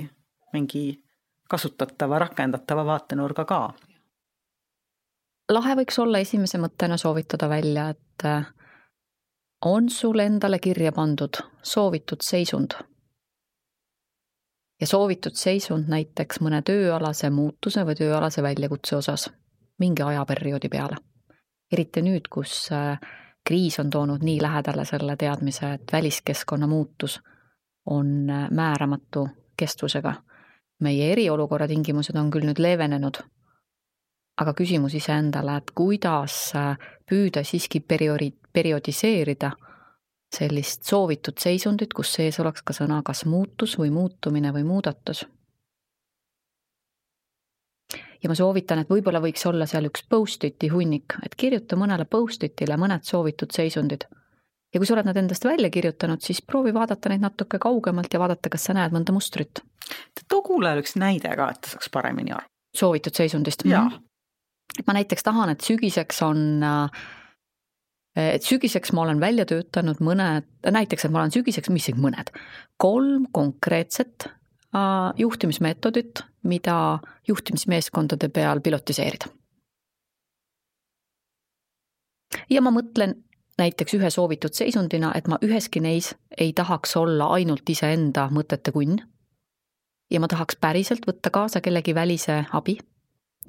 mingi 0.53 1.04
kasutatava, 1.49 2.19
rakendatava 2.19 2.85
vaatenurga 2.85 3.45
ka. 3.45 3.73
lahe 5.51 5.75
võiks 5.75 5.99
olla 6.01 6.19
esimese 6.19 6.57
mõttena 6.57 6.97
soovitada 6.97 7.49
välja, 7.49 7.89
et 7.89 8.25
äh, 8.25 8.47
on 9.65 9.89
sul 9.89 10.19
endale 10.19 10.59
kirja 10.59 10.91
pandud 10.91 11.37
soovitud 11.63 12.21
seisund. 12.21 12.73
ja 14.81 14.87
soovitud 14.87 15.35
seisund 15.35 15.87
näiteks 15.87 16.41
mõne 16.41 16.61
tööalase 16.61 17.29
muutuse 17.29 17.85
või 17.85 17.95
tööalase 17.95 18.43
väljakutse 18.43 18.95
osas 18.95 19.29
mingi 19.79 20.01
ajaperioodi 20.01 20.69
peale. 20.69 20.95
eriti 21.71 22.01
nüüd, 22.01 22.27
kus 22.29 22.71
äh, 22.71 22.99
kriis 23.47 23.79
on 23.79 23.89
toonud 23.89 24.23
nii 24.23 24.41
lähedale 24.41 24.85
selle 24.85 25.15
teadmise, 25.15 25.73
et 25.73 25.91
väliskeskkonna 25.93 26.67
muutus 26.67 27.21
on 27.85 28.29
äh, 28.29 28.49
määramatu 28.51 29.29
kestvusega 29.57 30.13
meie 30.79 31.11
eriolukorra 31.13 31.67
tingimused 31.67 32.15
on 32.19 32.31
küll 32.31 32.47
nüüd 32.47 32.59
leevenenud, 32.59 33.21
aga 34.41 34.53
küsimus 34.53 34.95
iseendale, 34.97 35.57
et 35.61 35.71
kuidas 35.75 36.51
äh, 36.55 36.75
püüda 37.07 37.43
siiski 37.43 37.79
periodi-, 37.79 38.33
periodiseerida 38.53 39.51
sellist 40.35 40.83
soovitud 40.83 41.39
seisundit, 41.39 41.93
kus 41.93 42.11
sees 42.17 42.39
oleks 42.43 42.65
ka 42.65 42.75
sõna 42.75 43.01
kas 43.05 43.23
muutus 43.29 43.77
või 43.79 43.91
muutumine 43.93 44.51
või 44.53 44.65
muudatus. 44.67 45.25
ja 48.23 48.29
ma 48.29 48.35
soovitan, 48.35 48.79
et 48.81 48.89
võib-olla 48.89 49.19
võiks 49.21 49.43
olla 49.45 49.67
seal 49.69 49.85
üks 49.85 50.01
post-it'i 50.09 50.71
hunnik, 50.73 51.13
et 51.25 51.35
kirjuta 51.37 51.77
mõnele 51.77 52.07
post-it'ile 52.09 52.77
mõned 52.81 53.05
soovitud 53.05 53.53
seisundid. 53.53 54.07
Ja 54.75 54.81
kui 54.81 54.89
sa 54.89 54.97
oled 54.97 55.07
nad 55.07 55.17
endast 55.17 55.47
välja 55.47 55.71
kirjutanud, 55.71 56.19
siis 56.21 56.43
proovi 56.43 56.73
vaadata 56.75 57.09
neid 57.09 57.23
natuke 57.23 57.59
kaugemalt 57.63 58.13
ja 58.13 58.19
vaadata, 58.19 58.51
kas 58.51 58.67
sa 58.67 58.75
näed 58.75 58.93
mõnda 58.95 59.15
mustrit 59.15 59.63
too 60.29 60.41
kuulajale 60.45 60.83
üks 60.83 60.95
näide 60.99 61.33
ka, 61.37 61.49
et 61.51 61.61
ta 61.61 61.73
saaks 61.75 61.91
paremini 61.93 62.33
aru. 62.35 62.47
soovitud 62.75 63.15
seisundist? 63.15 63.65
jaa. 63.69 63.85
et 64.79 64.87
ma 64.87 64.97
näiteks 64.97 65.23
tahan, 65.23 65.53
et 65.53 65.65
sügiseks 65.65 66.21
on 66.25 66.41
et 68.15 68.47
sügiseks 68.47 68.93
ma 68.95 69.03
olen 69.03 69.19
välja 69.19 69.45
töötanud 69.45 69.99
mõned, 70.03 70.47
näiteks, 70.71 71.05
et 71.05 71.11
ma 71.11 71.23
olen 71.23 71.35
sügiseks, 71.35 71.69
mis 71.69 71.89
siin 71.89 71.99
mõned, 72.01 72.31
kolm 72.77 73.27
konkreetset 73.35 74.29
juhtimismeetodit, 75.17 76.21
mida 76.43 76.99
juhtimismeeskondade 77.27 78.29
peal 78.29 78.61
pilotiseerida. 78.63 79.31
ja 82.49 82.61
ma 82.61 82.71
mõtlen 82.73 83.13
näiteks 83.57 83.93
ühe 83.93 84.09
soovitud 84.09 84.53
seisundina, 84.53 85.11
et 85.15 85.27
ma 85.27 85.39
üheski 85.41 85.79
neis 85.79 86.15
ei 86.37 86.53
tahaks 86.53 86.95
olla 86.97 87.27
ainult 87.37 87.69
iseenda 87.69 88.27
mõtete 88.31 88.71
kunn 88.75 88.99
ja 90.11 90.19
ma 90.19 90.27
tahaks 90.27 90.57
päriselt 90.61 91.07
võtta 91.07 91.31
kaasa 91.33 91.61
kellegi 91.61 91.95
välise 91.95 92.43
abi 92.53 92.77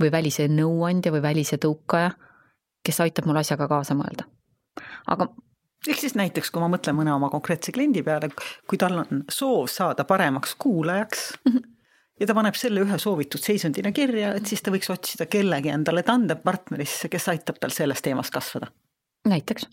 või 0.00 0.12
välise 0.12 0.48
nõuandja 0.48 1.12
või 1.12 1.22
välise 1.24 1.58
tõukaja, 1.60 2.10
kes 2.84 3.00
aitab 3.00 3.28
mul 3.28 3.40
asjaga 3.40 3.68
kaasa 3.68 3.96
mõelda. 3.98 4.28
aga 5.06 5.28
ehk 5.88 6.00
siis 6.00 6.14
näiteks, 6.18 6.50
kui 6.50 6.60
ma 6.62 6.68
mõtlen 6.72 6.96
mõne 6.98 7.14
oma 7.14 7.30
konkreetse 7.32 7.72
kliendi 7.72 8.02
peale, 8.02 8.30
kui 8.68 8.78
tal 8.78 8.98
on 9.04 9.24
soov 9.30 9.70
saada 9.72 10.04
paremaks 10.04 10.54
kuulajaks 10.58 11.32
mm 11.44 11.52
-hmm. 11.52 11.62
ja 12.20 12.26
ta 12.26 12.34
paneb 12.34 12.54
selle 12.54 12.80
ühe 12.80 12.98
soovitud 12.98 13.40
seisundina 13.40 13.92
kirja, 13.92 14.34
et 14.34 14.46
siis 14.46 14.62
ta 14.62 14.70
võiks 14.70 14.92
otsida 14.92 15.26
kellegi 15.26 15.68
endale 15.68 16.02
tandempartnerisse, 16.02 17.08
kes 17.08 17.28
aitab 17.28 17.58
tal 17.60 17.70
selles 17.70 18.02
teemas 18.02 18.30
kasvada. 18.30 18.66
näiteks. 19.28 19.68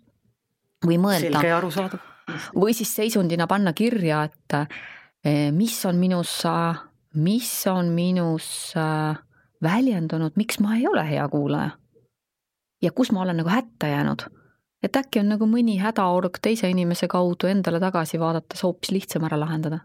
Või 0.85 0.97
mõelda. 1.01 1.39
või 2.55 2.73
siis 2.73 2.95
seisundina 2.95 3.47
panna 3.47 3.73
kirja, 3.73 4.23
et 4.23 4.57
Eh, 5.23 5.51
mis 5.51 5.85
on 5.85 5.95
minus, 5.95 6.43
mis 7.15 7.67
on 7.67 7.93
minus 7.95 8.73
äh, 8.75 9.15
väljendunud, 9.63 10.35
miks 10.35 10.59
ma 10.59 10.75
ei 10.75 10.87
ole 10.87 11.05
hea 11.07 11.27
kuulaja. 11.29 11.69
ja 12.83 12.91
kus 12.91 13.11
ma 13.15 13.21
olen 13.21 13.37
nagu 13.37 13.49
hätta 13.49 13.87
jäänud. 13.87 14.25
et 14.83 14.95
äkki 14.95 15.19
on 15.19 15.29
nagu 15.31 15.47
mõni 15.47 15.77
hädaorg 15.79 16.41
teise 16.41 16.69
inimese 16.69 17.07
kaudu 17.07 17.47
endale 17.47 17.79
tagasi 17.79 18.19
vaadates 18.19 18.63
hoopis 18.63 18.91
lihtsam 18.91 19.23
ära 19.23 19.39
lahendada 19.39 19.79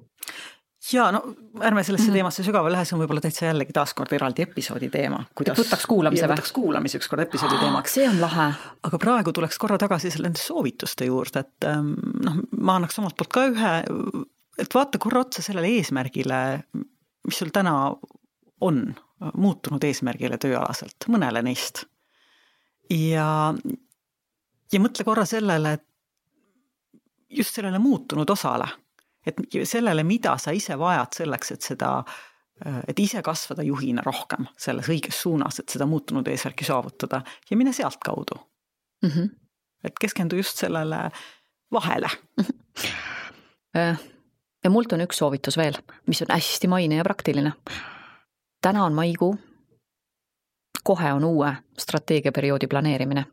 ja 0.92 1.08
no 1.12 1.22
ärme 1.60 1.82
sellesse 1.82 2.06
mm 2.06 2.10
-hmm. 2.10 2.14
teemasse 2.14 2.42
sügavale 2.42 2.72
lähe, 2.72 2.84
see 2.84 2.96
on 2.96 3.02
võib-olla 3.02 3.20
täitsa 3.20 3.46
jällegi 3.46 3.72
taaskord 3.72 4.12
eraldi 4.12 4.42
episoodi 4.42 4.88
teema. 4.90 5.24
kuidas 5.34 5.58
võtaks 5.58 5.86
kuulamise 5.86 6.26
või? 6.26 6.32
võtaks 6.32 6.52
kuulamise 6.52 6.98
ükskord 6.98 7.22
episoodi 7.22 7.58
teemaks. 7.58 7.94
see 7.94 8.08
on 8.08 8.20
lahe. 8.20 8.52
aga 8.82 8.98
praegu 8.98 9.32
tuleks 9.32 9.58
korra 9.58 9.78
tagasi 9.78 10.10
selle 10.10 10.28
nende 10.28 10.40
soovituste 10.42 11.04
juurde, 11.04 11.40
et 11.40 11.64
ähm, 11.64 11.92
noh, 12.24 12.42
ma 12.60 12.76
annaks 12.76 12.98
omalt 12.98 13.16
poolt 13.16 13.32
ka 13.32 13.46
ühe 13.50 13.72
et 14.58 14.74
vaata 14.74 14.98
korra 14.98 15.22
otsa 15.26 15.42
sellele 15.42 15.70
eesmärgile, 15.78 16.40
mis 17.26 17.38
sul 17.38 17.52
täna 17.54 17.74
on, 18.60 18.82
muutunud 19.34 19.84
eesmärgile 19.84 20.38
tööalaselt, 20.38 21.06
mõnele 21.10 21.42
neist. 21.46 21.84
ja, 22.90 23.54
ja 24.72 24.80
mõtle 24.82 25.04
korra 25.04 25.26
sellele, 25.28 25.72
et 25.78 25.84
just 27.40 27.54
sellele 27.54 27.78
muutunud 27.82 28.30
osale, 28.30 28.68
et 29.28 29.68
sellele, 29.68 30.04
mida 30.04 30.36
sa 30.40 30.54
ise 30.56 30.78
vajad 30.78 31.20
selleks, 31.20 31.52
et 31.54 31.66
seda, 31.70 31.92
et 32.88 32.98
ise 32.98 33.22
kasvada 33.22 33.62
juhina 33.66 34.02
rohkem 34.06 34.48
selles 34.58 34.88
õiges 34.90 35.22
suunas, 35.22 35.60
et 35.60 35.68
seda 35.68 35.86
muutunud 35.86 36.28
eesmärki 36.28 36.66
saavutada 36.66 37.22
ja 37.50 37.56
mine 37.56 37.72
sealtkaudu 37.72 38.38
mm. 39.02 39.10
-hmm. 39.10 39.28
et 39.84 39.98
keskendu 40.00 40.36
just 40.36 40.56
sellele 40.56 41.10
vahele 41.72 42.08
mm. 42.36 42.44
-hmm 43.74 44.18
ja 44.64 44.70
mult 44.70 44.92
on 44.92 45.04
üks 45.04 45.20
soovitus 45.20 45.56
veel, 45.56 45.76
mis 46.06 46.22
on 46.22 46.32
hästi 46.32 46.68
maine 46.68 46.98
ja 47.00 47.04
praktiline. 47.04 47.52
täna 48.62 48.84
on 48.84 48.92
maikuu. 48.92 49.36
kohe 50.84 51.12
on 51.12 51.24
uue 51.24 51.56
strateegiaperioodi 51.78 52.66
planeerimine. 52.66 53.24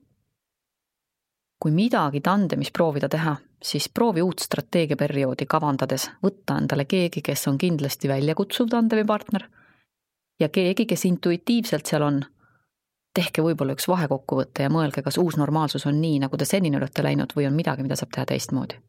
kui 1.60 1.72
midagi 1.72 2.22
tandemis 2.22 2.72
proovida 2.72 3.10
teha, 3.10 3.36
siis 3.64 3.89
proovi 3.89 4.22
uut 4.22 4.39
strateegiaperioodi 4.39 5.45
kavandades. 5.45 6.10
Võtta 6.24 6.58
endale 6.62 6.86
keegi, 6.86 7.22
kes 7.22 7.47
on 7.47 7.58
kindlasti 7.58 8.10
väljakutsuv 8.10 8.70
tandemi 8.70 9.06
partner. 9.06 9.47
Ja 10.39 10.49
keegi, 10.49 10.86
kes 10.86 11.06
intuitiivselt 11.06 11.86
seal 11.86 12.03
on. 12.03 12.24
Tehke 13.16 13.43
võib-olla 13.45 13.78
üks 13.78 13.88
vahekokkuvõte 13.88 14.66
ja 14.66 14.72
mõelge, 14.72 15.01
kas 15.03 15.18
uus 15.18 15.38
normaalsus 15.39 15.86
on 15.88 16.01
nii, 16.01 16.20
nagu 16.26 16.38
te 16.38 16.45
senini 16.45 16.76
olete 16.78 17.03
läinud 17.03 17.32
või 17.36 17.47
on 17.47 17.56
midagi, 17.56 17.84
mida 17.84 17.95
saab 17.95 18.12
teha 18.12 18.26
teistmoodi. 18.28 18.82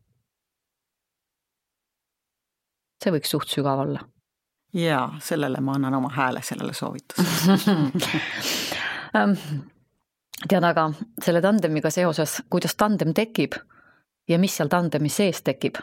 See 3.04 3.12
võiks 3.14 3.30
suht 3.30 3.52
sügav 3.52 3.84
olla. 3.84 4.00
jaa, 4.74 5.14
sellele 5.22 5.60
ma 5.60 5.76
annan 5.78 5.94
oma 5.94 6.10
hääle, 6.10 6.42
sellele 6.42 6.72
soovitusele. 6.74 7.78
Ähm, 9.14 9.36
tead, 10.50 10.64
aga 10.64 10.90
selle 11.22 11.40
tandemiga 11.40 11.90
seoses, 11.90 12.40
kuidas 12.50 12.74
tandem 12.74 13.14
tekib 13.14 13.54
ja 14.28 14.38
mis 14.38 14.56
seal 14.56 14.68
tandemi 14.68 15.08
sees 15.08 15.42
tekib, 15.42 15.78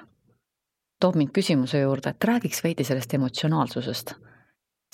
toob 0.99 1.15
mind 1.15 1.31
küsimuse 1.35 1.79
juurde, 1.79 2.13
et 2.13 2.23
räägiks 2.23 2.63
veidi 2.63 2.83
sellest 2.83 3.13
emotsionaalsusest. 3.13 4.13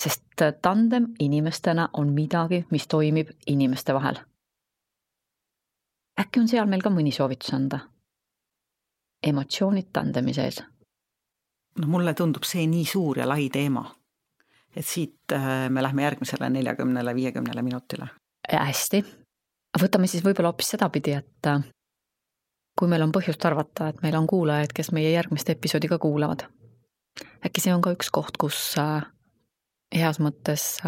sest 0.02 0.42
tandem 0.62 1.06
inimestena 1.18 1.88
on 1.92 2.12
midagi, 2.12 2.64
mis 2.70 2.86
toimib 2.88 3.28
inimeste 3.46 3.94
vahel. 3.94 4.18
äkki 6.20 6.40
on 6.40 6.48
seal 6.48 6.66
meil 6.66 6.82
ka 6.82 6.90
mõni 6.90 7.12
soovitus 7.12 7.54
anda? 7.54 7.80
emotsioonid 9.22 9.90
tandemi 9.92 10.34
sees. 10.34 10.62
no 11.78 11.86
mulle 11.86 12.14
tundub 12.14 12.44
see 12.44 12.66
nii 12.66 12.84
suur 12.84 13.18
ja 13.18 13.28
lai 13.28 13.48
teema, 13.48 13.84
et 14.76 14.86
siit 14.86 15.32
äh, 15.32 15.68
me 15.70 15.82
lähme 15.82 16.02
järgmisele 16.02 16.50
neljakümnele, 16.50 17.14
viiekümnele 17.14 17.62
minutile. 17.62 18.08
hästi, 18.52 19.04
võtame 19.82 20.06
siis 20.06 20.24
võib-olla 20.24 20.48
hoopis 20.48 20.68
sedapidi, 20.76 21.12
et 21.12 21.46
äh, 21.46 21.62
kui 22.80 22.88
meil 22.88 23.04
on 23.04 23.12
põhjust 23.12 23.44
arvata, 23.44 23.90
et 23.90 24.00
meil 24.00 24.16
on 24.16 24.26
kuulajaid, 24.30 24.72
kes 24.72 24.88
meie 24.96 25.12
järgmist 25.12 25.50
episoodi 25.52 25.90
ka 25.90 25.98
kuulavad. 26.00 26.46
äkki 27.44 27.60
see 27.60 27.74
on 27.74 27.82
ka 27.84 27.92
üks 27.92 28.08
koht, 28.10 28.38
kus 28.40 28.56
äh, 28.80 29.04
heas 29.94 30.20
mõttes 30.20 30.80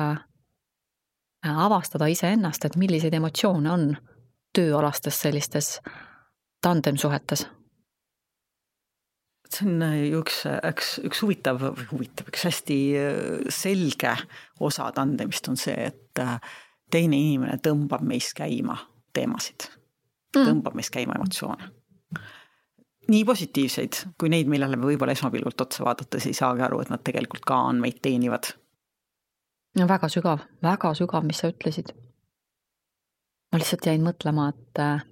avastada 1.43 2.07
iseennast, 2.09 2.65
et 2.65 2.79
milliseid 2.81 3.15
emotsioone 3.15 3.71
on 3.71 3.91
tööalastes 4.57 5.21
sellistes 5.21 5.81
tandemsuhetes 6.63 7.47
see 9.53 9.69
on 9.69 9.83
ju 9.99 10.23
üks, 10.23 10.43
üks, 10.47 10.95
üks 11.05 11.23
huvitav, 11.25 11.61
huvitav, 11.91 12.31
üks 12.33 12.47
hästi 12.49 12.79
selge 13.53 14.15
osa 14.65 14.89
tandemist 14.97 15.49
on 15.53 15.59
see, 15.61 15.91
et 15.91 16.23
teine 16.93 17.19
inimene 17.19 17.59
tõmbab 17.65 18.05
meis 18.07 18.33
käima 18.37 18.79
teemasid 19.17 19.69
mm., 20.37 20.47
tõmbab 20.49 20.77
meis 20.79 20.91
käima 20.93 21.17
emotsioone. 21.19 21.71
Nii 23.13 23.25
positiivseid 23.25 23.99
kui 24.21 24.31
neid, 24.33 24.51
millele 24.51 24.79
me 24.79 24.89
võib-olla 24.93 25.17
esmapilgult 25.17 25.61
otsa 25.65 25.85
vaadates 25.85 26.27
ei 26.29 26.37
saagi 26.37 26.65
aru, 26.67 26.81
et 26.83 26.93
nad 26.93 27.03
tegelikult 27.05 27.45
ka 27.49 27.59
on 27.69 27.81
meid 27.83 28.01
teenivad. 28.03 28.53
no 29.79 29.89
väga 29.89 30.09
sügav, 30.13 30.47
väga 30.63 30.95
sügav, 30.99 31.27
mis 31.27 31.43
sa 31.43 31.51
ütlesid. 31.53 31.95
ma 33.53 33.61
lihtsalt 33.61 33.87
jäin 33.87 34.05
mõtlema, 34.07 34.49
et 34.55 34.83
äh, 34.83 35.07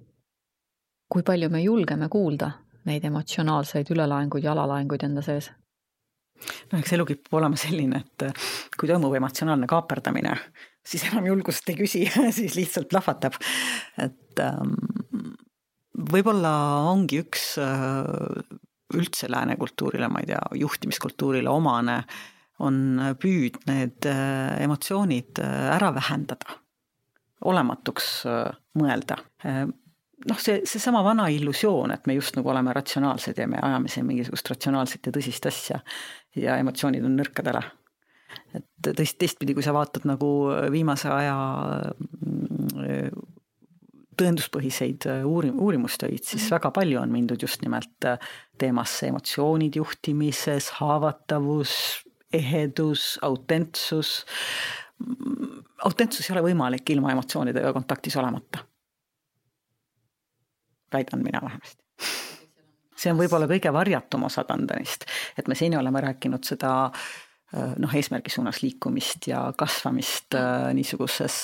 kui 1.09 1.23
palju 1.23 1.49
me 1.49 1.63
julgeme 1.63 2.09
kuulda 2.09 2.51
neid 2.85 3.03
emotsionaalseid 3.05 3.91
ülelaenguid 3.93 4.43
ja 4.43 4.55
alalaenguid 4.55 5.03
enda 5.03 5.21
sees 5.21 5.51
noh, 6.71 6.79
eks 6.79 6.93
elu 6.95 7.05
kipub 7.11 7.37
olema 7.39 7.59
selline, 7.59 8.01
et 8.01 8.43
kui 8.77 8.89
toimub 8.89 9.13
emotsionaalne 9.17 9.69
kaaperdamine, 9.69 10.33
siis 10.87 11.05
enam 11.11 11.27
julgust 11.29 11.69
ei 11.69 11.77
küsi 11.79 12.05
siis 12.39 12.57
lihtsalt 12.57 12.89
plahvatab. 12.89 13.37
et 13.97 14.39
ähm, 14.39 14.75
võib-olla 16.11 16.51
ongi 16.91 17.21
üks 17.23 17.55
äh, 17.61 18.43
üldse 18.95 19.29
lääne 19.31 19.57
kultuurile, 19.59 20.09
ma 20.11 20.21
ei 20.23 20.31
tea, 20.31 20.41
juhtimiskultuurile 20.61 21.51
omane, 21.51 22.01
on 22.61 23.01
püüd 23.19 23.61
need 23.69 24.07
äh, 24.09 24.57
emotsioonid 24.65 25.41
äh, 25.43 25.69
ära 25.77 25.93
vähendada, 25.95 26.57
olematuks 27.49 28.09
mõelda 28.77 29.15
noh, 29.41 30.37
see, 30.37 30.59
seesama 30.69 30.99
vana 31.01 31.25
illusioon, 31.33 31.89
et 31.95 32.05
me 32.05 32.13
just 32.13 32.35
nagu 32.37 32.51
oleme 32.53 32.73
ratsionaalsed 32.77 33.39
ja 33.41 33.47
me 33.49 33.57
ajame 33.57 33.89
siin 33.89 34.05
mingisugust 34.05 34.51
ratsionaalset 34.53 35.09
ja 35.09 35.13
tõsist 35.15 35.47
asja 35.49 35.79
ja 36.37 36.59
emotsioonid 36.61 37.05
on 37.07 37.17
nõrkadele. 37.17 37.63
et 38.53 38.67
tõesti, 38.85 39.17
teistpidi, 39.23 39.55
kui 39.57 39.65
sa 39.65 39.73
vaatad 39.73 40.05
nagu 40.05 40.29
viimase 40.71 41.09
aja 41.09 41.35
mm, 41.97 43.30
tõenduspõhiseid 44.21 45.09
uurim-, 45.27 45.59
uurimustöid, 45.59 46.23
siis 46.23 46.45
mhm. 46.45 46.55
väga 46.55 46.71
palju 46.77 47.01
on 47.01 47.13
mindud 47.13 47.41
just 47.41 47.61
nimelt 47.65 48.09
teemasse 48.61 49.09
emotsioonid 49.09 49.75
juhtimises, 49.81 50.69
haavatavus, 50.79 51.75
ehedus, 52.33 53.15
autentsus. 53.25 54.19
autentsus 55.83 56.29
ei 56.29 56.35
ole 56.37 56.45
võimalik 56.51 56.93
ilma 56.93 57.11
emotsioonidega 57.15 57.73
kontaktis 57.73 58.15
olemata 58.21 58.61
väidan 60.93 61.23
mina 61.23 61.39
vähemasti. 61.41 61.83
see 62.97 63.09
on 63.11 63.17
võib-olla 63.17 63.47
kõige 63.49 63.71
varjatum 63.73 64.27
osa 64.27 64.43
tandemist, 64.45 65.07
et 65.37 65.47
me 65.49 65.55
seni 65.57 65.77
oleme 65.77 66.03
rääkinud 66.05 66.45
seda 66.45 66.73
äh, 66.85 67.73
noh, 67.81 67.95
eesmärgi 67.97 68.29
suunas 68.29 68.61
liikumist 68.61 69.27
ja 69.31 69.47
kasvamist 69.57 70.37
äh, 70.37 70.69
niisuguses 70.77 71.39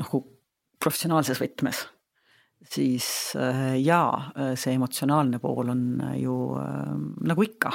noh, 0.00 0.16
professionaalses 0.82 1.40
võtmes 1.42 1.84
siis 2.64 3.06
äh, 3.36 3.78
jaa, 3.80 4.32
see 4.54 4.74
emotsionaalne 4.74 5.38
pool 5.38 5.72
on 5.74 5.86
ju 6.18 6.36
nagu 7.28 7.42
ikka, 7.46 7.72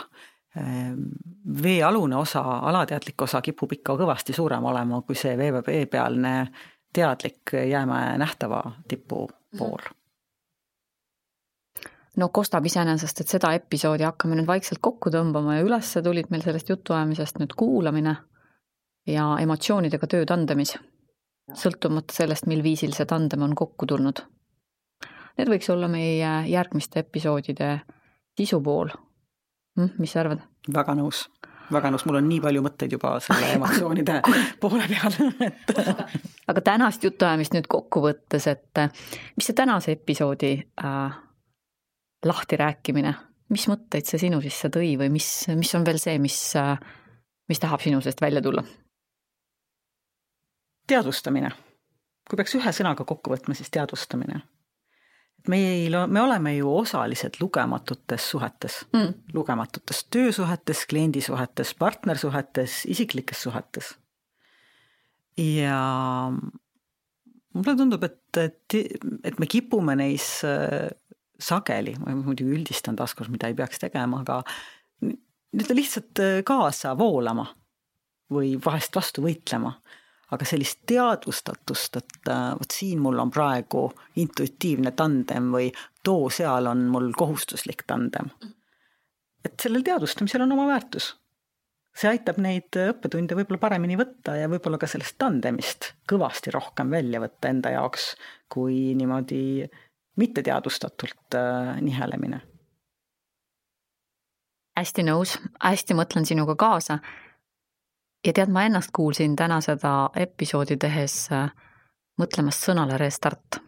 veealune 1.64 2.16
osa, 2.16 2.44
alateadlik 2.70 3.22
osa 3.26 3.42
kipub 3.42 3.72
ikka 3.74 3.96
kõvasti 3.98 4.36
suurem 4.38 4.68
olema 4.70 5.00
kui 5.02 5.18
see 5.18 5.34
veepealne 5.40 6.34
teadlik 6.94 7.56
jäämäe 7.58 8.18
nähtava 8.22 8.62
tipu 8.88 9.26
pool 9.58 9.82
mm. 9.82 9.90
-hmm 9.90 10.02
no 12.18 12.30
kostab 12.30 12.66
iseenesest, 12.66 13.22
et 13.22 13.32
seda 13.36 13.54
episoodi 13.58 14.06
hakkame 14.08 14.38
nüüd 14.38 14.50
vaikselt 14.50 14.82
kokku 14.86 15.12
tõmbama 15.14 15.58
ja 15.58 15.66
ülesse 15.66 16.04
tulid 16.06 16.30
meil 16.34 16.44
sellest 16.46 16.70
jutuajamisest 16.70 17.42
nüüd 17.42 17.56
kuulamine 17.58 18.16
ja 19.10 19.26
emotsioonidega 19.42 20.10
töö 20.12 20.28
tandemis, 20.30 20.76
sõltumata 21.60 22.16
sellest, 22.16 22.48
mil 22.48 22.64
viisil 22.66 22.94
see 22.96 23.10
tandem 23.10 23.44
on 23.48 23.56
kokku 23.58 23.90
tulnud. 23.90 24.24
Need 25.38 25.50
võiks 25.50 25.70
olla 25.74 25.88
meie 25.90 26.34
järgmiste 26.50 27.02
episoodide 27.02 27.80
sisupool 28.38 28.92
hm,. 29.78 29.96
mis 29.98 30.14
sa 30.14 30.22
arvad? 30.24 30.44
väga 30.74 30.96
nõus, 31.00 31.26
väga 31.74 31.92
nõus, 31.92 32.06
mul 32.08 32.20
on 32.22 32.30
nii 32.30 32.40
palju 32.44 32.64
mõtteid 32.66 32.96
juba 32.96 33.16
selle 33.24 33.52
emotsioonide 33.58 34.20
poole 34.62 34.88
peal, 34.92 35.20
et 35.48 35.76
aga 36.54 36.66
tänast 36.66 37.04
jutuajamist 37.04 37.58
nüüd 37.58 37.70
kokku 37.72 38.06
võttes, 38.06 38.48
et 38.52 38.84
mis 39.38 39.50
see 39.50 39.58
tänase 39.58 39.98
episoodi 39.98 40.56
äh, 40.62 41.20
lahtirääkimine, 42.26 43.14
mis 43.54 43.68
mõtteid 43.70 44.08
see 44.08 44.22
sinu 44.26 44.40
sisse 44.44 44.70
tõi 44.74 44.94
või 45.00 45.12
mis, 45.14 45.30
mis 45.58 45.74
on 45.78 45.86
veel 45.86 46.00
see, 46.02 46.16
mis, 46.22 46.38
mis 47.50 47.62
tahab 47.62 47.84
sinu 47.84 48.02
seest 48.02 48.22
välja 48.24 48.42
tulla? 48.42 48.64
teadvustamine. 50.88 51.52
kui 52.30 52.40
peaks 52.40 52.56
ühe 52.60 52.72
sõnaga 52.76 53.06
kokku 53.08 53.32
võtma, 53.32 53.56
siis 53.56 53.72
teadvustamine. 53.72 54.42
Meil, 55.52 55.98
me 56.08 56.22
oleme 56.22 56.56
ju 56.56 56.70
osalised 56.72 57.40
lugematutes 57.42 58.30
suhetes 58.32 58.84
mm., 58.94 59.14
lugematutes 59.34 60.06
töösuhetes, 60.14 60.86
kliendisuhetes, 60.90 61.74
partnersuhetes, 61.80 62.84
isiklikes 62.86 63.44
suhetes. 63.44 63.96
ja 65.38 65.80
mulle 67.54 67.76
tundub, 67.78 68.04
et, 68.04 68.38
et, 68.38 68.78
et 69.24 69.40
me 69.40 69.50
kipume 69.50 69.96
neis 70.00 70.42
sageli, 71.44 71.96
ma 72.02 72.14
muidugi 72.18 72.56
üldistan 72.58 72.98
taaskord, 73.00 73.32
mida 73.34 73.50
ei 73.50 73.58
peaks 73.58 73.82
tegema, 73.82 74.22
aga 74.24 74.40
nii-öelda 75.04 75.78
lihtsalt 75.78 76.22
äh, 76.24 76.40
kaasa 76.48 76.96
voolama 77.00 77.48
või 78.34 78.56
vahest 78.64 78.96
vastu 78.96 79.26
võitlema. 79.26 79.76
Aga 80.34 80.46
sellist 80.48 80.82
teadvustatust, 80.90 81.98
et 82.02 82.32
äh, 82.32 82.52
vot 82.60 82.76
siin 82.76 83.02
mul 83.04 83.20
on 83.22 83.32
praegu 83.34 83.88
intuitiivne 84.22 84.94
tandem 84.98 85.52
või 85.54 85.72
too 86.04 86.30
seal 86.34 86.68
on 86.72 86.88
mul 86.92 87.12
kohustuslik 87.18 87.86
tandem. 87.88 88.32
et 89.46 89.60
sellel 89.60 89.84
teadvustamisel 89.84 90.42
on 90.42 90.52
oma 90.56 90.68
väärtus. 90.68 91.14
see 91.96 92.10
aitab 92.10 92.38
neid 92.42 92.74
õppetunde 92.74 93.36
võib-olla 93.38 93.62
paremini 93.62 93.98
võtta 93.98 94.36
ja 94.40 94.50
võib-olla 94.50 94.78
ka 94.82 94.88
sellest 94.90 95.18
tandemist 95.18 95.94
kõvasti 96.10 96.52
rohkem 96.52 96.90
välja 96.90 97.20
võtta 97.22 97.50
enda 97.50 97.70
jaoks, 97.76 98.16
kui 98.50 98.96
niimoodi 98.96 99.70
mitteteadvustatult 100.18 101.36
äh, 101.36 101.82
nihelemine. 101.82 102.42
hästi 104.78 105.04
nõus, 105.06 105.38
hästi 105.62 105.94
mõtlen 105.94 106.26
sinuga 106.26 106.56
kaasa. 106.56 106.98
Ja 108.26 108.34
tead, 108.34 108.50
ma 108.50 108.64
ennast 108.68 108.92
kuulsin 108.96 109.36
täna 109.36 109.62
seda 109.62 110.10
episoodi 110.16 110.78
tehes 110.78 111.28
äh, 111.32 111.52
mõtlemas 112.20 112.62
sõnale 112.66 112.98
restart. 112.98 113.60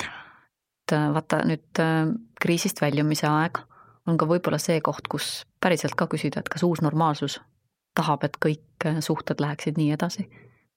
et 0.00 0.92
äh, 0.96 1.08
vaata 1.14 1.42
nüüd 1.44 1.82
kriisist 2.40 2.80
väljumise 2.80 3.26
aeg 3.26 3.62
on 4.06 4.18
ka 4.18 4.26
võib-olla 4.26 4.58
see 4.58 4.80
koht, 4.80 5.08
kus 5.08 5.46
päriselt 5.60 5.94
ka 5.94 6.06
küsida, 6.06 6.40
et 6.40 6.48
kas 6.48 6.62
uus 6.62 6.80
normaalsus 6.82 7.40
tahab, 7.94 8.24
et 8.24 8.36
kõik 8.40 8.86
suhted 9.00 9.40
läheksid 9.40 9.78
nii 9.78 9.92
edasi 9.92 10.28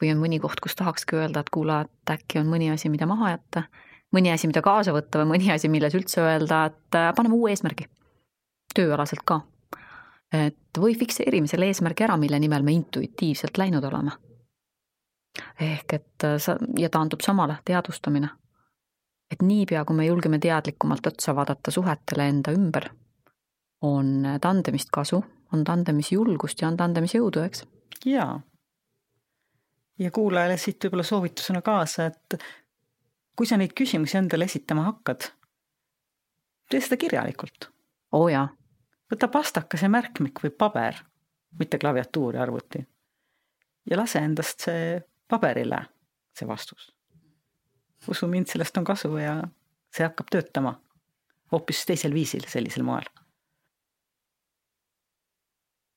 või 0.02 0.12
on 0.12 0.20
mõni 0.20 0.40
koht, 0.44 0.60
kus 0.60 0.76
tahakski 0.76 1.16
öelda, 1.16 1.40
et 1.40 1.50
kuule, 1.50 1.82
et 1.86 2.12
äkki 2.18 2.42
on 2.42 2.50
mõni 2.52 2.70
asi, 2.74 2.90
mida 2.90 3.08
maha 3.10 3.38
jätta 3.38 3.64
mõni 4.14 4.34
asi, 4.34 4.50
mida 4.50 4.62
kaasa 4.64 4.94
võtta 4.96 5.22
või 5.22 5.34
mõni 5.34 5.50
asi, 5.54 5.70
milles 5.72 5.96
üldse 5.98 6.22
öelda, 6.24 6.68
et 6.72 7.00
äh, 7.00 7.10
paneme 7.18 7.38
uue 7.38 7.54
eesmärgi. 7.54 7.90
tööalaselt 8.74 9.22
ka. 9.26 9.42
Et 10.34 10.80
või 10.80 10.96
fikseerime 10.98 11.48
selle 11.48 11.70
eesmärgi 11.70 12.08
ära, 12.08 12.18
mille 12.18 12.40
nimel 12.42 12.64
me 12.66 12.74
intuitiivselt 12.74 13.58
läinud 13.58 13.84
oleme. 13.84 14.12
ehk 15.60 15.94
et 15.94 16.24
äh, 16.24 16.38
sa, 16.38 16.58
ja 16.78 16.90
taandub 16.90 17.22
samale, 17.22 17.58
teadvustamine. 17.66 18.30
et 19.32 19.42
niipea, 19.42 19.86
kui 19.86 19.96
me 19.96 20.06
julgeme 20.06 20.40
teadlikumalt 20.40 21.08
otsa 21.08 21.36
vaadata 21.36 21.72
suhetele 21.72 22.28
enda 22.30 22.52
ümber, 22.52 22.90
on 23.82 24.26
tandemist 24.42 24.90
kasu, 24.94 25.24
on 25.54 25.64
tandemis 25.64 26.12
julgust 26.12 26.62
ja 26.62 26.68
on 26.68 26.78
tandemis 26.78 27.16
jõudu, 27.16 27.42
eks? 27.46 27.66
jaa. 28.06 28.42
ja 30.00 30.12
kuulajale 30.12 30.58
siit 30.58 30.84
võib-olla 30.84 31.04
soovitusena 31.04 31.62
kaasa, 31.62 32.06
et 32.06 32.38
kui 33.36 33.50
sa 33.50 33.58
neid 33.58 33.74
küsimusi 33.78 34.18
endale 34.18 34.46
esitama 34.50 34.86
hakkad, 34.90 35.30
tee 36.70 36.82
seda 36.82 36.98
kirjalikult. 36.98 37.70
oo 38.12 38.28
jaa. 38.30 38.48
Võta 39.14 39.30
pastakas 39.32 39.86
ja 39.86 39.90
märkmik 39.94 40.42
või 40.44 40.52
paber, 40.58 40.98
mitte 41.60 41.80
klaviatuur 41.80 42.36
ja 42.36 42.44
arvuti. 42.44 42.86
ja 43.90 43.98
lase 43.98 44.20
endast 44.20 44.66
see 44.66 45.02
paberile, 45.28 45.86
see 46.38 46.48
vastus. 46.48 46.92
usu 48.10 48.28
mind, 48.28 48.48
sellest 48.48 48.78
on 48.78 48.84
kasu 48.84 49.18
ja 49.18 49.42
see 49.94 50.06
hakkab 50.06 50.32
töötama 50.32 50.80
hoopis 51.54 51.86
teisel 51.86 52.14
viisil, 52.14 52.46
sellisel 52.48 52.84
moel. 52.84 53.06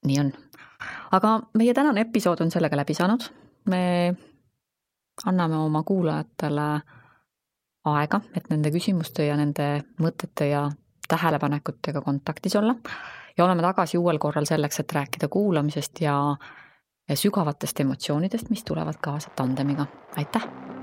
nii 0.06 0.20
on. 0.20 0.32
aga 1.18 1.40
meie 1.58 1.74
tänane 1.74 2.04
episood 2.06 2.40
on 2.40 2.50
sellega 2.50 2.76
läbi 2.76 2.94
saanud. 2.94 3.28
me 3.66 4.14
anname 5.24 5.56
oma 5.56 5.82
kuulajatele 5.82 6.66
aega, 7.86 8.20
et 8.34 8.50
nende 8.50 8.70
küsimuste 8.70 9.26
ja 9.26 9.36
nende 9.36 9.84
mõtete 10.02 10.50
ja 10.50 10.66
tähelepanekutega 11.08 12.00
kontaktis 12.00 12.56
olla. 12.56 12.74
ja 13.38 13.44
oleme 13.44 13.62
tagasi 13.62 13.98
uuel 13.98 14.18
korral 14.18 14.44
selleks, 14.44 14.80
et 14.80 14.92
rääkida 14.92 15.28
kuulamisest 15.28 16.00
ja 16.00 16.36
sügavatest 17.14 17.80
emotsioonidest, 17.80 18.50
mis 18.50 18.64
tulevad 18.64 18.94
kaasa 19.00 19.30
tandemiga. 19.36 19.86
aitäh! 20.16 20.75